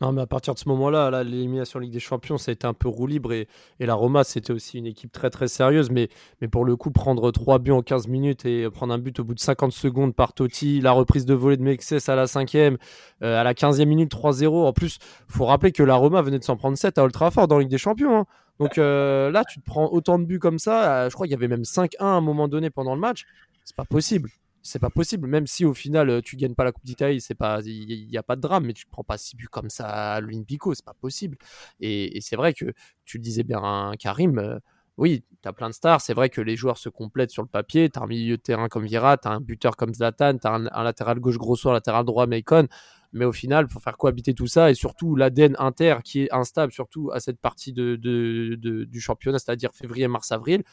Non, 0.00 0.12
mais 0.12 0.22
à 0.22 0.26
partir 0.26 0.54
de 0.54 0.58
ce 0.58 0.66
moment-là, 0.70 1.10
là, 1.10 1.22
l'élimination 1.22 1.78
Ligue 1.78 1.92
des 1.92 2.00
Champions, 2.00 2.38
ça 2.38 2.50
a 2.50 2.52
été 2.52 2.66
un 2.66 2.72
peu 2.72 2.88
roue 2.88 3.06
libre. 3.06 3.32
Et, 3.34 3.46
la 3.78 3.94
Roma, 3.94 4.24
c'était 4.24 4.52
aussi 4.52 4.78
une 4.78 4.86
équipe 4.86 5.12
très 5.12 5.28
très 5.28 5.46
sérieuse. 5.46 5.90
Mais, 5.90 6.08
pour 6.50 6.64
le 6.64 6.74
coup, 6.76 6.90
prendre 6.90 7.30
3 7.30 7.58
buts 7.58 7.72
en 7.72 7.82
15 7.82 8.08
minutes 8.08 8.46
et 8.46 8.70
prendre 8.70 8.94
un 8.94 8.98
but 8.98 9.20
au 9.20 9.24
bout 9.24 9.34
de 9.34 9.40
50 9.40 9.72
secondes 9.72 10.14
par 10.14 10.32
Totti, 10.32 10.80
la 10.80 10.92
reprise 10.92 11.26
de 11.26 11.34
volée 11.34 11.58
de 11.58 11.62
Mexès 11.62 12.08
à 12.08 12.16
la 12.16 12.24
5e, 12.24 12.78
euh, 13.22 13.40
à 13.40 13.44
la 13.44 13.52
15e 13.52 13.84
minute, 13.84 14.10
3-0. 14.10 14.66
En 14.66 14.72
plus, 14.72 14.98
faut 15.28 15.44
rappeler 15.44 15.72
que 15.72 15.82
la 15.82 15.96
Roma 15.96 16.22
venait 16.22 16.38
de 16.38 16.44
s'en 16.44 16.56
prendre 16.56 16.78
7 16.78 16.96
à 16.96 17.04
Old 17.04 17.12
Trafford 17.12 17.48
dans 17.48 17.58
Ligue 17.58 17.68
des 17.68 17.78
Champions. 17.78 18.20
Hein. 18.20 18.26
Donc 18.58 18.78
euh, 18.78 19.30
là, 19.30 19.44
tu 19.44 19.60
te 19.60 19.64
prends 19.64 19.90
autant 19.90 20.18
de 20.18 20.24
buts 20.24 20.38
comme 20.38 20.58
ça. 20.58 21.04
Euh, 21.04 21.10
je 21.10 21.14
crois 21.14 21.26
qu'il 21.26 21.32
y 21.32 21.36
avait 21.36 21.48
même 21.48 21.62
5-1 21.62 21.96
à 21.98 22.04
un 22.04 22.20
moment 22.20 22.48
donné 22.48 22.70
pendant 22.70 22.94
le 22.94 23.00
match. 23.00 23.26
C'est 23.64 23.76
pas 23.76 23.84
possible. 23.84 24.30
C'est 24.62 24.78
pas 24.78 24.90
possible. 24.90 25.28
Même 25.28 25.46
si 25.46 25.64
au 25.64 25.74
final 25.74 26.10
euh, 26.10 26.20
tu 26.22 26.36
gagnes 26.36 26.54
pas 26.54 26.64
la 26.64 26.72
Coupe 26.72 26.84
d'Italie, 26.84 27.20
c'est 27.20 27.34
pas, 27.34 27.60
il 27.64 28.08
n'y 28.08 28.16
a 28.16 28.22
pas 28.22 28.36
de 28.36 28.40
drame, 28.40 28.66
mais 28.66 28.72
tu 28.72 28.86
prends 28.86 29.04
pas 29.04 29.18
6 29.18 29.36
buts 29.36 29.48
comme 29.48 29.70
ça 29.70 30.14
à 30.14 30.20
l'Olympico, 30.20 30.74
c'est 30.74 30.84
pas 30.84 30.94
possible. 30.94 31.36
Et, 31.80 32.20
c'est 32.20 32.36
vrai 32.36 32.54
que 32.54 32.72
tu 33.04 33.18
le 33.18 33.22
disais 33.22 33.42
bien, 33.42 33.60
hein, 33.62 33.92
Karim. 33.98 34.38
euh, 34.38 34.58
oui, 34.98 35.24
tu 35.42 35.48
as 35.48 35.52
plein 35.54 35.70
de 35.70 35.74
stars. 35.74 36.02
C'est 36.02 36.12
vrai 36.12 36.28
que 36.28 36.42
les 36.42 36.56
joueurs 36.56 36.76
se 36.76 36.90
complètent 36.90 37.30
sur 37.30 37.42
le 37.42 37.48
papier. 37.48 37.88
Tu 37.88 37.98
as 37.98 38.02
un 38.02 38.06
milieu 38.06 38.36
de 38.36 38.42
terrain 38.42 38.68
comme 38.68 38.84
Vira, 38.84 39.16
tu 39.16 39.28
as 39.28 39.30
un 39.30 39.40
buteur 39.40 39.76
comme 39.76 39.94
Zlatan, 39.94 40.36
tu 40.38 40.46
as 40.46 40.52
un, 40.52 40.84
latéral 40.84 41.20
gauche 41.20 41.38
Grosso, 41.38 41.70
un 41.70 41.72
latéral 41.72 42.04
droit 42.04 42.26
Macon. 42.26 42.68
Mais 43.12 43.24
au 43.24 43.32
final, 43.32 43.66
pour 43.66 43.82
faire 43.82 43.96
cohabiter 43.96 44.34
tout 44.34 44.46
ça 44.46 44.70
et 44.70 44.74
surtout 44.74 45.16
l'ADN 45.16 45.56
inter 45.58 45.96
qui 46.04 46.24
est 46.24 46.32
instable, 46.32 46.70
surtout 46.72 47.10
à 47.12 47.20
cette 47.20 47.40
partie 47.40 47.72
de- 47.72 47.96
du 47.96 49.00
championnat, 49.00 49.38
c'est-à-dire 49.38 49.70
février, 49.72 50.06
mars, 50.06 50.30
avril, 50.32 50.64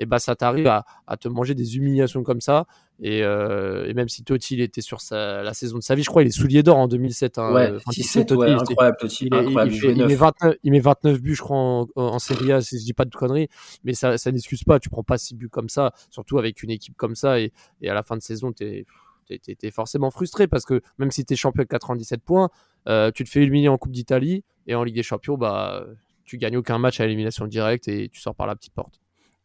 et 0.00 0.06
bah 0.06 0.18
ça 0.18 0.34
t'arrive 0.34 0.66
à, 0.66 0.84
à 1.06 1.16
te 1.16 1.28
manger 1.28 1.54
des 1.54 1.76
humiliations 1.76 2.24
comme 2.24 2.40
ça. 2.40 2.66
Et, 3.02 3.22
euh, 3.22 3.86
et 3.86 3.94
même 3.94 4.08
si 4.08 4.24
Totti 4.24 4.54
il 4.54 4.60
était 4.60 4.80
sur 4.80 5.00
sa, 5.00 5.42
la 5.42 5.54
saison 5.54 5.78
de 5.78 5.82
sa 5.82 5.94
vie, 5.94 6.02
je 6.02 6.08
crois 6.10 6.22
il 6.22 6.28
est 6.28 6.32
soulier 6.32 6.62
d'or 6.62 6.76
en 6.78 6.88
2007. 6.88 7.38
hein, 7.38 7.52
Ouais, 7.52 7.72
enfin, 7.76 7.92
6-7, 7.92 8.26
Totti, 8.26 8.40
ouais, 8.40 8.56
c'est- 8.58 8.72
incroyable, 8.72 8.96
Totti, 8.98 9.26
il, 9.26 9.34
incroyable, 9.34 9.72
il 9.74 9.86
met 9.88 9.94
neuf. 9.94 10.12
29, 10.18 10.54
il 10.64 10.72
met 10.72 10.80
29 10.80 11.20
buts, 11.22 11.34
je 11.34 11.40
crois, 11.42 11.56
en, 11.56 11.86
en 11.94 12.18
Serie 12.18 12.52
A, 12.52 12.60
si 12.60 12.78
je 12.78 12.84
dis 12.84 12.92
pas 12.92 13.04
de 13.04 13.14
conneries. 13.14 13.48
Mais 13.84 13.94
ça, 13.94 14.18
ça 14.18 14.32
n'excuse 14.32 14.64
pas. 14.64 14.80
Tu 14.80 14.90
prends 14.90 15.02
pas 15.04 15.16
6 15.16 15.34
buts 15.34 15.48
comme 15.48 15.68
ça, 15.68 15.92
surtout 16.10 16.38
avec 16.38 16.62
une 16.62 16.70
équipe 16.70 16.96
comme 16.96 17.14
ça. 17.14 17.40
Et, 17.40 17.52
et 17.80 17.88
à 17.88 17.94
la 17.94 18.02
fin 18.02 18.16
de 18.16 18.22
saison, 18.22 18.52
tu 18.52 18.64
es, 18.64 19.70
forcément 19.70 20.10
frustré 20.10 20.48
parce 20.48 20.64
que 20.64 20.82
même 20.98 21.10
si 21.10 21.24
tu 21.24 21.34
es 21.34 21.36
champion 21.36 21.60
avec 21.60 21.70
97 21.70 22.20
points, 22.22 22.50
euh, 22.88 23.10
tu 23.12 23.24
te 23.24 23.30
fais 23.30 23.40
éliminer 23.42 23.68
en 23.68 23.78
Coupe 23.78 23.92
d'Italie 23.92 24.44
et 24.66 24.74
en 24.74 24.82
Ligue 24.82 24.96
des 24.96 25.02
Champions, 25.02 25.36
bah, 25.38 25.86
tu 26.24 26.36
gagnes 26.36 26.56
aucun 26.56 26.78
match 26.78 27.00
à 27.00 27.04
élimination 27.06 27.46
directe 27.46 27.88
et 27.88 28.08
tu 28.08 28.20
sors 28.20 28.34
par 28.34 28.46
la 28.46 28.56
petite 28.56 28.74
porte. 28.74 29.00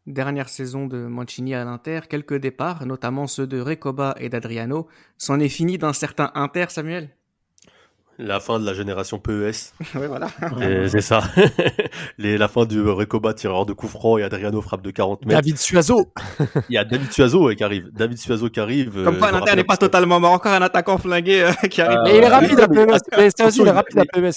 Dernière 0.08 0.50
saison 0.50 0.86
de 0.86 0.98
Mancini 1.08 1.56
à 1.56 1.66
l'Inter, 1.66 2.02
quelques 2.08 2.36
départs, 2.36 2.86
notamment 2.86 3.26
ceux 3.26 3.48
de 3.48 3.60
Recoba 3.60 4.16
et 4.20 4.30
d'Adriano. 4.30 4.88
C'en 5.18 5.40
est 5.40 5.50
fini 5.50 5.80
d'un 5.80 5.94
certain 5.94 6.32
Inter, 6.36 6.66
Samuel? 6.70 7.10
La 8.18 8.40
fin 8.40 8.60
de 8.62 8.66
la 8.66 8.74
génération 8.74 9.20
PES, 9.20 9.74
Ouais, 9.96 10.08
voilà. 10.08 10.28
et 10.62 10.88
c'est 10.90 11.02
ça. 11.02 11.22
Les, 12.18 12.38
la 12.38 12.48
fin 12.48 12.66
du 12.66 12.82
Recoba 12.82 13.34
tireur 13.34 13.66
de 13.66 13.74
coup 13.74 13.88
franc 13.90 14.18
et 14.18 14.24
Adriano 14.24 14.62
frappe 14.62 14.82
de 14.82 14.92
40 14.92 15.26
mètres. 15.26 15.42
David 15.42 15.58
Suazo 15.58 16.14
Il 16.70 16.76
y 16.76 16.78
a 16.78 16.86
David 16.86 17.12
Suazo 17.12 17.44
ouais, 17.46 17.56
qui 17.58 17.64
arrive. 17.66 17.90
David 17.92 18.18
Suazo 18.18 18.50
qui 18.50 18.60
arrive. 18.62 19.04
Comme 19.04 19.16
euh, 19.16 19.20
quoi, 19.20 19.32
me 19.34 19.40
l'Inter 19.40 19.56
n'est 19.58 19.64
pas 19.66 19.76
totalement 19.76 20.20
mort. 20.22 20.32
Encore 20.32 20.54
un 20.54 20.62
attaquant 20.62 20.98
flingué 20.98 21.44
euh, 21.44 21.52
qui 21.68 21.82
arrive. 21.82 21.98
Ah, 22.00 22.04
Mais 22.06 22.18
il 22.18 22.24
est 22.24 22.28
rapide 22.28 22.60
à. 22.60 22.68
Mais 23.18 23.30
c'est 23.36 23.44
aussi, 23.46 23.62
il 23.62 23.68
est 23.68 23.72
rapide 23.72 24.00
à 24.00 24.06
PMS. 24.06 24.32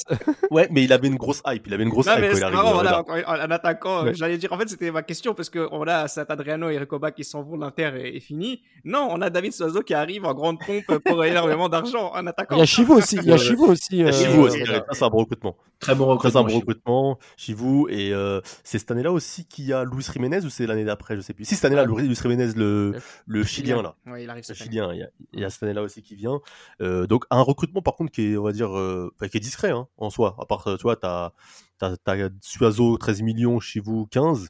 Ouais, 0.50 0.66
mais 0.72 0.82
il 0.82 0.92
avait 0.92 1.06
une 1.08 1.16
grosse 1.16 1.40
hype. 1.46 1.66
Il 1.68 1.74
avait 1.74 1.84
une 1.84 1.90
grosse 1.90 2.06
Non, 2.06 2.14
hype 2.14 2.20
mais 2.22 2.28
quand 2.30 2.34
il 2.34 2.38
c'est 2.38 2.44
arrive. 2.44 2.56
marrant, 2.56 2.70
euh, 2.70 3.02
voilà, 3.04 3.04
un, 3.44 3.50
attaquant. 3.52 3.98
euh, 4.00 4.02
Ouais. 4.08 4.14
J'allais 4.14 4.38
dire, 4.38 4.52
en 4.52 4.58
fait, 4.58 4.68
c'était 4.68 4.90
ma 4.90 5.02
question 5.02 5.34
parce 5.34 5.50
que 5.50 5.68
on 5.70 5.82
a 5.86 6.08
cet 6.08 6.30
Adriano 6.32 6.68
et 6.68 6.78
Recoba 6.78 7.12
qui 7.12 7.22
s'en 7.22 7.42
vont, 7.42 7.56
l'Inter 7.56 7.92
est, 7.96 8.16
est 8.16 8.20
fini. 8.20 8.62
Non, 8.84 9.08
on 9.10 9.20
a 9.22 9.30
David 9.30 9.52
Soiseau 9.52 9.82
qui 9.82 9.94
arrive 9.94 10.24
en 10.24 10.34
grande 10.34 10.58
pompe 10.66 10.98
pour 11.04 11.24
énormément 11.24 11.68
d'argent, 11.68 12.12
un 12.14 12.26
attaquant. 12.26 12.56
Il 12.56 12.60
y 12.60 12.62
a 12.62 12.66
Chivo 12.66 12.94
aussi. 12.94 13.16
Il 13.22 13.28
y 13.28 13.32
a 13.32 13.36
Chivo 13.36 13.67
aussi. 13.68 14.02
Euh, 14.02 14.12
Chivou 14.12 14.42
aussi, 14.42 14.62
euh, 14.62 14.80
c'est 14.92 15.04
un 15.04 15.08
bon 15.10 15.18
recrutement. 15.18 15.56
Très 15.80 15.94
bon 15.94 16.16
Très 16.16 16.36
un 16.36 16.40
recrutement. 16.40 16.44
bon 16.44 16.58
recrutement, 16.58 17.18
Chivou. 17.36 17.88
Et 17.88 18.12
euh, 18.12 18.40
c'est 18.64 18.78
cette 18.78 18.90
année-là 18.90 19.12
aussi 19.12 19.44
qu'il 19.46 19.66
y 19.66 19.72
a 19.72 19.84
Luis 19.84 20.02
Jiménez 20.12 20.44
ou 20.44 20.50
c'est 20.50 20.66
l'année 20.66 20.84
d'après, 20.84 21.16
je 21.16 21.20
sais 21.20 21.34
plus. 21.34 21.44
Si, 21.44 21.54
cette 21.54 21.64
année-là, 21.66 21.84
Luis 21.84 22.14
Jiménez, 22.14 22.52
le, 22.56 22.94
le 23.26 23.44
Chilien, 23.44 23.82
là. 23.82 23.94
Ouais, 24.06 24.24
il 24.24 24.30
arrive 24.30 24.44
Le 24.48 24.54
cette 24.54 24.60
année. 24.60 24.70
Chilien, 24.70 24.92
il 24.92 24.98
y 24.98 25.02
a, 25.02 25.08
il 25.32 25.40
y 25.40 25.44
a 25.44 25.50
cette 25.50 25.62
année-là 25.62 25.82
aussi 25.82 26.02
qui 26.02 26.14
vient. 26.16 26.40
Euh, 26.80 27.06
donc 27.06 27.24
un 27.30 27.42
recrutement 27.42 27.82
par 27.82 27.94
contre 27.94 28.12
qui 28.12 28.32
est, 28.32 28.36
on 28.36 28.42
va 28.44 28.52
dire, 28.52 28.76
euh, 28.76 29.12
enfin, 29.14 29.28
qui 29.28 29.36
est 29.36 29.40
discret 29.40 29.70
hein, 29.70 29.86
en 29.98 30.10
soi. 30.10 30.36
À 30.40 30.46
part, 30.46 30.64
tu 30.64 30.82
vois, 30.82 30.96
t'as 30.96 31.32
t'as 31.78 31.94
Suazo 32.40 32.96
13 32.98 33.22
millions, 33.22 33.60
Chivou 33.60 34.06
15. 34.10 34.48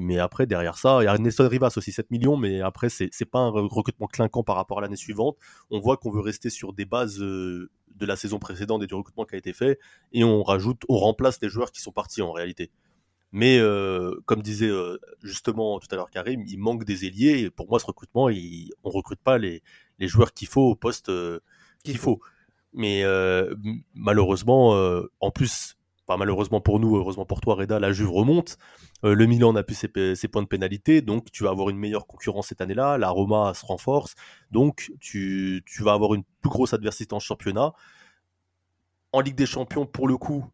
Mais 0.00 0.18
après, 0.18 0.46
derrière 0.46 0.78
ça, 0.78 0.98
il 1.02 1.04
y 1.04 1.08
a 1.08 1.18
Nelson 1.18 1.48
Rivas 1.48 1.74
aussi 1.76 1.92
7 1.92 2.10
millions, 2.10 2.36
mais 2.36 2.60
après, 2.60 2.88
c'est 2.88 3.08
c'est 3.12 3.24
pas 3.24 3.40
un 3.40 3.50
recrutement 3.50 4.06
clinquant 4.06 4.42
par 4.42 4.56
rapport 4.56 4.78
à 4.78 4.82
l'année 4.82 4.96
suivante. 4.96 5.36
On 5.70 5.80
voit 5.80 5.96
qu'on 5.96 6.10
veut 6.10 6.20
rester 6.20 6.50
sur 6.50 6.72
des 6.72 6.84
bases 6.84 7.20
euh, 7.20 7.70
de 7.96 8.06
la 8.06 8.16
saison 8.16 8.38
précédente 8.38 8.82
et 8.82 8.86
du 8.86 8.94
recrutement 8.94 9.24
qui 9.24 9.34
a 9.34 9.38
été 9.38 9.52
fait, 9.52 9.78
et 10.12 10.24
on 10.24 10.42
rajoute, 10.42 10.82
on 10.88 10.96
remplace 10.98 11.40
les 11.42 11.48
joueurs 11.48 11.72
qui 11.72 11.80
sont 11.80 11.92
partis 11.92 12.22
en 12.22 12.32
réalité. 12.32 12.70
Mais 13.32 13.58
euh, 13.58 14.14
comme 14.24 14.42
disait 14.42 14.68
euh, 14.68 14.98
justement 15.22 15.78
tout 15.80 15.88
à 15.90 15.96
l'heure 15.96 16.10
Karim, 16.10 16.44
il 16.46 16.58
manque 16.58 16.84
des 16.84 17.04
ailiers. 17.04 17.40
Et 17.40 17.50
pour 17.50 17.68
moi, 17.68 17.78
ce 17.78 17.86
recrutement, 17.86 18.28
il, 18.30 18.70
on 18.84 18.90
recrute 18.90 19.20
pas 19.20 19.38
les, 19.38 19.62
les 19.98 20.08
joueurs 20.08 20.32
qu'il 20.32 20.48
faut 20.48 20.62
au 20.62 20.74
poste 20.74 21.10
euh, 21.10 21.40
qu'il 21.84 21.98
faut. 21.98 22.20
Mais 22.74 23.02
malheureusement, 23.94 24.78
en 25.20 25.30
plus, 25.30 25.77
pas 26.08 26.16
malheureusement 26.16 26.60
pour 26.62 26.80
nous, 26.80 26.96
heureusement 26.96 27.26
pour 27.26 27.42
toi, 27.42 27.54
Reda, 27.54 27.78
la 27.78 27.92
Juve 27.92 28.10
remonte. 28.10 28.56
Euh, 29.04 29.14
le 29.14 29.26
Milan 29.26 29.52
n'a 29.52 29.62
plus 29.62 29.74
ses, 29.76 30.28
points 30.28 30.42
de 30.42 30.48
pénalité, 30.48 31.02
donc 31.02 31.30
tu 31.30 31.44
vas 31.44 31.50
avoir 31.50 31.68
une 31.68 31.76
meilleure 31.76 32.06
concurrence 32.06 32.48
cette 32.48 32.62
année-là. 32.62 32.96
La 32.96 33.10
Roma 33.10 33.52
se 33.54 33.64
renforce, 33.66 34.14
donc 34.50 34.90
tu, 35.00 35.62
tu 35.66 35.82
vas 35.82 35.92
avoir 35.92 36.14
une 36.14 36.24
plus 36.40 36.48
grosse 36.50 36.72
adversité 36.72 37.14
en 37.14 37.20
championnat. 37.20 37.74
En 39.12 39.20
Ligue 39.20 39.34
des 39.36 39.44
Champions, 39.46 39.84
pour 39.84 40.08
le 40.08 40.16
coup, 40.16 40.46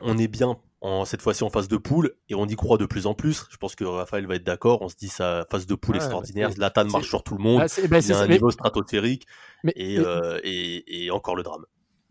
on 0.00 0.16
est 0.16 0.28
bien 0.28 0.56
en, 0.80 1.04
cette 1.04 1.22
fois-ci 1.22 1.42
en 1.42 1.50
phase 1.50 1.66
de 1.66 1.76
poule 1.76 2.14
et 2.28 2.36
on 2.36 2.46
y 2.46 2.54
croit 2.54 2.78
de 2.78 2.86
plus 2.86 3.06
en 3.06 3.14
plus. 3.14 3.46
Je 3.50 3.56
pense 3.56 3.74
que 3.74 3.82
Raphaël 3.84 4.28
va 4.28 4.36
être 4.36 4.44
d'accord. 4.44 4.80
On 4.82 4.88
se 4.88 4.94
dit 4.94 5.08
sa 5.08 5.44
phase 5.50 5.66
de 5.66 5.74
poule 5.74 5.96
Ouais, 5.96 6.00
extraordinaire. 6.00 6.52
Zlatan 6.52 6.84
marche 6.84 7.08
sur 7.08 7.24
tout 7.24 7.34
le 7.36 7.42
monde. 7.42 7.62
Ah, 7.64 7.68
c'est- 7.68 7.88
ben, 7.88 7.96
il 7.98 8.02
c'est 8.04 8.12
a 8.12 8.20
un 8.20 8.26
mais- 8.28 8.34
niveau 8.34 8.52
stratosphérique 8.52 9.26
mais- 9.64 9.72
et, 9.74 9.98
mais- 9.98 10.04
euh, 10.06 10.38
et, 10.44 11.04
et 11.06 11.10
encore 11.10 11.34
le 11.34 11.42
drame. 11.42 11.64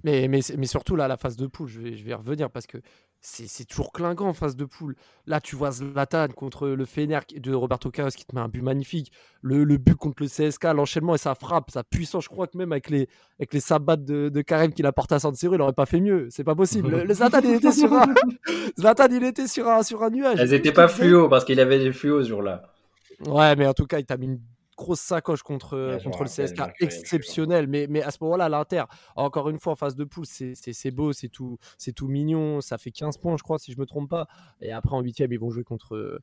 Mais, 0.04 0.28
mais, 0.28 0.42
mais 0.58 0.68
surtout, 0.68 0.96
là, 0.96 1.08
la 1.08 1.18
phase 1.18 1.38
de 1.38 1.48
poule, 1.48 1.68
je 1.68 1.80
vais, 1.80 1.96
je 1.96 2.04
vais 2.04 2.12
y 2.12 2.14
revenir 2.14 2.52
parce 2.52 2.68
que 2.68 2.78
c'est 3.20 3.48
c'est 3.48 3.66
toujours 3.66 3.92
clinquant 3.92 4.28
en 4.28 4.34
phase 4.34 4.56
de 4.56 4.66
poule. 4.66 4.96
Là, 5.26 5.42
tu 5.42 5.56
vois 5.56 5.72
Zlatan 5.72 6.28
contre 6.30 6.68
le 6.70 6.86
Fener 6.86 7.20
de 7.36 7.54
Roberto 7.54 7.90
Carlos 7.90 8.12
qui 8.12 8.26
te 8.26 8.36
met 8.36 8.42
un 8.42 8.48
but 8.48 8.62
magnifique. 8.62 9.12
Le, 9.42 9.64
le 9.64 9.78
but 9.78 9.96
contre 9.96 10.22
le 10.22 10.30
CSK, 10.30 10.66
l'enchaînement 10.66 11.16
et 11.16 11.18
sa 11.18 11.34
frappe, 11.34 11.72
sa 11.72 11.84
puissance. 11.84 12.26
Je 12.26 12.30
crois 12.30 12.46
que 12.48 12.58
même 12.58 12.72
avec 12.72 12.90
les, 12.90 13.10
avec 13.40 13.54
les 13.54 13.60
sabbats 13.60 13.96
de, 13.96 14.30
de 14.30 14.42
Karim 14.42 14.72
qu'il 14.72 14.86
a 14.86 14.92
porté 14.92 15.16
à 15.16 15.20
San 15.20 15.34
Siro, 15.34 15.56
il 15.56 15.62
aurait 15.62 15.74
pas 15.74 15.88
fait 15.88 16.00
mieux. 16.00 16.28
C'est 16.30 16.44
pas 16.44 16.56
possible. 16.56 16.90
Le, 16.90 17.04
le 17.04 17.14
Zlatan, 17.14 17.40
il 17.44 17.56
était 17.56 17.72
sur 17.72 17.92
un, 17.92 18.06
Zlatan, 18.80 19.08
il 19.10 19.24
était 19.24 19.48
sur 19.48 19.68
un, 19.68 19.82
sur 19.82 20.04
un 20.04 20.12
nuage. 20.12 20.40
Elles 20.40 20.54
étaient 20.54 20.72
pas 20.72 20.88
fluo 20.88 21.28
parce 21.28 21.44
qu'il 21.44 21.60
avait 21.60 21.80
des 21.80 21.92
fluos 21.92 22.24
ce 22.24 22.30
jour-là. 22.30 22.72
Ouais, 23.26 23.56
mais 23.56 23.66
en 23.66 23.74
tout 23.74 23.88
cas, 23.88 23.98
il 23.98 24.06
t'a 24.06 24.18
mis 24.18 24.28
une 24.28 24.40
grosse 24.78 25.02
sacoche 25.02 25.44
contre, 25.44 25.76
Ouais, 25.78 26.00
je 26.00 26.04
contre 26.06 26.24
le 26.24 26.30
CSK. 26.30 26.62
Exceptionnel. 26.80 27.68
Mais, 27.68 27.88
mais 27.90 28.02
à 28.02 28.12
ce 28.12 28.20
moment-là, 28.22 28.48
l'Inter, 28.48 28.84
encore 29.16 29.50
une 29.50 29.60
fois, 29.60 29.74
en 29.74 29.76
phase 29.76 29.96
de 29.96 30.04
poule, 30.04 30.26
c'est 30.26 30.92
beau, 30.92 31.12
c'est 31.12 31.30
tout, 31.30 31.58
c'est 31.78 31.92
tout 31.94 32.08
mignon. 32.08 32.62
Ça 32.62 32.78
fait 32.78 32.92
15 32.92 33.18
points, 33.18 33.36
je 33.38 33.44
crois, 33.44 33.58
si 33.60 33.74
je 33.74 33.80
me 33.80 33.86
trompe 33.86 34.10
pas. 34.10 34.28
Et 34.62 34.72
après, 34.72 34.96
en 34.96 35.02
huitième, 35.02 35.32
ils 35.34 35.40
vont 35.40 35.50
jouer 35.50 35.64
contre. 35.64 36.22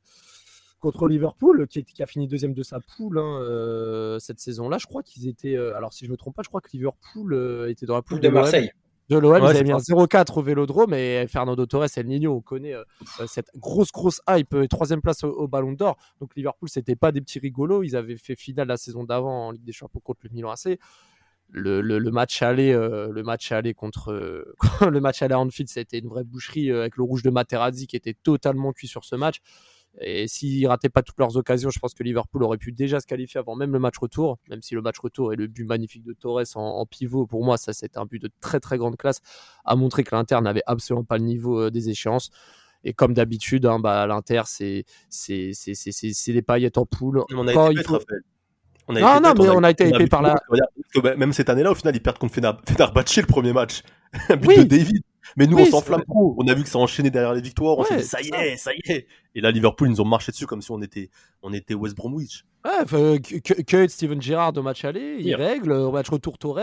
Contre 0.81 1.07
Liverpool, 1.07 1.67
qui, 1.67 1.83
qui 1.83 2.03
a 2.03 2.05
fini 2.05 2.27
deuxième 2.27 2.53
de 2.53 2.61
sa 2.61 2.79
poule 2.79 3.17
hein, 3.17 3.39
euh, 3.41 4.19
cette 4.19 4.39
saison-là, 4.39 4.77
je 4.77 4.85
crois 4.85 5.01
qu'ils 5.01 5.27
étaient. 5.27 5.55
euh, 5.55 5.75
alors, 5.75 5.93
si 5.93 6.05
je 6.05 6.11
me 6.11 6.17
trompe 6.17 6.35
pas, 6.35 6.43
je 6.43 6.49
crois 6.49 6.61
que 6.61 6.69
Liverpool 6.73 7.33
euh, 7.33 7.71
était 7.71 7.87
dans 7.87 7.95
la 7.95 8.03
poule 8.03 8.19
de. 8.19 8.27
Marseille. 8.29 8.71
De 9.09 9.17
l'OM, 9.17 9.31
Ouais, 9.33 9.39
ils 9.39 9.43
avaient 9.57 9.63
mis 9.63 9.71
un 9.71 9.79
ça. 9.79 9.93
0-4 9.93 10.39
au 10.39 10.41
Vélodrome 10.41 10.93
et 10.95 11.27
Fernando 11.27 11.65
Torres 11.67 11.85
et 11.85 11.99
El 11.99 12.07
Niño, 12.07 12.33
on 12.33 12.41
connaît 12.41 12.73
euh, 12.73 12.83
euh, 13.19 13.27
cette 13.27 13.49
grosse, 13.55 13.91
grosse 13.91 14.19
hype, 14.27 14.53
euh, 14.55 14.67
troisième 14.67 15.01
place 15.01 15.23
au, 15.23 15.29
au 15.29 15.47
Ballon 15.47 15.73
d'Or. 15.73 15.97
Donc 16.19 16.35
Liverpool, 16.35 16.69
c'était 16.69 16.95
pas 16.95 17.11
des 17.11 17.21
petits 17.21 17.37
rigolos. 17.39 17.83
Ils 17.83 17.95
avaient 17.95 18.17
fait 18.17 18.35
finale 18.35 18.67
la 18.67 18.77
saison 18.77 19.03
d'avant 19.03 19.47
en 19.47 19.51
Ligue 19.51 19.63
des 19.63 19.73
Champions 19.73 19.99
contre 20.03 20.21
le 20.23 20.29
Milan 20.31 20.49
AC. 20.51 20.79
Le, 21.51 21.81
le- 21.81 21.99
le 21.99 22.09
match 22.11 22.41
aller, 22.41 22.73
euh, 22.73 23.09
le 23.11 23.21
match 23.21 23.51
aller 23.51 23.75
contre 23.75 24.11
euh, 24.11 24.55
le 24.89 24.99
match 24.99 25.21
aller 25.21 25.35
à 25.35 25.39
Anfield, 25.39 25.69
c'était 25.69 25.99
une 25.99 26.07
vraie 26.07 26.23
boucherie 26.23 26.71
euh, 26.71 26.81
avec 26.81 26.97
le 26.97 27.03
rouge 27.03 27.21
de 27.21 27.29
Materazzi 27.29 27.85
qui 27.85 27.95
était 27.95 28.15
totalement 28.15 28.73
cuit 28.73 28.87
sur 28.87 29.05
ce 29.05 29.15
match. 29.15 29.37
Et 30.01 30.27
s'ils 30.27 30.67
rataient 30.67 30.89
pas 30.89 31.01
toutes 31.03 31.17
leurs 31.19 31.37
occasions, 31.37 31.69
je 31.69 31.79
pense 31.79 31.93
que 31.93 32.03
Liverpool 32.03 32.43
aurait 32.43 32.57
pu 32.57 32.71
déjà 32.73 32.99
se 32.99 33.07
qualifier 33.07 33.39
avant 33.39 33.55
même 33.55 33.71
le 33.71 33.79
match 33.79 33.97
retour, 33.97 34.39
même 34.49 34.61
si 34.61 34.75
le 34.75 34.81
match 34.81 34.99
retour 34.99 35.31
et 35.31 35.37
le 35.37 35.47
but 35.47 35.63
magnifique 35.63 36.03
de 36.03 36.11
Torres 36.13 36.41
en, 36.55 36.61
en 36.61 36.85
pivot, 36.85 37.25
pour 37.25 37.45
moi, 37.45 37.57
ça 37.57 37.71
c'est 37.71 37.95
un 37.97 38.05
but 38.05 38.21
de 38.21 38.29
très 38.41 38.59
très 38.59 38.77
grande 38.77 38.97
classe, 38.97 39.21
a 39.63 39.75
montré 39.77 40.03
que 40.03 40.13
l'Inter 40.13 40.39
n'avait 40.41 40.63
absolument 40.65 41.05
pas 41.05 41.17
le 41.17 41.23
niveau 41.23 41.61
euh, 41.61 41.71
des 41.71 41.89
échéances. 41.89 42.29
Et 42.83 42.93
comme 42.93 43.13
d'habitude, 43.13 43.65
hein, 43.65 43.79
bah, 43.79 44.05
l'Inter, 44.05 44.43
c'est 44.45 44.85
les 46.27 46.41
paillettes 46.41 46.77
en 46.77 46.85
poule. 46.85 47.23
On 47.33 47.47
a 47.47 47.53
Quand 47.53 47.65
été 47.67 47.71
il 47.73 47.77
bête, 47.77 47.87
faut- 47.87 47.93
Raphaël. 47.93 48.21
On 48.87 48.95
a 48.95 48.99
Non, 48.99 49.13
été 49.15 49.21
non, 49.21 49.33
mais 49.43 49.49
on 49.57 49.63
a 49.63 49.71
été 49.71 49.87
hypé 49.89 50.05
par 50.07 50.21
la- 50.21 50.35
même 51.17 51.33
cette 51.33 51.49
année-là, 51.49 51.71
au 51.71 51.75
final, 51.75 51.95
ils 51.95 52.01
perdent 52.01 52.19
contre 52.19 52.35
Fener- 52.35 52.53
Fenerbahçe 52.67 53.17
le 53.17 53.25
premier 53.25 53.51
match. 53.53 53.81
Un 54.29 54.35
but 54.35 54.47
Oui. 54.47 54.57
de 54.57 54.63
David. 54.65 55.01
Mais 55.37 55.47
nous, 55.47 55.57
Oui, 55.57 55.63
on 55.67 55.71
s'enflamme 55.71 56.03
trop. 56.03 56.35
On 56.37 56.47
a 56.47 56.53
vu 56.53 56.63
que 56.63 56.69
ça 56.69 56.77
enchaînait 56.79 57.09
derrière 57.11 57.33
les 57.33 57.41
victoires. 57.41 57.77
On 57.77 57.83
s'est 57.83 57.95
Ouais, 57.95 58.01
dit, 58.01 58.07
ça 58.07 58.21
y 58.21 58.27
est, 58.29 58.57
ça 58.57 58.71
y 58.73 58.79
est. 58.91 59.07
Et 59.33 59.41
là, 59.41 59.51
Liverpool, 59.51 59.87
ils 59.87 59.91
nous 59.91 60.01
ont 60.01 60.05
marché 60.05 60.31
dessus 60.31 60.45
comme 60.47 60.61
si 60.61 60.71
on 60.71 60.81
était, 60.81 61.09
on 61.41 61.51
était 61.53 61.73
West 61.73 61.95
Bromwich. 61.95 62.45
Ouais, 62.63 62.71
enfin, 62.81 63.15
K- 63.15 63.41
K- 63.41 63.63
Kate, 63.63 63.89
Steven 63.89 64.21
Gerrard 64.21 64.53
au 64.57 64.61
match 64.61 64.85
aller, 64.85 65.17
il 65.19 65.35
règle. 65.35 65.71
Au 65.73 65.91
match 65.91 66.09
retour, 66.09 66.37
Torres. 66.37 66.59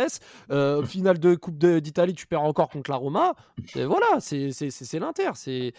Euh, 0.50 0.82
finale 0.86 1.18
de 1.18 1.34
Coupe 1.34 1.58
de- 1.58 1.78
d'Italie, 1.80 2.14
tu 2.14 2.26
perds 2.26 2.42
encore 2.42 2.68
contre 2.68 2.90
la 2.90 2.96
Roma. 2.96 3.34
Et 3.76 3.84
voilà, 3.84 4.18
c'est 4.20 4.50
l'Inter. 4.98 5.30
C'est 5.34 5.72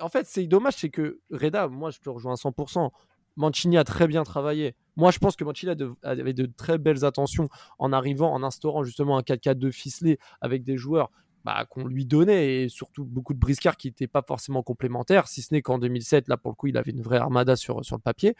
En 0.00 0.08
fait, 0.08 0.26
c'est 0.26 0.46
dommage, 0.46 0.74
c'est 0.76 0.90
que 0.90 1.20
Reda, 1.30 1.68
moi, 1.68 1.90
je 1.90 1.98
te 1.98 2.08
rejoins 2.08 2.32
à 2.32 2.36
100%. 2.36 2.90
Mancini 3.38 3.76
a 3.76 3.84
très 3.84 4.06
bien 4.06 4.24
travaillé. 4.24 4.74
Moi, 4.96 5.10
je 5.10 5.18
pense 5.18 5.36
que 5.36 5.44
Mancini 5.44 5.72
a 5.72 5.74
de- 5.74 5.92
avait 6.02 6.32
de 6.32 6.46
très 6.46 6.78
belles 6.78 7.04
attentions 7.04 7.48
en 7.78 7.92
arrivant, 7.92 8.32
en 8.32 8.42
instaurant 8.42 8.82
justement 8.82 9.18
un 9.18 9.22
4-4-2 9.22 9.70
ficelé 9.72 10.18
avec 10.40 10.64
des 10.64 10.78
joueurs 10.78 11.10
bah, 11.46 11.64
qu'on 11.70 11.86
lui 11.86 12.04
donnait 12.04 12.64
et 12.64 12.68
surtout 12.68 13.04
beaucoup 13.04 13.32
de 13.32 13.38
briscards 13.38 13.76
qui 13.76 13.86
n'étaient 13.86 14.08
pas 14.08 14.24
forcément 14.26 14.64
complémentaires, 14.64 15.28
si 15.28 15.42
ce 15.42 15.54
n'est 15.54 15.62
qu'en 15.62 15.78
2007, 15.78 16.26
là, 16.26 16.36
pour 16.36 16.50
le 16.50 16.56
coup, 16.56 16.66
il 16.66 16.76
avait 16.76 16.90
une 16.90 17.02
vraie 17.02 17.18
armada 17.18 17.54
sur, 17.54 17.84
sur 17.84 17.94
le 17.94 18.02
papier. 18.02 18.34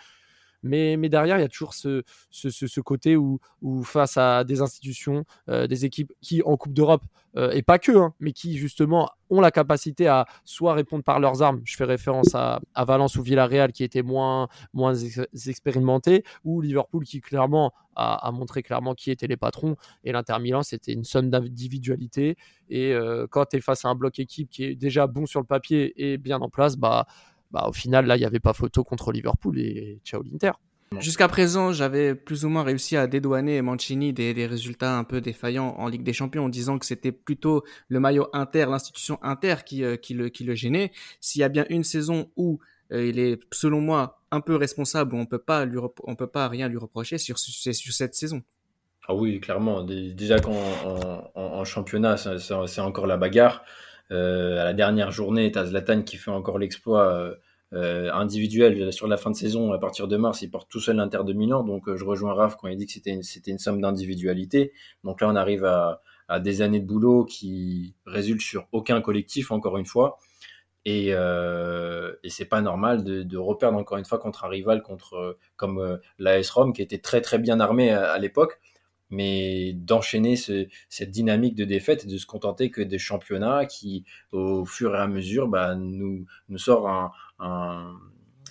Mais, 0.67 0.97
derrière, 1.09 1.39
il 1.39 1.43
y 1.43 1.45
a 1.45 1.49
toujours 1.49 1.75
ce, 1.75 2.81
côté 2.81 3.17
où, 3.17 3.39
face 3.85 4.17
à 4.17 4.45
des 4.45 4.61
institutions, 4.61 5.25
euh, 5.49 5.67
des 5.67 5.85
équipes 5.85 6.13
qui, 6.21 6.43
en 6.43 6.57
Coupe 6.57 6.75
d'Europe, 6.75 7.03
euh, 7.37 7.51
et 7.51 7.63
pas 7.63 7.79
que, 7.79 7.93
hein, 7.93 8.15
mais 8.19 8.33
qui 8.33 8.57
justement 8.57 9.11
ont 9.29 9.41
la 9.41 9.51
capacité 9.51 10.07
à 10.07 10.27
soit 10.45 10.73
répondre 10.73 11.05
par 11.05 11.21
leurs 11.21 11.43
armes, 11.43 11.61
je 11.65 11.77
fais 11.77 11.85
référence 11.85 12.35
à, 12.35 12.61
Valence 12.87 13.17
ou 13.17 13.23
Villarreal 13.23 13.73
qui 13.73 13.85
étaient 13.85 14.03
moins, 14.03 14.49
moins 14.73 14.95
expérimentés, 14.95 16.25
ou 16.45 16.63
Liverpool 16.63 17.05
qui 17.05 17.21
clairement 17.21 17.73
a, 17.95 18.27
a, 18.27 18.31
montré 18.31 18.63
clairement 18.63 18.95
qui 18.95 19.11
étaient 19.11 19.27
les 19.27 19.37
patrons, 19.37 19.77
et 20.05 20.13
l'Inter 20.13 20.39
Milan 20.41 20.63
c'était 20.63 20.93
une 20.93 21.05
somme 21.05 21.29
d'individualité, 21.29 22.37
et 22.71 22.93
euh, 22.93 23.27
quand 23.29 23.47
tu 23.47 23.57
es 23.57 23.61
face 23.61 23.85
à 23.85 23.89
un 23.89 23.95
bloc 23.95 24.19
équipe 24.19 24.49
qui 24.49 24.65
est 24.65 24.75
déjà 24.75 25.07
bon 25.07 25.27
sur 25.27 25.41
le 25.41 25.47
papier 25.47 25.93
et 25.97 26.19
bien 26.19 26.41
en 26.41 26.49
place, 26.49 26.77
bah 26.77 27.07
bah, 27.51 27.67
au 27.69 27.73
final, 27.73 28.07
là, 28.07 28.17
il 28.17 28.21
n'y 28.21 28.27
avait 28.27 28.41
pas 28.41 28.53
photo 28.53 28.85
contre 28.85 29.13
Liverpool 29.13 29.59
et 29.59 30.01
ciao 30.05 30.23
l'Inter. 30.23 30.53
Jusqu'à 31.01 31.27
présent, 31.27 31.73
j'avais 31.73 32.15
plus 32.15 32.45
ou 32.45 32.49
moins 32.49 32.63
réussi 32.63 32.97
à 32.97 33.07
dédouaner 33.07 33.61
Mancini 33.61 34.13
des, 34.13 34.33
des, 34.35 34.47
résultats 34.47 34.97
un 34.97 35.05
peu 35.05 35.21
défaillants 35.21 35.75
en 35.79 35.89
Ligue 35.89 36.05
des 36.05 36.13
Champions 36.13 36.45
en 36.45 36.49
disant 36.49 36.79
que 36.79 36.87
c'était 36.87 37.11
plutôt 37.11 37.65
le 37.89 37.99
maillot 37.99 38.29
Inter, 38.33 38.67
l'institution 38.71 39.19
Inter 39.23 39.57
qui, 39.67 39.83
euh, 39.83 39.97
qui, 39.97 40.15
le, 40.15 40.29
qui 40.29 40.45
le 40.45 40.55
gênait. 40.55 40.93
S'il 41.21 41.41
y 41.41 41.45
a 41.45 41.49
bien 41.49 41.67
une 41.71 41.83
saison 41.83 42.31
où 42.37 42.61
euh, 42.93 43.05
il 43.05 43.19
est, 43.19 43.41
selon 43.53 43.81
moi, 43.81 44.23
un 44.31 44.41
peu 44.41 44.55
responsable, 44.55 45.15
où 45.15 45.19
on 45.19 45.27
peut 45.27 45.41
pas 45.41 45.65
lui 45.65 45.79
on 46.05 46.15
peut 46.15 46.29
pas 46.29 46.49
rien 46.49 46.69
lui 46.69 46.79
reprocher 46.79 47.19
sur, 47.19 47.39
c'est 47.39 47.73
sur 47.73 47.93
cette 47.93 48.15
saison. 48.15 48.43
Ah 49.09 49.15
oui, 49.15 49.41
clairement. 49.41 49.83
Déjà 49.83 50.39
qu'en 50.39 50.57
en, 50.85 51.31
en, 51.35 51.65
championnat, 51.65 52.17
c'est 52.17 52.81
encore 52.81 53.07
la 53.07 53.17
bagarre. 53.17 53.65
Euh, 54.13 54.61
à 54.61 54.65
la 54.65 54.73
dernière 54.73 55.11
journée, 55.11 55.51
tu 55.51 55.59
as 55.59 55.67
Zlatan 55.67 56.03
qui 56.03 56.17
fait 56.17 56.31
encore 56.31 56.59
l'exploit 56.59 57.13
euh, 57.13 57.35
euh, 57.73 58.13
individuel 58.13 58.93
sur 58.93 59.09
la 59.09 59.17
fin 59.17 59.31
de 59.31 59.37
saison. 59.37 59.73
À 59.73 59.79
partir 59.79 60.09
de 60.09 60.17
mars, 60.17 60.43
il 60.43 60.51
porte 60.51 60.71
tout 60.71 60.81
seul 60.81 60.97
l'Inter 60.97 61.21
de 61.25 61.33
Milan. 61.33 61.65
Donc 61.65 61.95
je 61.95 62.05
rejoins 62.05 62.35
Raph 62.35 62.57
quand 62.57 62.69
il 62.69 62.77
dit 62.77 62.87
que 62.87 62.93
c'était 62.93 63.51
une, 63.51 63.59
somme 63.59 63.81
d'individualité. 63.81 64.73
Donc 65.05 65.21
là, 65.21 65.29
on 65.29 65.37
arrive 65.37 65.65
à, 65.65 66.01
des 66.41 66.63
années 66.63 66.81
de 66.81 66.87
boulot 66.87 67.25
qui 67.25 67.95
résultent 68.05 68.43
sur 68.43 68.67
aucun 68.73 69.01
collectif, 69.01 69.51
encore 69.53 69.77
une 69.79 69.87
fois. 69.87 70.19
Et, 70.85 71.13
c'est 72.29 72.45
pas 72.45 72.61
normal 72.61 73.03
de, 73.05 73.37
reperdre 73.37 73.79
encore 73.79 73.99
une 73.99 74.05
fois 74.05 74.19
contre 74.19 74.45
un 74.45 74.49
rival 74.49 74.83
contre 74.83 75.37
comme 75.57 75.79
euh, 75.79 75.97
l'AS 76.19 76.49
Rome 76.51 76.73
qui 76.73 76.83
était 76.83 76.99
très 76.99 77.21
très 77.21 77.39
bien 77.39 77.61
armé 77.61 77.91
à 77.91 78.19
l'époque 78.19 78.61
mais 79.11 79.73
d'enchaîner 79.75 80.37
ce, 80.37 80.67
cette 80.89 81.11
dynamique 81.11 81.55
de 81.55 81.65
défaite 81.65 82.05
et 82.05 82.09
de 82.09 82.19
se 82.19 82.27
contenter 82.27 82.71
que 82.71 82.83
des 82.83 82.99
championnats 82.99 83.67
qui, 83.67 84.05
au 84.33 84.65
fur 84.65 84.95
et 84.95 84.99
à 84.99 85.07
mesure, 85.07 85.49
bah, 85.49 85.75
nous, 85.75 86.27
nous 86.49 86.59
sort 86.59 86.89
un, 86.89 87.13
un, 87.39 87.95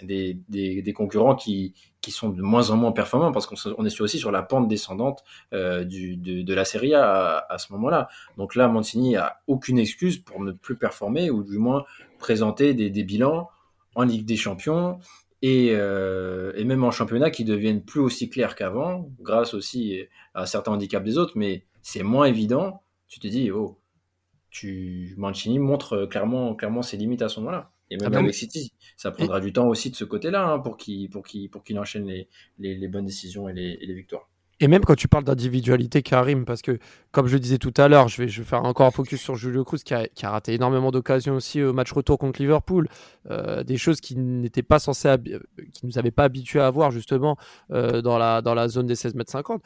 des, 0.04 0.40
des, 0.50 0.94
concurrents 0.94 1.36
qui, 1.36 1.74
qui 2.02 2.12
sont 2.12 2.30
de 2.30 2.42
moins 2.42 2.70
en 2.70 2.78
moins 2.78 2.92
performants 2.92 3.32
parce 3.32 3.48
qu'on 3.48 3.86
est 3.86 4.02
aussi 4.02 4.20
sur 4.20 4.32
la 4.32 4.44
pente 4.44 4.68
descendante 4.68 5.24
euh, 5.54 5.84
de, 5.84 6.44
de, 6.44 6.54
la 6.54 6.66
Serie 6.66 6.94
A 6.94 7.38
à, 7.38 7.54
à 7.54 7.58
ce 7.58 7.72
moment-là. 7.74 8.08
Donc 8.38 8.56
là, 8.56 8.68
Mancini 8.68 9.16
a 9.16 9.42
aucune 9.48 9.80
excuse 9.80 10.18
pour 10.18 10.42
ne 10.42 10.52
plus 10.52 10.78
performer 10.78 11.30
ou 11.30 11.44
du 11.44 11.58
moins 11.58 11.86
présenter 12.20 12.74
des 12.74 13.04
bilans 13.04 13.50
en 13.96 14.04
Ligue 14.04 14.26
des 14.26 14.38
Champions 14.38 15.00
et, 15.42 15.70
euh, 15.72 16.54
et, 16.56 16.64
même 16.64 16.84
en 16.84 16.92
championnat 16.92 17.30
qui 17.30 17.44
deviennent 17.44 17.84
plus 17.84 18.00
aussi 18.00 18.30
clairs 18.30 18.56
qu'avant, 18.56 19.10
grâce 19.20 19.54
aussi 19.54 20.00
à 20.34 20.46
certains 20.46 20.72
handicaps 20.72 21.06
des 21.06 21.18
autres, 21.18 21.34
mais 21.36 21.66
c'est 21.82 22.04
moins 22.04 22.26
évident. 22.26 22.82
Tu 23.08 23.20
te 23.20 23.28
dis, 23.28 23.52
oh, 23.52 23.80
tu, 24.50 25.14
Mancini 25.18 25.60
montre 25.60 26.06
clairement, 26.06 26.56
clairement 26.56 26.82
ses 26.82 26.98
limites 26.98 27.22
à 27.22 27.30
ce 27.30 27.40
moment-là. 27.42 27.72
Et 27.92 27.98
même 27.98 28.14
ah 28.14 28.20
avec 28.20 28.34
City, 28.34 28.74
ça 28.98 29.12
prendra 29.12 29.38
et... 29.38 29.42
du 29.42 29.54
temps 29.54 29.68
aussi 29.68 29.92
de 29.92 29.96
ce 29.96 30.06
côté-là 30.06 30.48
hein, 30.48 30.60
pour 30.60 30.76
qu'il 30.78 31.10
pour 31.10 31.24
qu'il 31.24 31.50
pour 31.50 31.64
qu'il 31.64 31.78
enchaîne 31.78 32.08
les, 32.08 32.28
les, 32.58 32.76
les, 32.76 32.88
bonnes 32.88 33.06
décisions 33.06 33.48
et 33.48 33.54
les, 33.54 33.78
et 33.80 33.86
les 33.86 33.94
victoires. 33.94 34.28
Et 34.62 34.68
même 34.70 34.86
quand 34.86 34.96
tu 34.96 35.10
parles 35.10 35.26
d'individualité, 35.26 36.02
Karim, 36.02 36.46
parce 36.46 36.62
que 36.62 36.80
comme 37.12 37.28
je 37.28 37.38
disais 37.38 37.58
tout 37.58 37.74
à 37.76 37.90
l'heure, 37.90 38.08
je 38.08 38.24
vais, 38.24 38.30
faire 38.30 38.64
encore 38.64 38.88
un 38.88 38.92
focus 38.92 39.22
sur 39.22 39.36
Julio 39.36 39.66
Cruz 39.66 39.80
qui 39.84 39.94
a, 39.94 40.08
qui 40.08 40.26
a 40.26 40.30
raté 40.32 40.54
énormément 40.54 40.92
d'occasions 40.92 41.36
aussi 41.36 41.62
au 41.62 41.74
match 41.74 41.92
retour 41.92 42.18
contre 42.18 42.42
Liverpool, 42.42 42.88
euh, 43.30 43.64
des 43.64 43.78
choses 43.78 44.00
qui 44.00 44.16
n'étaient 44.16 44.64
pas 44.64 44.80
censées, 44.80 45.14
qui 45.74 45.86
nous 45.86 45.98
avaient 45.98 46.12
pas 46.12 46.24
habitués 46.24 46.62
à 46.62 46.70
voir 46.70 46.92
justement 46.92 47.36
euh, 47.72 48.02
dans, 48.02 48.18
la, 48.18 48.42
dans 48.42 48.54
la 48.54 48.70
zone 48.70 48.88
des 48.88 48.96
16 48.96 49.16
mètres 49.16 49.32
50 49.32 49.62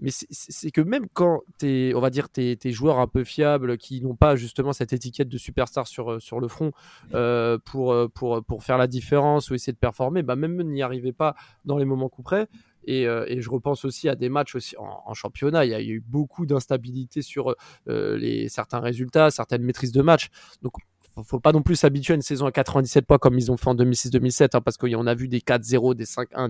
mais 0.00 0.10
c'est 0.10 0.72
que 0.72 0.80
même 0.80 1.06
quand 1.14 1.42
es, 1.62 1.94
on 1.94 2.00
va 2.00 2.10
dire 2.10 2.28
tes, 2.28 2.58
joueurs 2.72 2.98
un 2.98 3.06
peu 3.06 3.22
fiables 3.22 3.78
qui 3.78 4.02
n'ont 4.02 4.16
pas 4.16 4.34
justement 4.34 4.72
cette 4.72 4.92
étiquette 4.92 5.28
de 5.28 5.38
superstar 5.38 5.86
sur, 5.86 6.20
sur 6.20 6.40
le 6.40 6.48
front 6.48 6.72
euh, 7.14 7.58
pour, 7.64 7.94
pour, 8.12 8.44
pour 8.44 8.64
faire 8.64 8.76
la 8.76 8.88
différence 8.88 9.50
ou 9.50 9.54
essayer 9.54 9.72
de 9.72 9.78
performer, 9.78 10.22
bah 10.24 10.34
même 10.34 10.60
n'y 10.64 10.82
arrivez 10.82 11.12
pas 11.12 11.36
dans 11.64 11.78
les 11.78 11.84
moments 11.84 12.08
coup 12.08 12.22
près. 12.22 12.48
Et, 12.86 13.06
euh, 13.06 13.24
et, 13.28 13.40
je 13.40 13.50
repense 13.50 13.84
aussi 13.84 14.08
à 14.08 14.14
des 14.14 14.28
matchs 14.28 14.54
aussi 14.54 14.76
en, 14.78 15.14
championnat. 15.14 15.64
Il 15.64 15.70
y, 15.70 15.74
a, 15.74 15.80
il 15.80 15.90
eu 15.90 16.00
beaucoup 16.00 16.46
d'instabilité 16.46 17.22
sur 17.22 17.54
euh, 17.88 18.16
les, 18.16 18.48
certains 18.48 18.80
résultats, 18.80 19.30
certaines 19.30 19.62
maîtrises 19.62 19.92
de 19.92 20.02
match. 20.02 20.28
Donc, 20.62 20.74
faut 21.22 21.40
pas 21.40 21.52
non 21.52 21.62
plus 21.62 21.76
s'habituer 21.76 22.12
à 22.12 22.16
une 22.16 22.22
saison 22.22 22.46
à 22.46 22.52
97 22.52 23.06
points 23.06 23.18
comme 23.18 23.38
ils 23.38 23.52
ont 23.52 23.56
fait 23.56 23.68
en 23.68 23.76
2006-2007, 23.76 24.56
hein, 24.56 24.60
parce 24.60 24.76
qu'on 24.76 25.06
a 25.06 25.14
vu 25.14 25.28
des 25.28 25.40
4-0, 25.40 25.94
des 25.94 26.04
5-1, 26.04 26.48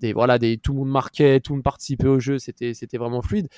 des, 0.00 0.12
voilà, 0.12 0.38
des, 0.38 0.56
tout 0.56 0.72
le 0.72 0.80
monde 0.80 0.90
marquait, 0.90 1.40
tout 1.40 1.52
le 1.52 1.56
monde 1.56 1.64
participait 1.64 2.06
au 2.06 2.20
jeu, 2.20 2.38
c'était, 2.38 2.74
c'était 2.74 2.98
vraiment 2.98 3.22
fluide. 3.22 3.48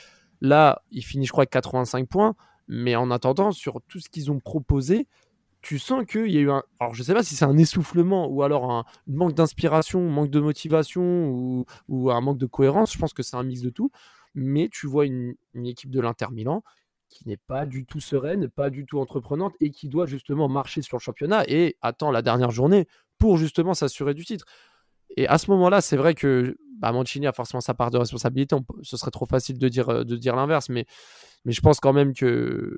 Là, 0.41 0.83
il 0.91 1.05
finit, 1.05 1.27
je 1.27 1.33
crois, 1.33 1.43
avec 1.43 1.51
85 1.51 2.09
points, 2.09 2.35
mais 2.69 2.97
en 2.97 3.11
attendant, 3.11 3.53
sur 3.53 3.81
tout 3.87 4.01
ce 4.01 4.09
qu'ils 4.09 4.31
ont 4.31 4.41
proposé, 4.41 5.07
tu 5.67 5.81
sens 5.81 6.07
qu'il 6.07 6.31
y 6.31 6.39
a 6.39 6.41
eu 6.41 6.51
un. 6.51 6.63
Alors, 6.79 6.95
je 6.95 7.03
sais 7.03 7.13
pas 7.13 7.25
si 7.25 7.35
c'est 7.35 7.45
un 7.45 7.59
essoufflement 7.59 8.29
ou 8.29 8.45
alors 8.45 8.71
un 8.71 8.85
manque 9.09 9.35
d'inspiration, 9.35 10.01
manque 10.09 10.31
de 10.31 10.39
motivation 10.39 11.03
ou, 11.89 12.11
un 12.13 12.21
manque 12.21 12.39
de 12.39 12.47
cohérence. 12.47 12.93
Je 12.93 12.99
pense 12.99 13.13
que 13.13 13.25
c'est 13.25 13.35
un 13.35 13.43
mix 13.43 13.63
de 13.63 13.71
tout. 13.71 13.91
Mais 14.37 14.69
tu 14.71 14.87
vois 14.87 15.07
une, 15.07 15.35
une 15.55 15.67
équipe 15.67 15.91
de 15.91 16.01
l'Inter 16.01 16.27
Milan 16.31 16.63
qui 17.09 17.27
n'est 17.29 17.37
pas 17.37 17.67
du 17.67 17.85
tout 17.85 17.99
sereine, 17.99 18.49
pas 18.49 18.71
du 18.71 18.87
tout 18.87 19.01
entreprenante 19.01 19.55
et 19.59 19.73
qui 19.73 19.89
doit 19.89 20.07
justement 20.07 20.49
marcher 20.49 20.83
sur 20.83 20.99
le 20.99 21.03
championnat 21.03 21.43
et 21.49 21.77
attend 21.83 22.13
la 22.13 22.23
dernière 22.23 22.53
journée 22.53 22.87
pour 23.19 23.37
justement 23.37 23.75
s'assurer 23.75 24.15
du 24.15 24.25
titre. 24.25 24.47
Et 25.17 25.27
à 25.29 25.39
ce 25.39 25.51
moment-là, 25.51 25.81
c'est 25.81 25.97
vrai 25.97 26.15
que 26.15 26.57
bah, 26.79 26.93
Mancini 26.93 27.27
a 27.27 27.33
forcément 27.33 27.61
sa 27.61 27.75
part 27.75 27.91
de 27.91 27.99
responsabilité. 27.99 28.55
On, 28.55 28.65
ce 28.83 28.97
serait 28.97 29.11
trop 29.11 29.27
facile 29.27 29.59
de 29.59 29.69
dire, 29.69 30.05
dire 30.05 30.37
l'inverse, 30.37 30.69
mais, 30.69 30.87
je 31.45 31.61
pense 31.61 31.79
quand 31.79 31.93
même 31.93 32.13
que 32.13 32.77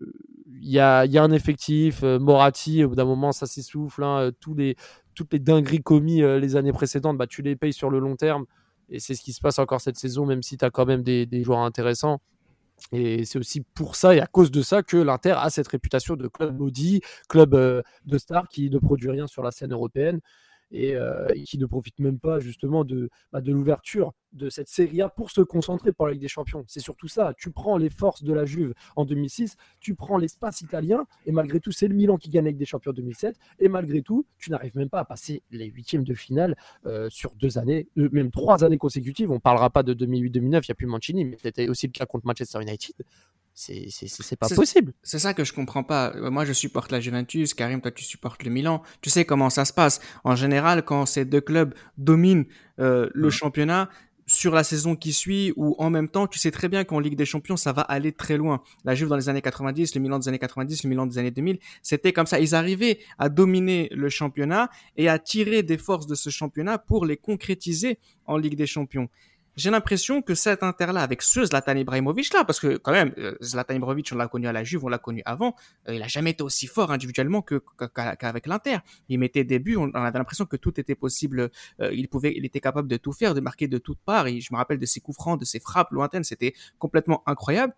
il 0.60 0.70
y 0.70 0.78
a, 0.78 1.00
un 1.00 1.30
effectif. 1.30 2.02
Euh, 2.02 2.18
au 2.18 2.88
bout 2.88 2.94
d'un 2.94 3.04
moment, 3.06 3.32
ça 3.32 3.46
s'essouffle. 3.46 4.04
Hein, 4.04 4.20
euh, 4.20 4.76
toutes 5.18 5.32
les 5.32 5.38
dingueries 5.38 5.82
commises 5.82 6.22
euh, 6.22 6.38
les 6.38 6.56
années 6.56 6.72
précédentes, 6.72 7.16
bah, 7.16 7.26
tu 7.26 7.42
les 7.42 7.56
payes 7.56 7.72
sur 7.72 7.90
le 7.90 7.98
long 7.98 8.16
terme. 8.16 8.44
Et 8.88 9.00
c'est 9.00 9.14
ce 9.14 9.22
qui 9.22 9.32
se 9.32 9.40
passe 9.40 9.58
encore 9.58 9.80
cette 9.80 9.96
saison, 9.96 10.24
même 10.24 10.42
si 10.42 10.56
tu 10.56 10.64
as 10.64 10.70
quand 10.70 10.86
même 10.86 11.02
des, 11.02 11.42
joueurs 11.42 11.60
intéressants. 11.60 12.20
Et 12.92 13.24
c'est 13.24 13.38
aussi 13.38 13.62
pour 13.74 13.96
ça 13.96 14.14
et 14.14 14.20
à 14.20 14.26
cause 14.26 14.52
de 14.52 14.62
ça 14.62 14.84
que 14.84 14.96
l'Inter 14.96 15.34
a 15.36 15.50
cette 15.50 15.66
réputation 15.66 16.14
de 16.14 16.28
club 16.28 16.56
maudit, 16.56 17.00
club 17.28 17.54
euh, 17.54 17.82
de 18.04 18.18
stars 18.18 18.48
qui 18.48 18.70
ne 18.70 18.78
produit 18.78 19.10
rien 19.10 19.26
sur 19.26 19.42
la 19.42 19.50
scène 19.50 19.72
européenne 19.72 20.20
et, 20.70 20.96
euh, 20.96 21.26
et, 21.34 21.42
qui 21.44 21.58
ne 21.58 21.66
profite 21.66 21.98
même 21.98 22.18
pas 22.18 22.40
justement 22.40 22.84
de, 22.84 23.10
bah, 23.32 23.40
de 23.40 23.52
l'ouverture 23.52 24.12
de 24.32 24.50
cette 24.50 24.68
Serie 24.68 25.02
A 25.02 25.08
pour 25.08 25.30
se 25.30 25.40
concentrer 25.40 25.92
pour 25.92 26.06
la 26.06 26.12
Ligue 26.12 26.22
des 26.22 26.28
Champions. 26.28 26.64
C'est 26.66 26.80
surtout 26.80 27.08
ça. 27.08 27.32
Tu 27.38 27.50
prends 27.50 27.78
les 27.78 27.88
forces 27.88 28.22
de 28.22 28.32
la 28.32 28.44
Juve 28.44 28.74
en 28.96 29.04
2006, 29.04 29.56
tu 29.80 29.94
prends 29.94 30.18
l'espace 30.18 30.60
italien, 30.60 31.06
et 31.26 31.32
malgré 31.32 31.60
tout, 31.60 31.72
c'est 31.72 31.88
le 31.88 31.94
Milan 31.94 32.16
qui 32.16 32.28
gagne 32.28 32.44
avec 32.44 32.56
des 32.56 32.66
champions 32.66 32.90
en 32.90 32.94
2007, 32.94 33.36
et 33.58 33.68
malgré 33.68 34.02
tout, 34.02 34.26
tu 34.38 34.50
n'arrives 34.50 34.76
même 34.76 34.90
pas 34.90 35.00
à 35.00 35.04
passer 35.04 35.42
les 35.50 35.66
huitièmes 35.66 36.04
de 36.04 36.14
finale 36.14 36.56
euh, 36.86 37.08
sur 37.10 37.34
deux 37.34 37.58
années, 37.58 37.88
euh, 37.96 38.08
même 38.12 38.30
trois 38.30 38.64
années 38.64 38.78
consécutives. 38.78 39.30
On 39.30 39.34
ne 39.34 39.38
parlera 39.38 39.70
pas 39.70 39.82
de 39.82 39.94
2008-2009, 39.94 40.40
il 40.42 40.50
n'y 40.50 40.60
a 40.70 40.74
plus 40.74 40.86
Mancini, 40.86 41.24
mais 41.24 41.38
c'était 41.42 41.68
aussi 41.68 41.86
le 41.86 41.92
cas 41.92 42.06
contre 42.06 42.26
Manchester 42.26 42.60
United. 42.60 42.96
C'est 43.58 44.36
pas 44.36 44.48
possible. 44.48 44.92
C'est 45.02 45.18
ça 45.18 45.34
que 45.34 45.42
je 45.42 45.52
comprends 45.52 45.82
pas. 45.82 46.12
Moi, 46.30 46.44
je 46.44 46.52
supporte 46.52 46.92
la 46.92 47.00
Juventus. 47.00 47.54
Karim, 47.54 47.80
toi, 47.80 47.90
tu 47.90 48.04
supportes 48.04 48.44
le 48.44 48.50
Milan. 48.50 48.82
Tu 49.00 49.10
sais 49.10 49.24
comment 49.24 49.50
ça 49.50 49.64
se 49.64 49.72
passe. 49.72 50.00
En 50.22 50.36
général, 50.36 50.84
quand 50.84 51.06
ces 51.06 51.24
deux 51.24 51.40
clubs 51.40 51.74
dominent 51.96 52.46
euh, 52.78 53.10
le 53.12 53.28
mmh. 53.28 53.32
championnat, 53.32 53.90
sur 54.28 54.54
la 54.54 54.62
saison 54.62 54.94
qui 54.94 55.12
suit 55.12 55.52
ou 55.56 55.74
en 55.78 55.90
même 55.90 56.08
temps, 56.08 56.26
tu 56.26 56.38
sais 56.38 56.50
très 56.50 56.68
bien 56.68 56.84
qu'en 56.84 57.00
Ligue 57.00 57.16
des 57.16 57.24
Champions, 57.24 57.56
ça 57.56 57.72
va 57.72 57.82
aller 57.82 58.12
très 58.12 58.36
loin. 58.36 58.62
La 58.84 58.94
Juve 58.94 59.08
dans 59.08 59.16
les 59.16 59.28
années 59.28 59.42
90, 59.42 59.94
le 59.94 60.00
Milan 60.00 60.18
des 60.18 60.28
années 60.28 60.38
90, 60.38 60.84
le 60.84 60.90
Milan 60.90 61.06
des 61.06 61.18
années 61.18 61.30
2000, 61.30 61.58
c'était 61.82 62.12
comme 62.12 62.26
ça. 62.26 62.38
Ils 62.38 62.54
arrivaient 62.54 62.98
à 63.18 63.30
dominer 63.30 63.88
le 63.90 64.08
championnat 64.10 64.68
et 64.96 65.08
à 65.08 65.18
tirer 65.18 65.62
des 65.62 65.78
forces 65.78 66.06
de 66.06 66.14
ce 66.14 66.28
championnat 66.30 66.78
pour 66.78 67.06
les 67.06 67.16
concrétiser 67.16 67.98
en 68.26 68.36
Ligue 68.36 68.56
des 68.56 68.66
Champions 68.66 69.08
j'ai 69.58 69.70
l'impression 69.70 70.22
que 70.22 70.36
cet 70.36 70.62
Inter-là, 70.62 71.02
avec 71.02 71.20
ce 71.20 71.44
Zlatan 71.44 71.74
Ibrahimovic-là, 71.74 72.44
parce 72.44 72.60
que 72.60 72.76
quand 72.76 72.92
même, 72.92 73.12
euh, 73.18 73.36
Zlatan 73.42 73.74
Ibrahimovic, 73.74 74.10
on 74.12 74.16
l'a 74.16 74.28
connu 74.28 74.46
à 74.46 74.52
la 74.52 74.62
Juve, 74.62 74.84
on 74.84 74.88
l'a 74.88 74.98
connu 74.98 75.20
avant, 75.24 75.56
euh, 75.88 75.94
il 75.94 76.02
a 76.02 76.06
jamais 76.06 76.30
été 76.30 76.44
aussi 76.44 76.68
fort 76.68 76.92
individuellement 76.92 77.42
que, 77.42 77.60
qu'avec 77.92 78.46
l'Inter. 78.46 78.78
Il 79.08 79.18
mettait 79.18 79.42
des 79.42 79.58
buts, 79.58 79.76
on, 79.76 79.92
avait 79.94 80.16
l'impression 80.16 80.46
que 80.46 80.56
tout 80.56 80.78
était 80.78 80.94
possible, 80.94 81.50
euh, 81.80 81.90
il 81.92 82.08
pouvait, 82.08 82.34
il 82.36 82.44
était 82.44 82.60
capable 82.60 82.86
de 82.86 82.96
tout 82.96 83.10
faire, 83.10 83.34
de 83.34 83.40
marquer 83.40 83.66
de 83.66 83.78
toutes 83.78 83.98
parts, 83.98 84.28
et 84.28 84.40
je 84.40 84.52
me 84.52 84.58
rappelle 84.58 84.78
de 84.78 84.86
ses 84.86 85.00
coups 85.00 85.16
francs, 85.16 85.40
de 85.40 85.44
ses 85.44 85.58
frappes 85.58 85.90
lointaines, 85.90 86.24
c'était 86.24 86.54
complètement 86.78 87.24
incroyable. 87.26 87.74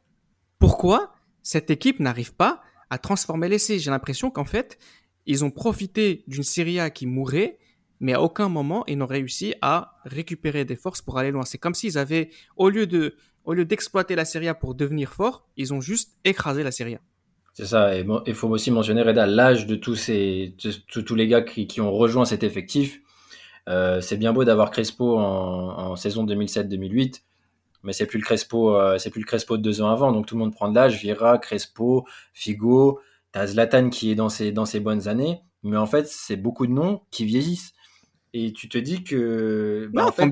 Pourquoi 0.59 1.14
cette 1.43 1.70
équipe 1.70 1.99
n'arrive 1.99 2.35
pas 2.35 2.61
à 2.91 2.99
transformer 2.99 3.49
l'essai? 3.49 3.78
J'ai 3.78 3.91
l'impression 3.91 4.31
qu'en 4.31 4.45
fait, 4.45 4.78
ils 5.24 5.47
ont 5.47 5.51
profité 5.51 6.24
d'une 6.26 6.43
Serie 6.43 6.78
A 6.78 6.91
qui 6.91 7.07
mourait, 7.07 7.59
mais 8.01 8.15
à 8.15 8.23
aucun 8.23 8.49
moment 8.49 8.85
ils 8.87 8.99
n'ont 8.99 9.07
réussi 9.07 9.55
à 9.63 9.99
récupérer 10.05 10.65
des 10.65 10.77
forces 10.77 11.03
pour 11.03 11.19
aller 11.19 11.31
loin. 11.31 11.45
C'est 11.45 11.59
comme 11.59 11.75
s'ils 11.75 11.99
avaient, 11.99 12.31
au 12.57 12.69
lieu 12.69 12.87
de, 12.87 13.15
au 13.45 13.53
lieu 13.53 13.65
d'exploiter 13.65 14.17
la 14.17 14.25
Serie 14.25 14.49
A 14.49 14.55
pour 14.55 14.75
devenir 14.75 15.13
fort, 15.13 15.47
ils 15.57 15.73
ont 15.73 15.81
juste 15.81 16.13
écrasé 16.25 16.63
la 16.63 16.73
Serie 16.73 16.97
A. 16.97 17.01
C'est 17.53 17.67
ça, 17.67 17.97
et 17.97 18.07
il 18.27 18.35
faut 18.35 18.49
aussi 18.49 18.71
mentionner 18.71 19.03
Reda 19.03 19.27
l'âge 19.27 19.67
de 19.67 19.75
tous 19.75 19.97
ces 19.97 20.55
tous 20.89 21.15
les 21.15 21.27
gars 21.27 21.43
qui, 21.43 21.81
ont 21.81 21.93
rejoint 21.93 22.25
cet 22.25 22.43
effectif. 22.43 23.01
Euh, 23.69 24.01
c'est 24.01 24.17
bien 24.17 24.33
beau 24.33 24.45
d'avoir 24.45 24.71
Crespo 24.71 25.19
en, 25.19 25.91
en 25.91 25.97
saison 25.97 26.25
2007-2008, 26.25 27.23
mais 27.83 27.93
c'est 27.93 28.07
plus 28.07 28.19
le 28.19 28.25
Crespo, 28.25 28.77
euh, 28.77 28.99
c'est 28.99 29.11
plus 29.11 29.21
le 29.21 29.27
Crespo 29.27 29.57
de 29.57 29.63
deux 29.63 29.83
ans 29.83 29.91
avant. 29.91 30.13
Donc 30.13 30.27
tout 30.27 30.37
le 30.37 30.41
monde 30.41 30.55
prend 30.55 30.69
de 30.69 30.75
l'âge, 30.75 31.01
Vira, 31.01 31.39
Crespo, 31.39 32.07
Figo, 32.33 33.01
t'as 33.33 33.49
Zlatan 33.49 33.91
qui 33.91 34.11
est 34.11 34.15
dans 34.15 34.29
ses 34.29 34.53
dans 34.53 34.65
ses 34.65 34.81
bonnes 34.81 35.09
années, 35.09 35.41
mais 35.63 35.77
en 35.77 35.87
fait 35.87 36.07
c'est 36.07 36.37
beaucoup 36.37 36.67
de 36.67 36.73
noms 36.73 37.03
qui 37.11 37.25
vieillissent. 37.25 37.73
Et 38.33 38.53
tu 38.53 38.68
te 38.68 38.78
dis 38.78 39.03
que. 39.03 39.91
Bah, 39.93 40.03
non, 40.03 40.09
en 40.09 40.12
fait, 40.12 40.22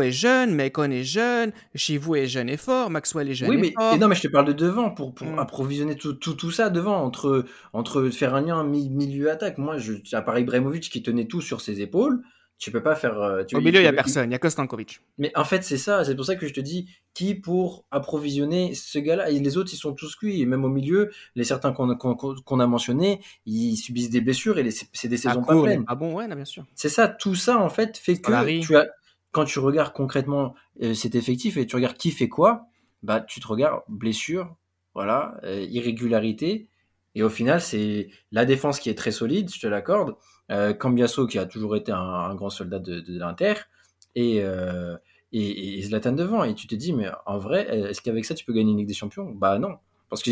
est 0.00 0.12
jeune, 0.12 0.54
Mekon 0.54 0.90
est 0.92 1.02
jeune, 1.02 1.52
Chivou 1.74 2.14
est 2.14 2.28
jeune 2.28 2.48
et 2.48 2.56
fort, 2.56 2.88
Maxwell 2.88 3.28
est 3.28 3.34
jeune 3.34 3.50
oui, 3.50 3.56
mais, 3.56 3.68
et 3.68 3.72
fort. 3.72 3.98
non, 3.98 4.06
mais 4.06 4.14
je 4.14 4.22
te 4.22 4.28
parle 4.28 4.46
de 4.46 4.52
devant, 4.52 4.90
pour, 4.90 5.12
pour 5.12 5.26
mm. 5.26 5.38
approvisionner 5.40 5.96
tout, 5.96 6.12
tout, 6.12 6.34
tout, 6.34 6.52
ça 6.52 6.70
devant, 6.70 7.02
entre, 7.02 7.44
entre 7.72 8.10
faire 8.10 8.34
un 8.34 8.42
lien 8.42 8.62
milieu-attaque. 8.62 9.58
Moi, 9.58 9.76
je, 9.78 9.94
à 10.12 10.22
part 10.22 10.38
Ibrahimovic 10.38 10.88
qui 10.88 11.02
tenait 11.02 11.26
tout 11.26 11.40
sur 11.40 11.60
ses 11.60 11.80
épaules, 11.80 12.22
tu 12.58 12.70
peux 12.70 12.82
pas 12.82 12.94
faire. 12.94 13.20
Euh, 13.20 13.44
tu, 13.44 13.56
Au 13.56 13.60
milieu, 13.60 13.80
il 13.80 13.82
n'y 13.82 13.88
a 13.88 13.92
personne, 13.92 14.24
il 14.24 14.28
n'y 14.30 14.34
a 14.34 14.38
que 14.38 14.48
Stankovic. 14.48 15.00
Mais 15.18 15.30
en 15.36 15.44
fait, 15.44 15.62
c'est 15.62 15.76
ça, 15.76 16.04
c'est 16.04 16.14
pour 16.14 16.24
ça 16.24 16.36
que 16.36 16.46
je 16.46 16.54
te 16.54 16.60
dis 16.60 16.88
qui 17.12 17.34
pour 17.34 17.84
approvisionner 17.90 18.74
ce 18.74 18.98
gars-là? 18.98 19.30
Et 19.30 19.38
les 19.38 19.56
autres, 19.56 19.70
ils 19.72 19.78
sont 19.78 19.92
tous 19.92 20.16
cuits. 20.16 20.40
Et 20.40 20.46
même 20.46 20.64
au 20.64 20.68
milieu, 20.68 21.10
les 21.34 21.44
certains 21.44 21.72
qu'on 21.72 22.60
a 22.60 22.66
mentionnés, 22.66 23.20
ils 23.44 23.76
subissent 23.76 24.10
des 24.10 24.20
blessures 24.20 24.58
et 24.58 24.70
c'est 24.70 25.08
des 25.08 25.16
saisons 25.16 25.42
pas 25.42 25.60
pleines. 25.60 25.84
Ah 25.86 25.94
bon, 25.94 26.14
ouais, 26.14 26.26
bien 26.26 26.44
sûr. 26.44 26.64
C'est 26.74 26.88
ça, 26.88 27.08
tout 27.08 27.34
ça, 27.34 27.58
en 27.58 27.68
fait, 27.68 27.98
fait 27.98 28.18
que 28.18 28.60
tu 28.60 28.76
as, 28.76 28.86
quand 29.32 29.44
tu 29.44 29.58
regardes 29.58 29.92
concrètement 29.92 30.54
euh, 30.82 30.94
cet 30.94 31.14
effectif 31.14 31.58
et 31.58 31.66
tu 31.66 31.76
regardes 31.76 31.96
qui 31.96 32.10
fait 32.10 32.28
quoi, 32.28 32.68
bah, 33.02 33.20
tu 33.20 33.40
te 33.40 33.46
regardes 33.46 33.82
blessure, 33.88 34.56
voilà, 34.94 35.38
euh, 35.44 35.66
irrégularité. 35.68 36.68
Et 37.14 37.22
au 37.22 37.28
final, 37.28 37.60
c'est 37.60 38.08
la 38.32 38.44
défense 38.44 38.80
qui 38.80 38.88
est 38.88 38.94
très 38.94 39.10
solide, 39.10 39.50
je 39.52 39.60
te 39.60 39.66
l'accorde. 39.66 40.16
Euh, 40.50 40.72
Cambiasso 40.72 41.26
qui 41.26 41.38
a 41.38 41.46
toujours 41.46 41.74
été 41.76 41.92
un, 41.92 42.34
grand 42.34 42.50
soldat 42.50 42.78
de, 42.78 43.02
l'Inter 43.08 43.54
et, 44.14 44.40
euh, 44.42 44.96
et, 45.32 45.78
et, 45.78 45.82
Zlatan 45.82 46.12
devant. 46.12 46.44
Et 46.44 46.54
tu 46.54 46.66
te 46.66 46.74
dis, 46.74 46.92
mais 46.92 47.08
en 47.26 47.38
vrai, 47.38 47.66
est-ce 47.90 48.00
qu'avec 48.00 48.24
ça 48.24 48.34
tu 48.34 48.44
peux 48.44 48.52
gagner 48.52 48.70
une 48.70 48.78
Ligue 48.78 48.88
des 48.88 48.94
Champions? 48.94 49.30
Bah 49.30 49.58
non. 49.58 49.76
Parce 50.08 50.22
que 50.22 50.30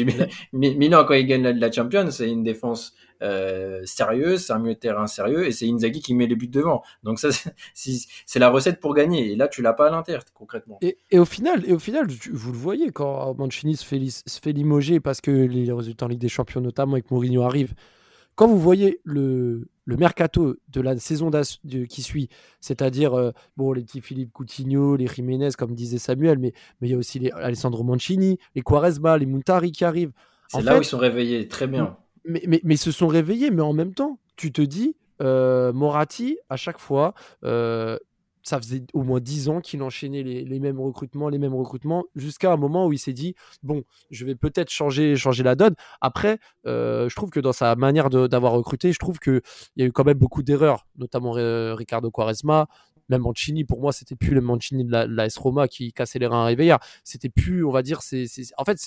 Milan, 0.53 1.05
quand 1.09 1.15
il 1.15 1.27
gagne 1.27 1.43
la, 1.43 1.53
la 1.53 1.73
Champions, 1.73 2.09
c'est 2.11 2.31
une 2.31 2.45
défense 2.45 2.95
euh, 3.23 3.81
sérieuse, 3.85 4.45
c'est 4.45 4.53
un 4.53 4.59
milieu 4.59 4.75
de 4.75 4.79
terrain 4.79 5.07
sérieux, 5.07 5.47
et 5.47 5.53
c'est 5.53 5.69
Inzaghi 5.69 6.01
qui 6.01 6.15
met 6.15 6.27
les 6.27 6.37
buts 6.37 6.49
devant. 6.49 6.83
Donc 7.03 7.19
ça, 7.19 7.31
c'est 7.75 8.39
la 8.39 8.51
recette 8.51 8.81
pour 8.81 8.95
gagner. 8.95 9.33
Et 9.33 9.37
là, 9.37 9.49
tu 9.49 9.63
l'as 9.63 9.73
pas 9.73 9.89
à 9.89 9.91
l'Inter, 9.91 10.19
concrètement. 10.33 10.79
Et, 10.81 10.99
et, 11.11 11.19
au 11.19 11.25
final, 11.25 11.65
et 11.67 11.73
au 11.73 11.79
final, 11.79 12.07
vous 12.33 12.53
le 12.53 12.59
voyez 12.59 12.91
quand 12.91 13.35
Mancini 13.37 13.77
se 13.77 13.85
fait, 13.85 14.01
se 14.09 14.41
fait 14.41 14.53
limoger 14.53 15.01
parce 15.01 15.21
que 15.21 15.31
les 15.31 15.73
résultats 15.73 16.07
en 16.07 16.09
Ligue 16.09 16.21
des 16.21 16.29
Champions, 16.29 16.61
notamment 16.61 16.93
avec 16.93 17.11
Mourinho, 17.11 17.43
arrivent. 17.43 17.75
Quand 18.35 18.49
vous 18.49 18.59
voyez 18.59 19.01
le, 19.05 19.69
le 19.85 19.97
mercato 19.97 20.57
de 20.69 20.81
la 20.81 20.99
saison 20.99 21.31
qui 21.89 22.03
suit, 22.03 22.29
c'est-à-dire 22.61 23.15
euh, 23.15 23.33
bon, 23.57 23.73
les 23.73 23.83
petits 23.83 24.01
Philippe 24.01 24.33
Coutinho, 24.33 24.97
les 24.97 25.07
Jiménez, 25.07 25.51
comme 25.57 25.75
disait 25.75 25.99
Samuel, 25.99 26.39
mais, 26.39 26.53
mais 26.81 26.89
il 26.89 26.91
y 26.93 26.95
a 26.95 26.99
aussi 26.99 27.19
les 27.19 27.31
Alessandro 27.31 27.85
Mancini, 27.85 28.39
les 28.55 28.63
Quaresma, 28.63 29.19
les 29.19 29.27
Muntari 29.27 29.73
qui 29.73 29.85
arrivent. 29.85 30.13
C'est 30.49 30.63
là 30.63 30.77
où 30.77 30.83
ils 30.83 30.85
sont 30.85 30.99
réveillés, 30.99 31.49
très 31.49 31.67
bien. 31.67 31.97
Mais, 32.25 32.43
mais, 32.47 32.61
mais, 32.65 32.77
se 32.77 32.91
sont 32.91 33.07
réveillés, 33.07 33.51
mais 33.51 33.63
en 33.63 33.73
même 33.73 33.93
temps, 33.93 34.19
tu 34.37 34.53
te 34.53 34.63
dis, 34.63 34.97
euh, 35.21 35.73
Moratti, 35.73 36.39
à 36.49 36.57
chaque 36.57 36.79
fois, 36.79 37.15
euh, 37.45 37.99
ça 38.45 38.59
faisait 38.59 38.85
au 38.93 39.03
moins 39.03 39.21
10 39.21 39.49
ans 39.49 39.61
qu'il 39.61 39.83
enchaînait 39.83 40.23
les, 40.23 40.61
mêmes 40.61 40.79
recrutements, 40.79 41.29
les 41.31 41.39
mêmes 41.39 41.55
recrutements, 41.55 42.05
jusqu'à 42.15 42.53
un 42.53 42.57
moment 42.57 42.87
où 42.87 42.93
il 42.93 42.99
s'est 42.99 43.15
dit 43.15 43.35
bon, 43.63 43.83
je 44.11 44.25
vais 44.25 44.35
peut-être 44.35 44.71
changer, 44.71 45.17
changer 45.17 45.43
la 45.43 45.55
donne. 45.55 45.75
Après, 46.01 46.39
euh, 46.67 47.09
je 47.09 47.17
trouve 47.17 47.31
que 47.31 47.41
dans 47.41 47.53
sa 47.53 47.75
manière 47.75 48.11
d'avoir 48.11 48.53
recruté, 48.53 48.93
je 48.93 48.99
trouve 48.99 49.19
qu'il 49.19 49.41
y 49.77 49.83
a 49.83 49.87
eu 49.87 49.93
quand 49.93 50.05
même 50.05 50.19
beaucoup 50.19 50.43
d'erreurs, 50.43 50.87
notamment 50.97 51.37
euh, 51.37 51.75
Ricardo 51.75 52.11
Quaresma. 52.11 52.69
Même 53.09 53.23
Mancini, 53.23 53.65
pour 53.65 53.81
moi, 53.81 53.93
c'était 53.93 54.17
plus 54.17 54.35
le 54.35 54.41
Mancini 54.41 54.85
de 54.85 54.91
la, 54.91 55.27
S 55.27 55.37
Roma 55.37 55.69
qui 55.69 55.93
cassait 55.93 56.19
les 56.19 56.27
reins 56.27 56.43
à 56.43 56.45
Réveillard. 56.47 56.81
C'était 57.03 57.29
plus, 57.29 57.65
on 57.65 57.71
va 57.71 57.83
dire, 57.83 58.01
c'est, 58.01 58.27
en 58.57 58.65
fait, 58.65 58.79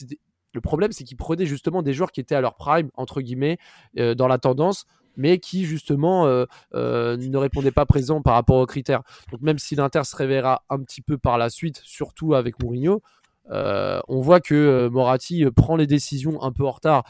le 0.53 0.61
problème, 0.61 0.91
c'est 0.91 1.03
qu'il 1.03 1.17
prenait 1.17 1.45
justement 1.45 1.83
des 1.83 1.93
joueurs 1.93 2.11
qui 2.11 2.19
étaient 2.19 2.35
à 2.35 2.41
leur 2.41 2.55
prime, 2.55 2.89
entre 2.95 3.21
guillemets, 3.21 3.57
euh, 3.99 4.15
dans 4.15 4.27
la 4.27 4.39
tendance, 4.39 4.85
mais 5.17 5.39
qui 5.39 5.65
justement 5.65 6.27
euh, 6.27 6.45
euh, 6.75 7.17
ne 7.17 7.37
répondait 7.37 7.71
pas 7.71 7.85
présent 7.85 8.21
par 8.21 8.35
rapport 8.35 8.57
aux 8.57 8.65
critères. 8.65 9.01
Donc 9.31 9.41
même 9.41 9.57
si 9.57 9.75
l'Inter 9.75 10.03
se 10.05 10.15
réveillera 10.15 10.63
un 10.69 10.79
petit 10.79 11.01
peu 11.01 11.17
par 11.17 11.37
la 11.37 11.49
suite, 11.49 11.81
surtout 11.83 12.35
avec 12.35 12.61
Mourinho, 12.63 13.01
euh, 13.49 14.01
on 14.09 14.19
voit 14.19 14.41
que 14.41 14.89
Moratti 14.89 15.45
prend 15.55 15.77
les 15.77 15.87
décisions 15.87 16.43
un 16.43 16.51
peu 16.51 16.65
en 16.65 16.71
retard. 16.71 17.03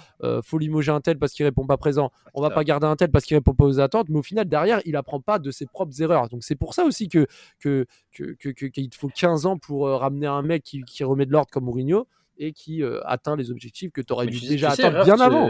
faut 0.44 0.60
limoger 0.60 0.92
un 0.92 1.02
tel 1.02 1.18
parce 1.18 1.34
qu'il 1.34 1.46
répond 1.46 1.66
pas 1.66 1.78
présent. 1.78 2.12
On 2.36 2.42
va 2.42 2.52
pas 2.52 2.64
garder 2.64 2.86
un 2.86 2.96
tel 2.96 3.10
parce 3.10 3.26
qu'il 3.26 3.36
répond 3.36 3.54
pas 3.54 3.66
aux 3.66 3.80
attentes. 3.80 4.10
Mais 4.10 4.20
au 4.20 4.24
final, 4.24 4.48
derrière, 4.48 4.80
il 4.86 4.96
apprend 4.96 5.20
pas 5.20 5.40
de 5.40 5.52
ses 5.52 5.66
propres 5.66 6.00
erreurs. 6.02 6.30
Donc 6.30 6.44
c'est 6.44 6.56
pour 6.56 6.76
ça 6.76 6.86
aussi 6.86 7.10
que 7.10 7.26
qu'il 7.60 7.86
que, 8.14 8.52
que, 8.52 8.70
faut 8.96 9.10
15 9.10 9.48
ans 9.48 9.58
pour 9.58 9.88
ramener 9.88 10.28
un 10.28 10.44
mec 10.44 10.64
qui, 10.64 10.84
qui 10.84 11.04
remet 11.04 11.26
de 11.26 11.32
l'ordre 11.32 11.50
comme 11.52 11.66
Mourinho 11.66 12.08
et 12.38 12.54
qui 12.54 12.84
atteint 13.06 13.36
les 13.36 13.50
objectifs 13.50 13.92
que 13.92 14.02
tu 14.02 14.14
aurais 14.14 14.28
dû 14.28 14.40
déjà 14.40 14.70
atteindre 14.70 15.04
bien 15.04 15.20
avant. 15.20 15.50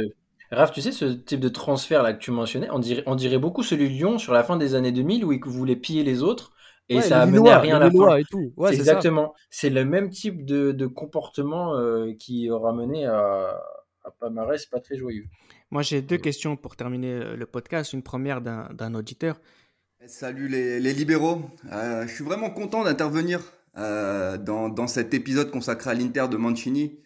Raph, 0.52 0.72
tu 0.72 0.82
sais, 0.82 0.92
ce 0.92 1.06
type 1.06 1.40
de 1.40 1.50
transfert 1.50 2.04
là 2.04 2.14
que 2.14 2.20
tu 2.20 2.32
mentionnais, 2.32 2.70
on 2.72 2.80
dirait, 2.80 3.04
on 3.06 3.16
dirait 3.16 3.38
beaucoup 3.38 3.64
celui 3.64 3.90
de 3.90 3.94
Lyon 3.94 4.18
sur 4.18 4.34
la 4.34 4.44
fin 4.44 4.58
des 4.58 4.76
années 4.76 4.92
2000 4.92 5.26
où 5.26 5.32
ils 5.34 5.44
voulaient 5.44 5.76
piller 5.76 6.04
les 6.04 6.24
autres 6.24 6.52
et 6.90 7.02
ça 7.02 7.22
a 7.22 7.26
mené 7.26 7.50
à 7.50 7.60
rien 7.60 7.78
à 7.78 7.80
la 7.80 7.92
fin. 7.92 8.18
Et 8.18 8.24
tout. 8.24 8.54
exactement. 8.70 9.34
C'est 9.50 9.70
le 9.70 9.84
même 9.84 10.10
type 10.10 10.46
de, 10.46 10.72
de 10.72 10.88
comportement 10.88 11.76
euh, 11.76 12.14
qui 12.18 12.50
aura 12.50 12.74
mené 12.74 13.06
à, 13.06 13.60
à 14.04 14.12
Pamarès 14.20 14.66
pas 14.68 14.80
très 14.80 14.96
joyeux. 14.96 15.26
Moi, 15.70 15.82
j'ai 15.82 16.02
deux 16.02 16.18
questions 16.18 16.56
pour 16.56 16.78
terminer 16.78 17.12
euh, 17.12 17.36
le 17.36 17.46
podcast. 17.46 17.92
Une 17.92 18.04
première 18.04 18.42
d'un 18.42 18.96
auditeur. 18.96 19.42
Salut 20.06 20.48
les, 20.48 20.80
les 20.80 20.94
libéraux. 20.94 21.42
Euh, 21.74 22.08
je 22.08 22.14
suis 22.14 22.24
vraiment 22.24 22.50
content 22.50 22.84
d'intervenir 22.84 23.42
dans, 23.76 24.70
dans 24.70 24.88
cet 24.88 25.14
épisode 25.14 25.52
consacré 25.52 25.92
à 25.92 25.94
l'Inter 25.94 26.26
de 26.32 26.38
Mancini 26.38 26.98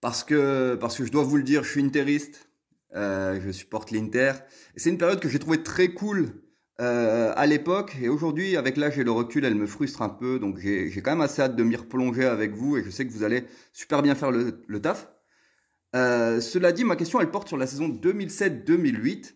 parce 0.00 0.24
que, 0.24 0.74
parce 0.74 0.98
que 0.98 1.04
je 1.04 1.12
dois 1.12 1.22
vous 1.22 1.36
le 1.36 1.44
dire, 1.44 1.62
je 1.62 1.70
suis 1.70 1.84
interiste. 1.84 2.48
Euh, 2.94 3.40
je 3.42 3.50
supporte 3.50 3.90
l'Inter. 3.90 4.32
C'est 4.76 4.90
une 4.90 4.98
période 4.98 5.20
que 5.20 5.28
j'ai 5.28 5.38
trouvé 5.38 5.62
très 5.62 5.88
cool 5.88 6.42
euh, 6.80 7.32
à 7.36 7.46
l'époque 7.46 7.96
et 8.02 8.08
aujourd'hui, 8.08 8.56
avec 8.56 8.76
l'âge 8.76 8.98
et 8.98 9.04
le 9.04 9.12
recul, 9.12 9.44
elle 9.44 9.54
me 9.54 9.66
frustre 9.66 10.02
un 10.02 10.08
peu. 10.08 10.38
Donc 10.38 10.58
j'ai 10.58 10.90
quand 11.02 11.12
même 11.12 11.20
assez 11.20 11.42
hâte 11.42 11.54
de 11.54 11.62
m'y 11.62 11.76
replonger 11.76 12.24
avec 12.24 12.54
vous 12.54 12.76
et 12.76 12.82
je 12.82 12.90
sais 12.90 13.06
que 13.06 13.12
vous 13.12 13.22
allez 13.22 13.44
super 13.72 14.02
bien 14.02 14.14
faire 14.14 14.30
le, 14.30 14.80
taf. 14.80 15.08
Euh, 15.94 16.40
cela 16.40 16.72
dit, 16.72 16.84
ma 16.84 16.96
question, 16.96 17.20
elle 17.20 17.30
porte 17.30 17.48
sur 17.48 17.56
la 17.56 17.66
saison 17.66 17.88
2007-2008. 17.88 19.34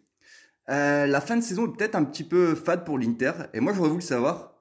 Euh, 0.69 1.07
la 1.07 1.21
fin 1.21 1.37
de 1.37 1.43
saison 1.43 1.67
est 1.67 1.77
peut-être 1.77 1.95
un 1.95 2.05
petit 2.05 2.25
peu 2.25 2.57
fade 2.57 2.85
pour 2.85 2.99
l'Inter 2.99 3.33
et 3.55 3.61
moi 3.61 3.73
j'aurais 3.73 3.91
voulu 3.91 4.03
savoir, 4.03 4.55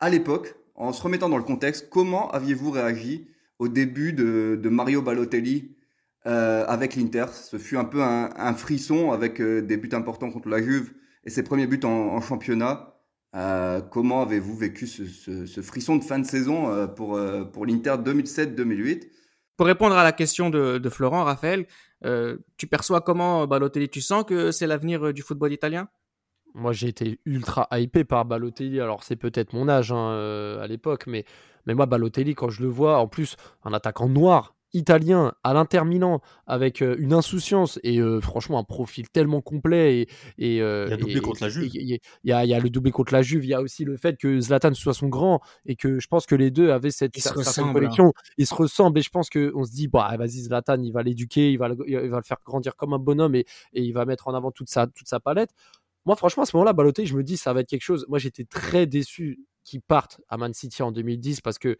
à 0.00 0.10
l'époque, 0.10 0.54
en 0.74 0.92
se 0.92 1.02
remettant 1.02 1.30
dans 1.30 1.38
le 1.38 1.42
contexte, 1.42 1.88
comment 1.88 2.30
aviez-vous 2.32 2.70
réagi 2.70 3.28
au 3.58 3.68
début 3.68 4.12
de, 4.12 4.60
de 4.62 4.68
Mario 4.68 5.00
Balotelli 5.00 5.75
euh, 6.26 6.64
avec 6.66 6.96
l'Inter. 6.96 7.26
Ce 7.32 7.58
fut 7.58 7.76
un 7.76 7.84
peu 7.84 8.02
un, 8.02 8.30
un 8.36 8.54
frisson 8.54 9.12
avec 9.12 9.40
euh, 9.40 9.62
des 9.62 9.76
buts 9.76 9.90
importants 9.92 10.30
contre 10.30 10.48
la 10.48 10.62
Juve 10.62 10.92
et 11.24 11.30
ses 11.30 11.42
premiers 11.42 11.66
buts 11.66 11.80
en, 11.84 11.88
en 11.88 12.20
championnat. 12.20 12.96
Euh, 13.36 13.82
comment 13.82 14.22
avez-vous 14.22 14.56
vécu 14.56 14.86
ce, 14.86 15.04
ce, 15.04 15.44
ce, 15.44 15.60
frisson 15.60 15.96
de 15.96 16.04
fin 16.04 16.18
de 16.18 16.24
saison 16.24 16.70
euh, 16.70 16.86
pour, 16.86 17.16
euh, 17.16 17.44
pour 17.44 17.66
l'Inter 17.66 17.96
2007-2008 18.02 19.10
Pour 19.58 19.66
répondre 19.66 19.94
à 19.94 20.04
la 20.04 20.12
question 20.12 20.48
de, 20.48 20.78
de 20.78 20.88
Florent, 20.88 21.24
Raphaël, 21.24 21.66
tu 22.56 22.66
perçois 22.66 23.00
comment 23.00 23.46
Balotelli? 23.46 23.88
Tu 23.88 24.00
sens 24.00 24.24
que 24.24 24.52
c'est 24.52 24.66
l'avenir 24.66 25.12
du 25.12 25.22
football 25.22 25.52
italien? 25.52 25.88
Moi, 26.54 26.72
j'ai 26.72 26.88
été 26.88 27.20
ultra 27.26 27.68
hypé 27.72 28.04
par 28.04 28.24
Balotelli. 28.24 28.80
Alors, 28.80 29.02
c'est 29.02 29.16
peut-être 29.16 29.52
mon 29.52 29.68
âge 29.68 29.92
hein, 29.92 30.58
à 30.60 30.66
l'époque, 30.66 31.06
mais, 31.06 31.24
mais 31.66 31.74
moi, 31.74 31.86
Balotelli, 31.86 32.34
quand 32.34 32.48
je 32.48 32.62
le 32.62 32.68
vois, 32.68 32.98
en 32.98 33.08
plus, 33.08 33.36
un 33.64 33.72
attaquant 33.72 34.08
noir, 34.08 34.55
italien 34.76 35.32
à 35.42 35.54
l'Inter 35.54 35.84
Milan 35.84 36.20
avec 36.46 36.82
euh, 36.82 36.96
une 36.98 37.12
insouciance 37.12 37.80
et 37.82 37.98
euh, 37.98 38.20
franchement 38.20 38.58
un 38.58 38.64
profil 38.64 39.08
tellement 39.08 39.40
complet 39.40 40.00
et, 40.00 40.08
et 40.38 40.62
euh, 40.62 40.86
il 40.86 40.90
y 40.90 40.94
a 40.94 40.96
doublé 40.96 41.20
contre 41.20 41.42
la 41.42 41.48
Juve. 41.48 41.70
il 41.74 42.00
y, 42.24 42.32
a, 42.32 42.44
il 42.44 42.48
y 42.48 42.54
a 42.54 42.60
le 42.60 42.70
doublé 42.70 42.92
contre 42.92 43.12
la 43.12 43.22
Juve 43.22 43.44
il 43.44 43.48
y 43.48 43.54
a 43.54 43.60
aussi 43.60 43.84
le 43.84 43.96
fait 43.96 44.16
que 44.18 44.38
Zlatan 44.38 44.74
soit 44.74 44.94
son 44.94 45.08
grand 45.08 45.40
et 45.64 45.76
que 45.76 45.98
je 45.98 46.06
pense 46.08 46.26
que 46.26 46.34
les 46.34 46.50
deux 46.50 46.70
avaient 46.70 46.90
cette, 46.90 47.16
certaine 47.18 47.72
connexion. 47.72 48.12
Ils 48.36 48.46
se 48.46 48.54
ressemblent 48.54 48.98
et 48.98 49.02
je 49.02 49.10
pense 49.10 49.30
que 49.30 49.50
on 49.54 49.64
se 49.64 49.72
dit 49.72 49.88
bah 49.88 50.14
vas-y 50.18 50.42
Zlatan 50.42 50.82
il 50.82 50.92
va 50.92 51.02
l'éduquer 51.02 51.50
il 51.52 51.58
va 51.58 51.68
le, 51.68 51.76
il 51.86 52.10
va 52.10 52.18
le 52.18 52.22
faire 52.22 52.38
grandir 52.44 52.76
comme 52.76 52.92
un 52.92 52.98
bonhomme 52.98 53.34
et, 53.34 53.46
et 53.72 53.82
il 53.82 53.92
va 53.92 54.04
mettre 54.04 54.28
en 54.28 54.34
avant 54.34 54.50
toute 54.50 54.68
sa 54.68 54.86
toute 54.86 55.08
sa 55.08 55.20
palette. 55.20 55.50
Moi 56.04 56.16
franchement 56.16 56.42
à 56.42 56.46
ce 56.46 56.56
moment-là 56.56 56.74
Balotelli 56.74 57.08
je 57.08 57.16
me 57.16 57.22
dis 57.22 57.36
ça 57.36 57.52
va 57.52 57.60
être 57.60 57.68
quelque 57.68 57.82
chose. 57.82 58.04
Moi 58.08 58.18
j'étais 58.18 58.44
très 58.44 58.86
déçu 58.86 59.40
qu'il 59.64 59.80
parte 59.80 60.20
à 60.28 60.36
Man 60.36 60.52
City 60.52 60.82
en 60.82 60.92
2010 60.92 61.40
parce 61.40 61.58
que 61.58 61.76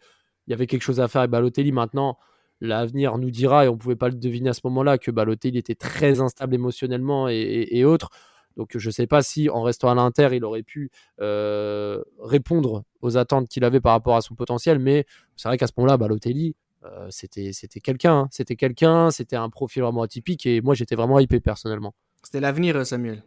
il 0.47 0.51
y 0.51 0.53
avait 0.53 0.67
quelque 0.67 0.81
chose 0.81 0.99
à 0.99 1.07
faire 1.07 1.21
avec 1.21 1.31
Balotelli. 1.31 1.71
Maintenant 1.71 2.17
l'avenir 2.61 3.17
nous 3.17 3.31
dira, 3.31 3.65
et 3.65 3.67
on 3.67 3.73
ne 3.73 3.77
pouvait 3.77 3.95
pas 3.95 4.09
le 4.09 4.15
deviner 4.15 4.49
à 4.49 4.53
ce 4.53 4.61
moment-là, 4.65 4.97
que 4.97 5.11
Balotelli 5.11 5.57
était 5.57 5.75
très 5.75 6.19
instable 6.21 6.55
émotionnellement 6.55 7.27
et, 7.29 7.83
autres. 7.85 8.09
Donc 8.55 8.75
je 8.75 8.87
ne 8.87 8.91
sais 8.91 9.05
pas 9.05 9.21
si 9.21 9.49
en 9.49 9.61
restant 9.61 9.89
à 9.89 9.95
l'Inter, 9.95 10.29
il 10.33 10.43
aurait 10.43 10.63
pu 10.63 10.89
euh, 11.21 12.01
répondre 12.19 12.83
aux 13.01 13.15
attentes 13.15 13.47
qu'il 13.47 13.63
avait 13.63 13.79
par 13.79 13.91
rapport 13.91 14.15
à 14.15 14.21
son 14.21 14.33
potentiel. 14.33 14.79
Mais 14.79 15.05
c'est 15.35 15.47
vrai 15.47 15.57
qu'à 15.59 15.67
ce 15.67 15.73
moment-là, 15.77 15.97
Balotelli, 15.97 16.55
euh, 16.83 17.07
c'était 17.11 17.53
c'était 17.53 17.79
quelqu'un, 17.79 18.21
hein. 18.21 18.27
c'était 18.31 18.55
quelqu'un, 18.55 19.11
c'était 19.11 19.35
un 19.35 19.49
profil 19.49 19.83
vraiment 19.83 20.01
atypique 20.01 20.47
et 20.47 20.61
moi 20.61 20.73
j'étais 20.73 20.95
vraiment 20.95 21.19
hypé 21.19 21.39
personnellement. 21.39 21.93
C'était 22.23 22.39
l'avenir, 22.39 22.83
Samuel. 22.83 23.23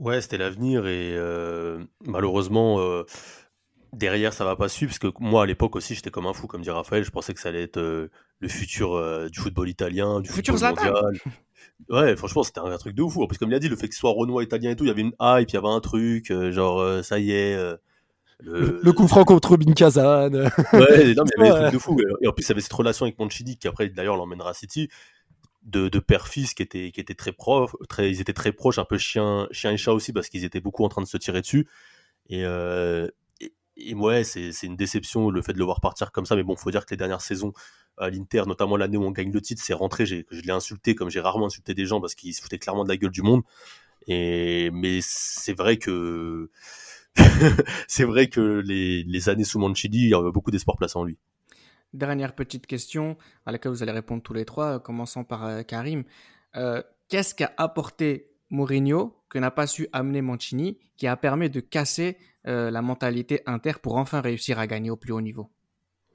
Ouais, 0.00 0.20
c'était 0.20 0.38
l'avenir 0.38 0.88
et 0.88 1.16
malheureusement 2.04 3.04
derrière 3.94 4.32
ça 4.32 4.44
va 4.44 4.56
pas 4.56 4.68
suivre 4.68 4.90
parce 4.90 4.98
que 4.98 5.08
moi 5.22 5.44
à 5.44 5.46
l'époque 5.46 5.76
aussi 5.76 5.94
j'étais 5.94 6.10
comme 6.10 6.26
un 6.26 6.32
fou 6.32 6.46
comme 6.46 6.62
dit 6.62 6.70
Raphaël. 6.70 7.04
Je 7.04 7.10
pensais 7.10 7.34
que 7.34 7.40
ça 7.40 7.48
allait 7.48 7.62
être 7.62 7.78
le 7.78 8.48
futur 8.48 9.28
du 9.30 9.38
football 9.38 9.68
italien 9.68 10.20
du 10.20 10.30
futur 10.30 10.58
football 10.58 10.92
mondial. 10.92 11.20
Ouais 11.88 12.14
franchement 12.14 12.42
c'était 12.42 12.60
un, 12.60 12.76
truc 12.76 12.94
de 12.94 13.02
ouf 13.02 13.16
parce 13.16 13.32
que 13.32 13.38
comme 13.38 13.50
il 13.50 13.54
a 13.54 13.58
dit 13.58 13.68
le 13.68 13.76
fait 13.76 13.88
que 13.88 13.94
ce 13.94 14.00
soit 14.00 14.12
Renoir 14.12 14.42
italien 14.42 14.70
et 14.70 14.76
tout 14.76 14.84
il 14.84 14.88
y 14.88 14.90
avait 14.90 15.00
une 15.00 15.14
hype 15.20 15.50
il 15.50 15.54
y 15.54 15.56
avait 15.56 15.68
un 15.68 15.80
truc 15.80 16.32
genre 16.50 17.02
ça 17.02 17.18
y 17.18 17.32
est 17.32 17.58
le, 18.40 18.92
coup 18.92 19.08
franc 19.08 19.24
contre 19.24 19.56
Binkazan 19.56 20.32
ouais 20.32 21.14
non 21.14 21.24
mais 21.38 21.46
il 21.46 21.46
y 21.46 21.50
avait 21.50 21.50
des 21.50 21.50
trucs 21.50 21.72
de 21.72 21.78
fou 21.78 21.96
et 22.20 22.28
en 22.28 22.32
plus 22.32 22.44
il 22.44 22.48
y 22.50 22.52
avait 22.52 22.60
cette 22.60 22.72
relation 22.72 23.06
avec 23.06 23.18
Mancini 23.18 23.56
qui 23.56 23.66
après 23.66 23.88
d'ailleurs 23.88 24.16
l'emmènera 24.16 24.50
à 24.50 24.54
City 24.54 24.88
de, 25.64 25.88
de 25.88 25.98
père-fils 25.98 26.54
qui 26.54 26.62
étaient, 26.62 26.90
qui 26.92 27.00
étaient 27.00 27.14
très, 27.14 27.32
proches, 27.32 27.70
très, 27.88 28.10
ils 28.10 28.20
étaient 28.20 28.32
très 28.32 28.52
proches, 28.52 28.78
un 28.78 28.84
peu 28.84 28.98
chien, 28.98 29.48
chien 29.50 29.72
et 29.72 29.76
chat 29.76 29.92
aussi, 29.92 30.12
parce 30.12 30.28
qu'ils 30.28 30.44
étaient 30.44 30.60
beaucoup 30.60 30.84
en 30.84 30.88
train 30.88 31.02
de 31.02 31.06
se 31.06 31.16
tirer 31.16 31.40
dessus. 31.40 31.66
Et, 32.28 32.44
euh, 32.44 33.08
et, 33.76 33.94
ouais, 33.94 34.24
c'est 34.24 34.50
une 34.62 34.76
déception 34.76 35.30
le 35.30 35.42
fait 35.42 35.52
de 35.52 35.58
le 35.58 35.64
voir 35.64 35.80
partir 35.80 36.12
comme 36.12 36.26
ça. 36.26 36.36
Mais 36.36 36.42
bon, 36.42 36.56
faut 36.56 36.70
dire 36.70 36.86
que 36.86 36.90
les 36.90 36.96
dernières 36.96 37.20
saisons 37.20 37.52
à 37.98 38.10
l'Inter, 38.10 38.42
notamment 38.46 38.76
l'année 38.76 38.96
où 38.96 39.04
on 39.04 39.10
gagne 39.10 39.32
le 39.32 39.40
titre, 39.40 39.62
c'est 39.64 39.74
rentré. 39.74 40.06
Je 40.06 40.24
l'ai 40.30 40.52
insulté 40.52 40.94
comme 40.94 41.10
j'ai 41.10 41.20
rarement 41.20 41.46
insulté 41.46 41.74
des 41.74 41.86
gens 41.86 42.00
parce 42.00 42.14
qu'ils 42.14 42.34
se 42.34 42.42
foutaient 42.42 42.58
clairement 42.58 42.84
de 42.84 42.88
la 42.88 42.96
gueule 42.96 43.10
du 43.10 43.22
monde. 43.22 43.42
Et, 44.06 44.70
mais 44.72 44.98
c'est 45.02 45.54
vrai 45.54 45.78
que 45.78 46.50
c'est 47.88 48.04
vrai 48.04 48.28
que 48.28 48.62
les, 48.64 49.02
les, 49.04 49.28
années 49.28 49.44
sous 49.44 49.58
Mancini, 49.58 49.98
il 49.98 50.08
y 50.08 50.14
avait 50.14 50.32
beaucoup 50.32 50.50
d'espoir 50.50 50.76
placé 50.76 50.98
en 50.98 51.04
lui. 51.04 51.16
Dernière 51.92 52.34
petite 52.34 52.66
question 52.66 53.16
à 53.46 53.52
laquelle 53.52 53.70
vous 53.70 53.82
allez 53.82 53.92
répondre 53.92 54.22
tous 54.22 54.34
les 54.34 54.44
trois, 54.44 54.80
commençant 54.80 55.22
par 55.22 55.46
euh, 55.46 55.62
Karim. 55.62 56.04
Euh, 56.56 56.82
qu'est-ce 57.08 57.34
qu'a 57.34 57.52
apporté 57.56 58.32
Mourinho 58.50 59.14
que 59.34 59.38
n'a 59.40 59.50
pas 59.50 59.66
su 59.66 59.88
amener 59.92 60.22
Mancini, 60.22 60.78
qui 60.96 61.08
a 61.08 61.16
permis 61.16 61.50
de 61.50 61.58
casser 61.58 62.16
euh, 62.46 62.70
la 62.70 62.82
mentalité 62.82 63.42
inter 63.46 63.72
pour 63.82 63.96
enfin 63.96 64.20
réussir 64.20 64.60
à 64.60 64.68
gagner 64.68 64.90
au 64.90 64.96
plus 64.96 65.12
haut 65.12 65.20
niveau 65.20 65.50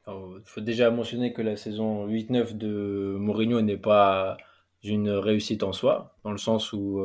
Il 0.08 0.42
faut 0.46 0.62
déjà 0.62 0.90
mentionner 0.90 1.34
que 1.34 1.42
la 1.42 1.58
saison 1.58 2.08
8-9 2.08 2.58
de 2.58 3.18
Mourinho 3.20 3.62
n'est 3.62 3.78
pas 3.78 4.38
une 4.84 5.10
réussite 5.10 5.64
en 5.64 5.74
soi, 5.74 6.16
dans 6.24 6.32
le 6.32 6.38
sens 6.38 6.72
où 6.72 7.02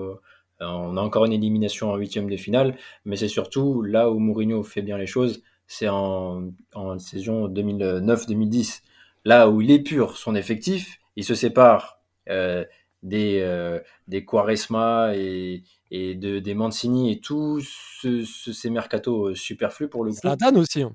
on 0.61 0.97
a 0.97 1.01
encore 1.01 1.25
une 1.25 1.33
élimination 1.33 1.91
en 1.91 1.97
huitième 1.97 2.31
de 2.31 2.37
finale, 2.37 2.77
mais 3.05 3.17
c'est 3.17 3.29
surtout 3.29 3.83
là 3.83 4.09
où 4.09 4.21
Mourinho 4.21 4.62
fait 4.62 4.83
bien 4.83 4.97
les 4.97 5.09
choses, 5.09 5.43
c'est 5.67 5.89
en, 5.89 6.51
saison 6.99 7.49
2009-2010. 7.49 8.83
Là 9.25 9.49
où 9.49 9.61
il 9.61 9.71
épure 9.71 10.17
son 10.17 10.35
effectif, 10.37 11.01
il 11.17 11.25
se 11.25 11.35
sépare 11.35 11.99
euh, 12.29 12.65
des, 13.03 13.41
euh, 13.41 13.81
des 14.09 14.25
Quaresma 14.25 15.12
et, 15.15 15.62
et 15.95 16.16
de, 16.16 16.40
des 16.40 16.55
Mancini 16.55 17.12
et 17.12 17.20
tous 17.20 17.61
ces 18.03 18.70
mercato 18.70 19.32
superflus 19.36 19.88
pour 19.88 20.03
le 20.05 20.11
coup. 20.11 20.16
Zlatan 20.16 20.57
aussi. 20.57 20.82
Hein. 20.82 20.92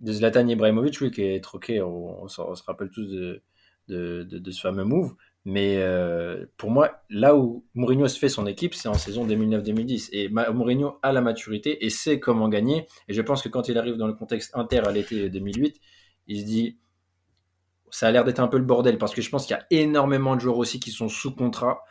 De 0.00 0.14
Zlatan 0.14 0.48
Ibrahimovic, 0.48 0.98
oui, 1.02 1.10
qui 1.10 1.22
est 1.22 1.44
troqué, 1.44 1.82
on, 1.82 2.22
on, 2.22 2.28
se 2.28 2.62
rappelle 2.66 2.88
tous 2.88 3.04
de, 3.04 3.42
de, 3.88 4.22
de, 4.22 4.50
ce 4.50 4.62
fameux 4.62 4.84
move. 4.84 5.14
Mais 5.44 5.76
euh, 5.76 6.46
pour 6.56 6.70
moi, 6.70 7.02
là 7.10 7.36
où 7.36 7.66
Mourinho 7.74 8.08
se 8.08 8.18
fait 8.18 8.30
son 8.30 8.46
équipe, 8.46 8.74
c'est 8.74 8.88
en 8.88 8.94
saison 8.94 9.26
2009-2010. 9.26 10.08
Et 10.12 10.30
Mourinho 10.30 10.98
a 11.02 11.12
la 11.12 11.20
maturité 11.20 11.84
et 11.84 11.90
sait 11.90 12.18
comment 12.18 12.48
gagner. 12.48 12.86
Et 13.08 13.12
je 13.12 13.20
pense 13.20 13.42
que 13.42 13.50
quand 13.50 13.68
il 13.68 13.76
arrive 13.76 13.96
dans 13.96 14.06
le 14.06 14.14
contexte 14.14 14.56
inter 14.56 14.78
à 14.86 14.90
l'été 14.90 15.28
2008, 15.28 15.78
il 16.28 16.40
se 16.40 16.46
dit 16.46 16.78
ça 17.90 18.06
a 18.06 18.10
l'air 18.10 18.24
d'être 18.24 18.40
un 18.40 18.48
peu 18.48 18.56
le 18.56 18.64
bordel 18.64 18.96
parce 18.96 19.12
que 19.12 19.20
je 19.20 19.28
pense 19.28 19.44
qu'il 19.44 19.54
y 19.54 19.58
a 19.58 19.66
énormément 19.70 20.34
de 20.34 20.40
joueurs 20.40 20.56
aussi 20.56 20.80
qui 20.80 20.92
sont 20.92 21.08
sous 21.08 21.34
contrat 21.34 21.82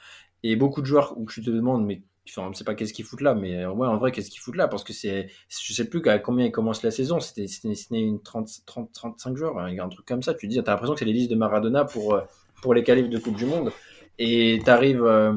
et 0.42 0.56
beaucoup 0.56 0.82
de 0.82 0.86
joueurs 0.86 1.16
où 1.18 1.26
tu 1.28 1.44
te 1.44 1.50
demandes 1.50 1.86
mais 1.86 2.04
enfin, 2.30 2.48
on 2.48 2.50
ne 2.50 2.56
sait 2.56 2.64
pas 2.64 2.76
qu'est-ce 2.76 2.94
qu'ils 2.94 3.06
foutent 3.06 3.22
là 3.22 3.36
mais 3.36 3.66
ouais 3.66 3.88
en 3.88 3.98
vrai 3.98 4.12
qu'est-ce 4.12 4.30
qu'ils 4.30 4.42
foutent 4.42 4.56
là 4.56 4.68
parce 4.68 4.84
que 4.84 4.94
c'est 4.94 5.30
je 5.48 5.74
sais 5.74 5.90
plus 5.90 6.08
à 6.08 6.20
combien 6.20 6.46
il 6.46 6.52
commence 6.52 6.84
la 6.84 6.92
saison 6.92 7.20
c'était 7.20 7.48
c'était 7.48 8.00
une 8.00 8.22
30, 8.22 8.50
30 8.66 8.92
35 8.92 9.36
joueurs 9.36 9.58
un 9.60 9.90
truc 9.90 10.06
comme 10.06 10.24
ça 10.24 10.34
tu 10.34 10.48
te 10.48 10.54
dis 10.54 10.62
t'as 10.64 10.72
l'impression 10.72 10.94
que 10.94 11.00
c'est 11.00 11.06
les 11.06 11.14
listes 11.14 11.32
de 11.32 11.36
Maradona 11.36 11.86
pour 11.86 12.14
euh, 12.14 12.22
pour 12.62 12.74
les 12.74 12.84
qualifs 12.84 13.10
de 13.10 13.18
Coupe 13.18 13.36
du 13.36 13.46
Monde. 13.46 13.72
Et 14.18 14.60
tu 14.64 14.70
arrives 14.70 15.04
euh, 15.04 15.34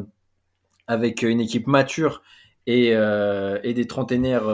avec 0.86 1.22
une 1.22 1.40
équipe 1.40 1.66
mature 1.66 2.22
et, 2.66 2.94
euh, 2.94 3.58
et 3.62 3.74
des 3.74 3.86
trentenaires 3.86 4.48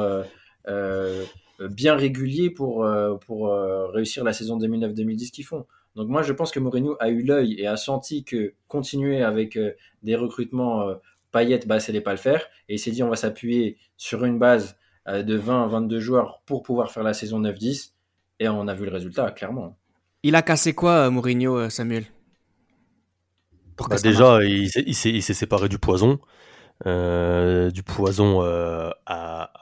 euh, 0.69 1.25
bien 1.61 1.95
réguliers 1.95 2.51
pour, 2.51 2.87
pour 3.27 3.53
réussir 3.93 4.23
la 4.23 4.33
saison 4.33 4.59
2009-2010 4.59 5.31
qu'ils 5.31 5.45
font. 5.45 5.67
Donc 5.97 6.09
moi, 6.09 6.23
je 6.23 6.33
pense 6.33 6.53
que 6.53 6.61
Mourinho 6.61 6.97
a 7.01 7.09
eu 7.09 7.23
l'œil 7.23 7.55
et 7.59 7.67
a 7.67 7.77
senti 7.77 8.23
que 8.23 8.55
continuer 8.69 9.23
avec 9.23 9.59
des 10.03 10.15
recrutements 10.15 10.95
paillettes, 11.31 11.67
bah, 11.67 11.79
n'allait 11.79 12.01
pas 12.01 12.13
le 12.13 12.19
faire. 12.19 12.47
Et 12.69 12.75
il 12.75 12.79
s'est 12.79 12.91
dit, 12.91 13.03
on 13.03 13.09
va 13.09 13.17
s'appuyer 13.17 13.79
sur 13.97 14.25
une 14.25 14.39
base 14.39 14.77
de 15.07 15.35
20 15.37 15.69
22 15.69 16.01
joueurs 16.01 16.43
pour 16.45 16.63
pouvoir 16.63 16.91
faire 16.91 17.03
la 17.03 17.15
saison 17.15 17.41
9-10. 17.41 17.93
Et 18.41 18.49
on 18.49 18.69
a 18.69 18.75
vu 18.75 18.85
le 18.85 18.93
résultat, 18.93 19.31
clairement. 19.31 19.77
Il 20.23 20.35
a 20.35 20.43
cassé 20.43 20.75
quoi, 20.75 21.11
Mourinho, 21.11 21.71
Samuel? 21.71 22.05
Bah, 23.89 23.97
déjà, 24.03 24.43
il, 24.43 24.95
s'est 24.95 25.21
séparé 25.21 25.69
du 25.69 25.79
poison, 25.79 26.19
euh, 26.87 27.71
du 27.71 27.83
poison 27.83 28.43
euh, 28.43 28.91
à, 29.07 29.53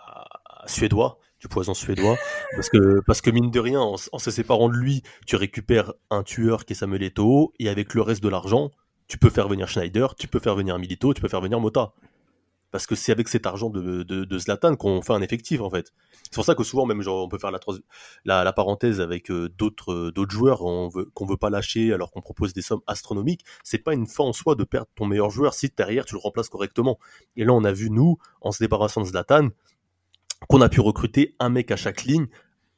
suédois, 0.66 1.18
du 1.38 1.48
poison 1.48 1.74
suédois, 1.74 2.16
parce 2.56 2.70
que 2.70 3.02
parce 3.06 3.20
que 3.20 3.30
mine 3.30 3.50
de 3.50 3.60
rien, 3.60 3.80
en, 3.80 3.96
se 3.96 4.30
séparant 4.30 4.68
de 4.68 4.76
lui, 4.76 5.02
tu 5.26 5.36
récupères 5.36 5.92
un 6.10 6.22
tueur 6.22 6.64
qui 6.64 6.72
est 6.72 6.76
Samuel 6.76 7.02
Eto'o, 7.02 7.52
et 7.58 7.68
avec 7.68 7.92
le 7.94 8.00
reste 8.00 8.22
de 8.22 8.28
l'argent, 8.28 8.70
tu 9.08 9.18
peux 9.18 9.30
faire 9.30 9.48
venir 9.48 9.68
Schneider, 9.68 10.14
tu 10.14 10.28
peux 10.28 10.38
faire 10.38 10.54
venir 10.54 10.78
Milito, 10.78 11.14
tu 11.14 11.20
peux 11.20 11.28
faire 11.28 11.40
venir 11.40 11.60
Mota. 11.60 11.92
Parce 12.72 12.86
que 12.86 12.94
c'est 12.94 13.12
avec 13.12 13.28
cet 13.28 13.46
argent 13.46 13.70
de, 13.70 14.02
de, 14.02 14.38
Zlatan 14.38 14.74
qu'on 14.74 15.00
fait 15.00 15.12
un 15.12 15.22
effectif, 15.22 15.60
en 15.60 15.70
fait. 15.70 15.92
C'est 16.24 16.34
pour 16.34 16.44
ça 16.44 16.54
que 16.54 16.64
souvent, 16.64 16.84
même, 16.84 17.00
on 17.06 17.28
peut 17.28 17.38
faire 17.38 17.52
la, 18.24 18.52
parenthèse 18.52 19.00
avec 19.00 19.30
euh, 19.30 19.48
d'autres 19.48 19.92
euh, 19.92 20.12
d'autres 20.12 20.32
joueurs 20.32 20.58
qu'on 20.58 20.88
veut, 20.88 21.10
veut 21.20 21.36
pas 21.36 21.48
lâcher 21.48 21.92
alors 21.92 22.10
qu'on 22.10 22.20
propose 22.20 22.52
des 22.52 22.62
sommes 22.62 22.82
astronomiques. 22.86 23.44
C'est 23.62 23.78
pas 23.78 23.94
une 23.94 24.06
fin 24.06 24.24
en 24.24 24.32
soi 24.32 24.56
de 24.56 24.64
perdre 24.64 24.88
ton 24.96 25.06
meilleur 25.06 25.30
joueur 25.30 25.54
si 25.54 25.70
derrière 25.74 26.04
tu 26.04 26.16
le 26.16 26.20
remplaces 26.20 26.48
correctement. 26.48 26.98
Et 27.36 27.44
là, 27.44 27.52
on 27.52 27.64
a 27.64 27.72
vu, 27.72 27.88
nous, 27.88 28.18
en 28.40 28.50
se 28.50 28.62
débarrassant 28.62 29.00
de 29.00 29.06
Zlatan, 29.06 29.48
qu'on 30.48 30.60
a 30.60 30.68
pu 30.68 30.80
recruter 30.80 31.34
un 31.38 31.48
mec 31.48 31.70
à 31.70 31.76
chaque 31.76 32.04
ligne 32.04 32.26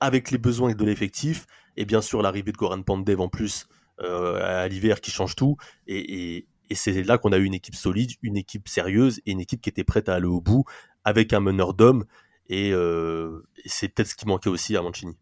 avec 0.00 0.30
les 0.30 0.38
besoins 0.38 0.74
de 0.74 0.84
l'effectif 0.84 1.46
et 1.76 1.84
bien 1.84 2.02
sûr 2.02 2.22
l'arrivée 2.22 2.52
de 2.52 2.56
Goran 2.56 2.82
Pandev 2.82 3.20
en 3.20 3.28
plus 3.28 3.66
à 4.00 4.68
l'hiver 4.68 5.00
qui 5.00 5.10
change 5.10 5.34
tout 5.34 5.56
et, 5.86 6.36
et, 6.36 6.46
et 6.70 6.74
c'est 6.74 7.02
là 7.02 7.18
qu'on 7.18 7.32
a 7.32 7.38
eu 7.38 7.44
une 7.44 7.54
équipe 7.54 7.74
solide, 7.74 8.10
une 8.22 8.36
équipe 8.36 8.68
sérieuse 8.68 9.20
et 9.26 9.32
une 9.32 9.40
équipe 9.40 9.60
qui 9.60 9.68
était 9.68 9.84
prête 9.84 10.08
à 10.08 10.14
aller 10.14 10.26
au 10.26 10.40
bout 10.40 10.64
avec 11.04 11.32
un 11.32 11.40
meneur 11.40 11.74
d'hommes. 11.74 12.04
Et, 12.48 12.72
euh, 12.72 13.42
c'est 13.66 13.88
peut-être 13.88 14.08
ce 14.08 14.14
qui 14.14 14.26
manquait 14.26 14.50
aussi 14.50 14.76
à 14.76 14.82
Mancini. 14.82 15.16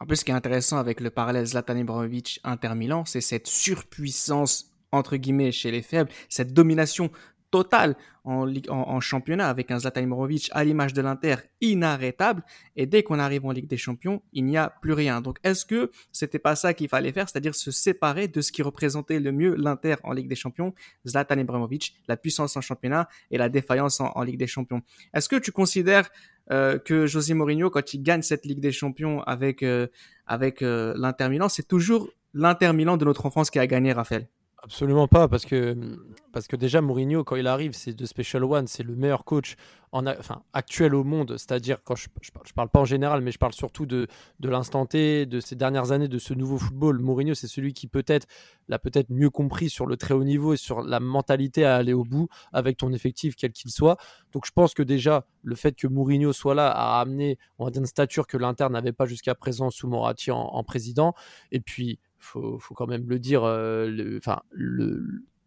En 0.00 0.06
plus, 0.06 0.16
ce 0.16 0.24
qui 0.24 0.32
est 0.32 0.34
intéressant 0.34 0.78
avec 0.78 1.00
le 1.00 1.10
parallèle 1.10 1.46
Zlatan 1.46 1.76
Ibrahimovic 1.76 2.40
Inter 2.44 2.74
Milan, 2.74 3.04
c'est 3.04 3.20
cette 3.20 3.46
surpuissance 3.46 4.70
entre 4.90 5.16
guillemets 5.16 5.50
chez 5.50 5.70
les 5.70 5.82
faibles, 5.82 6.10
cette 6.28 6.52
domination 6.52 7.10
total 7.54 7.94
en, 8.24 9.00
championnat 9.00 9.48
avec 9.48 9.70
un 9.70 9.78
Zlatan 9.78 10.00
Ibrahimovic 10.00 10.50
à 10.52 10.64
l'image 10.64 10.92
de 10.92 11.02
l'Inter 11.02 11.36
inarrêtable. 11.60 12.42
Et 12.74 12.86
dès 12.86 13.04
qu'on 13.04 13.20
arrive 13.20 13.46
en 13.46 13.52
Ligue 13.52 13.68
des 13.68 13.76
Champions 13.76 14.22
il 14.32 14.44
n'y 14.44 14.56
a 14.56 14.70
plus 14.82 14.92
rien. 14.92 15.20
Donc 15.20 15.38
est-ce 15.44 15.64
que 15.64 15.92
c'était 16.10 16.40
pas 16.40 16.56
ça 16.56 16.74
qu'il 16.74 16.88
fallait 16.88 17.12
faire 17.12 17.28
c'est-à-dire 17.28 17.54
se 17.54 17.70
séparer 17.70 18.26
de 18.26 18.40
ce 18.40 18.50
qui 18.50 18.62
représentait 18.62 19.20
le 19.20 19.30
mieux 19.30 19.54
l'Inter 19.54 19.94
en 20.02 20.12
Ligue 20.12 20.26
des 20.26 20.34
Champions 20.34 20.74
Zlatan 21.06 21.38
Ibrahimovic 21.38 21.94
la 22.08 22.16
puissance 22.16 22.56
en 22.56 22.60
championnat 22.60 23.08
et 23.30 23.38
la 23.38 23.48
défaillance 23.48 24.00
en, 24.00 24.22
Ligue 24.24 24.38
des 24.38 24.48
Champions? 24.48 24.82
Est-ce 25.12 25.28
que 25.28 25.36
tu 25.36 25.52
considères 25.52 26.10
euh, 26.50 26.76
que 26.78 27.06
José 27.06 27.34
Mourinho 27.34 27.70
quand 27.70 27.94
il 27.94 28.02
gagne 28.02 28.22
cette 28.22 28.46
Ligue 28.46 28.60
des 28.60 28.72
Champions 28.72 29.22
avec 29.22 29.62
euh, 29.62 29.86
avec 30.26 30.60
euh, 30.62 30.92
l'Inter 30.96 31.28
Milan 31.28 31.48
c'est 31.48 31.68
toujours 31.68 32.08
l'Inter 32.32 32.72
Milan 32.72 32.96
de 32.96 33.04
notre 33.04 33.26
enfance 33.26 33.48
qui 33.48 33.60
a 33.60 33.66
gagné 33.68 33.92
Raphaël? 33.92 34.26
Absolument 34.64 35.08
pas, 35.08 35.28
parce 35.28 35.44
que, 35.44 35.76
parce 36.32 36.48
que 36.48 36.56
déjà 36.56 36.80
Mourinho, 36.80 37.22
quand 37.22 37.36
il 37.36 37.46
arrive, 37.46 37.74
c'est 37.74 37.92
de 37.92 38.06
Special 38.06 38.44
One, 38.44 38.66
c'est 38.66 38.82
le 38.82 38.96
meilleur 38.96 39.26
coach 39.26 39.56
en, 39.92 40.06
enfin, 40.06 40.42
actuel 40.54 40.94
au 40.94 41.04
monde, 41.04 41.32
c'est-à-dire, 41.36 41.82
quand 41.84 41.94
je, 41.96 42.08
je, 42.22 42.30
parle, 42.54 42.70
pas 42.70 42.80
en 42.80 42.86
général, 42.86 43.20
mais 43.20 43.30
je 43.30 43.36
parle 43.36 43.52
surtout 43.52 43.84
de, 43.84 44.06
de 44.40 44.48
l'instant 44.48 44.86
T, 44.86 45.26
de 45.26 45.38
ces 45.38 45.54
dernières 45.54 45.92
années, 45.92 46.08
de 46.08 46.18
ce 46.18 46.32
nouveau 46.32 46.56
football. 46.56 46.98
Mourinho, 46.98 47.34
c'est 47.34 47.46
celui 47.46 47.74
qui 47.74 47.88
peut-être 47.88 48.26
l'a 48.68 48.78
peut-être 48.78 49.10
mieux 49.10 49.28
compris 49.28 49.68
sur 49.68 49.84
le 49.84 49.98
très 49.98 50.14
haut 50.14 50.24
niveau 50.24 50.54
et 50.54 50.56
sur 50.56 50.80
la 50.80 50.98
mentalité 50.98 51.66
à 51.66 51.76
aller 51.76 51.92
au 51.92 52.04
bout 52.04 52.28
avec 52.54 52.78
ton 52.78 52.90
effectif, 52.94 53.36
quel 53.36 53.52
qu'il 53.52 53.70
soit. 53.70 53.98
Donc 54.32 54.46
je 54.46 54.52
pense 54.52 54.72
que 54.72 54.82
déjà, 54.82 55.26
le 55.42 55.56
fait 55.56 55.76
que 55.76 55.86
Mourinho 55.86 56.32
soit 56.32 56.54
là 56.54 56.70
a 56.70 57.02
amené, 57.02 57.38
on 57.58 57.66
va 57.66 57.70
dire, 57.70 57.80
une 57.80 57.86
stature 57.86 58.26
que 58.26 58.38
l'Inter 58.38 58.68
n'avait 58.70 58.92
pas 58.92 59.04
jusqu'à 59.04 59.34
présent 59.34 59.68
sous 59.68 59.88
Moratti 59.88 60.30
en, 60.30 60.38
en 60.38 60.64
président. 60.64 61.12
Et 61.52 61.60
puis, 61.60 61.98
faut, 62.24 62.58
faut 62.58 62.74
quand 62.74 62.86
même 62.86 63.08
le 63.08 63.18
dire, 63.18 63.44
euh, 63.44 63.86
le, 64.50 65.00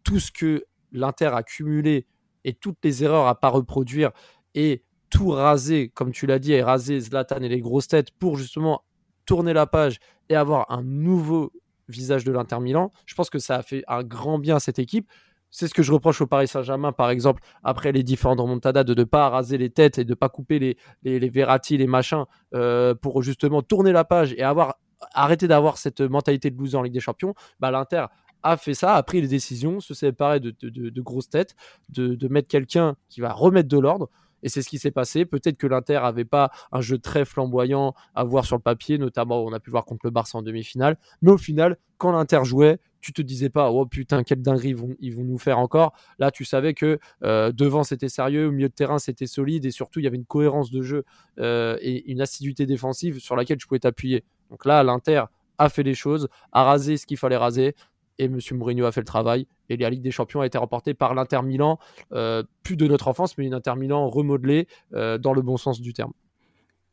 tout 0.03 0.19
ce 0.19 0.31
que 0.31 0.65
l'Inter 0.91 1.31
a 1.33 1.43
cumulé 1.43 2.07
et 2.45 2.53
toutes 2.53 2.77
les 2.83 3.03
erreurs 3.03 3.27
à 3.27 3.39
pas 3.39 3.49
reproduire 3.49 4.11
et 4.55 4.83
tout 5.09 5.29
raser, 5.29 5.89
comme 5.89 6.11
tu 6.11 6.25
l'as 6.25 6.39
dit, 6.39 6.53
et 6.53 6.63
raser 6.63 6.99
Zlatan 6.99 7.41
et 7.41 7.49
les 7.49 7.59
grosses 7.59 7.87
têtes 7.87 8.11
pour 8.11 8.37
justement 8.37 8.83
tourner 9.25 9.53
la 9.53 9.65
page 9.65 9.99
et 10.29 10.35
avoir 10.35 10.71
un 10.71 10.83
nouveau 10.83 11.51
visage 11.87 12.23
de 12.23 12.31
l'Inter 12.31 12.59
Milan, 12.59 12.91
je 13.05 13.15
pense 13.15 13.29
que 13.29 13.39
ça 13.39 13.55
a 13.55 13.61
fait 13.61 13.83
un 13.87 14.03
grand 14.03 14.39
bien 14.39 14.57
à 14.57 14.59
cette 14.59 14.79
équipe. 14.79 15.09
C'est 15.49 15.67
ce 15.69 15.73
que 15.73 15.83
je 15.83 15.93
reproche 15.93 16.19
au 16.19 16.27
Paris 16.27 16.47
Saint-Germain, 16.47 16.91
par 16.91 17.09
exemple, 17.09 17.41
après 17.63 17.93
les 17.93 18.03
différentes 18.03 18.41
remontadas, 18.41 18.83
de 18.83 18.93
ne 18.93 19.05
pas 19.05 19.29
raser 19.29 19.57
les 19.57 19.69
têtes 19.69 19.97
et 19.97 20.03
de 20.03 20.09
ne 20.09 20.15
pas 20.15 20.27
couper 20.27 20.59
les, 20.59 20.77
les, 21.03 21.19
les 21.19 21.29
Verratti, 21.29 21.77
les 21.77 21.87
machins, 21.87 22.25
euh, 22.53 22.93
pour 22.93 23.23
justement 23.23 23.61
tourner 23.61 23.93
la 23.93 24.03
page 24.03 24.33
et 24.33 24.43
avoir 24.43 24.75
arrêter 25.13 25.47
d'avoir 25.47 25.77
cette 25.77 26.01
mentalité 26.01 26.49
de 26.49 26.57
loser 26.57 26.77
en 26.77 26.81
Ligue 26.83 26.93
des 26.93 26.99
Champions. 26.99 27.33
Bah, 27.59 27.71
L'Inter 27.71 28.05
a 28.43 28.57
fait 28.57 28.73
ça, 28.73 28.95
a 28.95 29.03
pris 29.03 29.21
les 29.21 29.27
décisions, 29.27 29.79
se 29.79 29.93
séparer 29.93 30.39
de, 30.39 30.53
de, 30.61 31.01
grosses 31.01 31.29
têtes, 31.29 31.55
de, 31.89 32.15
de 32.15 32.27
mettre 32.27 32.47
quelqu'un 32.47 32.95
qui 33.09 33.21
va 33.21 33.33
remettre 33.33 33.69
de 33.69 33.79
l'ordre. 33.79 34.09
Et 34.43 34.49
c'est 34.49 34.61
ce 34.61 34.69
qui 34.69 34.77
s'est 34.77 34.91
passé. 34.91 35.25
Peut-être 35.25 35.57
que 35.57 35.67
l'Inter 35.67 35.97
avait 35.97 36.25
pas 36.25 36.51
un 36.71 36.81
jeu 36.81 36.99
très 36.99 37.25
flamboyant 37.25 37.93
à 38.13 38.23
voir 38.23 38.45
sur 38.45 38.55
le 38.55 38.61
papier, 38.61 38.97
notamment 38.97 39.43
on 39.43 39.51
a 39.51 39.59
pu 39.59 39.71
voir 39.71 39.85
contre 39.85 40.05
le 40.05 40.11
Barça 40.11 40.37
en 40.37 40.43
demi-finale. 40.43 40.97
Mais 41.21 41.31
au 41.31 41.37
final, 41.37 41.77
quand 41.97 42.11
l'Inter 42.11 42.41
jouait, 42.43 42.79
tu 42.99 43.13
te 43.13 43.21
disais 43.21 43.49
pas, 43.49 43.71
oh 43.71 43.85
putain, 43.85 44.23
quelle 44.23 44.41
dinguerie 44.41 44.69
ils 44.69 44.75
vont, 44.75 44.95
ils 44.99 45.15
vont 45.15 45.23
nous 45.23 45.37
faire 45.37 45.59
encore. 45.59 45.93
Là, 46.19 46.31
tu 46.31 46.45
savais 46.45 46.73
que 46.73 46.99
euh, 47.23 47.51
devant 47.51 47.83
c'était 47.83 48.09
sérieux, 48.09 48.47
au 48.47 48.51
milieu 48.51 48.69
de 48.69 48.73
terrain 48.73 48.99
c'était 48.99 49.27
solide 49.27 49.65
et 49.65 49.71
surtout 49.71 49.99
il 49.99 50.03
y 50.03 50.07
avait 50.07 50.17
une 50.17 50.25
cohérence 50.25 50.71
de 50.71 50.81
jeu 50.81 51.05
euh, 51.39 51.77
et 51.81 52.11
une 52.11 52.21
assiduité 52.21 52.65
défensive 52.65 53.19
sur 53.19 53.35
laquelle 53.35 53.57
tu 53.57 53.67
pouvais 53.67 53.79
t'appuyer. 53.79 54.23
Donc 54.49 54.65
là, 54.65 54.83
l'Inter 54.83 55.23
a 55.57 55.69
fait 55.69 55.83
les 55.83 55.95
choses, 55.95 56.27
a 56.51 56.63
rasé 56.63 56.97
ce 56.97 57.05
qu'il 57.05 57.17
fallait 57.17 57.37
raser 57.37 57.75
et 58.19 58.25
M. 58.25 58.39
Mourinho 58.53 58.85
a 58.85 58.91
fait 58.91 59.01
le 59.01 59.05
travail. 59.05 59.47
Et 59.69 59.77
la 59.77 59.89
Ligue 59.89 60.01
des 60.01 60.11
Champions 60.11 60.41
a 60.41 60.45
été 60.45 60.57
remportée 60.57 60.93
par 60.93 61.13
l'Inter 61.13 61.41
Milan, 61.43 61.79
euh, 62.13 62.43
plus 62.63 62.77
de 62.77 62.87
notre 62.87 63.07
enfance, 63.07 63.37
mais 63.37 63.45
une 63.45 63.53
Inter 63.53 63.75
Milan 63.75 64.07
remodelée 64.07 64.67
euh, 64.93 65.17
dans 65.17 65.33
le 65.33 65.41
bon 65.41 65.57
sens 65.57 65.81
du 65.81 65.93
terme. 65.93 66.13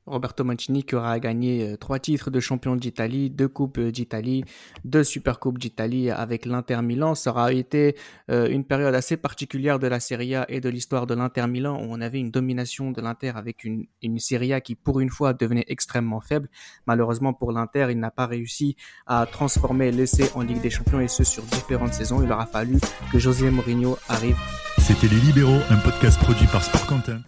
Roberto 0.07 0.44
Mancini 0.44 0.84
qui 0.84 0.94
aura 0.94 1.18
gagné 1.18 1.72
euh, 1.72 1.76
trois 1.76 1.98
titres 1.98 2.30
de 2.30 2.40
champion 2.40 2.76
d'Italie, 2.76 3.30
deux 3.30 3.48
coupes 3.48 3.78
euh, 3.78 3.90
d'Italie, 3.90 4.44
deux 4.84 5.05
supercoupes 5.05 5.59
d'Italie 5.59 6.11
avec 6.11 6.44
l'Inter 6.44 6.82
Milan. 6.82 7.14
Ça 7.14 7.30
aura 7.30 7.52
été 7.52 7.96
euh, 8.30 8.48
une 8.48 8.64
période 8.64 8.94
assez 8.94 9.16
particulière 9.16 9.78
de 9.78 9.86
la 9.86 10.00
Serie 10.00 10.34
A 10.34 10.44
et 10.48 10.61
de 10.61 10.68
l'histoire 10.68 11.07
de 11.07 11.14
l'Inter 11.14 11.46
Milan 11.46 11.80
où 11.80 11.86
on 11.88 12.00
avait 12.00 12.20
une 12.20 12.30
domination 12.30 12.90
de 12.90 13.00
l'Inter 13.00 13.32
avec 13.34 13.64
une, 13.64 13.86
une 14.02 14.18
Serie 14.18 14.52
A 14.52 14.61
qui 14.61 14.74
pour 14.74 15.00
une 15.00 15.11
fois 15.11 15.32
devenait 15.32 15.64
extrêmement 15.68 16.20
faible. 16.20 16.48
Malheureusement 16.86 17.32
pour 17.32 17.52
l'Inter, 17.52 17.88
il 17.90 17.98
n'a 17.98 18.11
pas 18.11 18.26
réussi 18.26 18.76
à 19.07 19.26
transformer 19.26 19.90
l'essai 19.90 20.30
en 20.34 20.42
Ligue 20.42 20.61
des 20.61 20.70
Champions 20.70 21.00
et 21.00 21.09
ce 21.09 21.24
sur 21.24 21.42
différentes 21.44 21.94
saisons. 21.94 22.22
Il 22.22 22.30
aura 22.30 22.46
fallu 22.46 22.78
que 23.11 23.18
José 23.18 23.50
Mourinho 23.50 23.96
arrive. 24.09 24.36
C'était 24.78 25.09
Les 25.09 25.20
Libéraux, 25.20 25.61
un 25.70 25.78
podcast 25.78 26.18
produit 26.18 26.46
par 26.48 26.62
Sport 26.62 26.86
Content. 26.86 27.24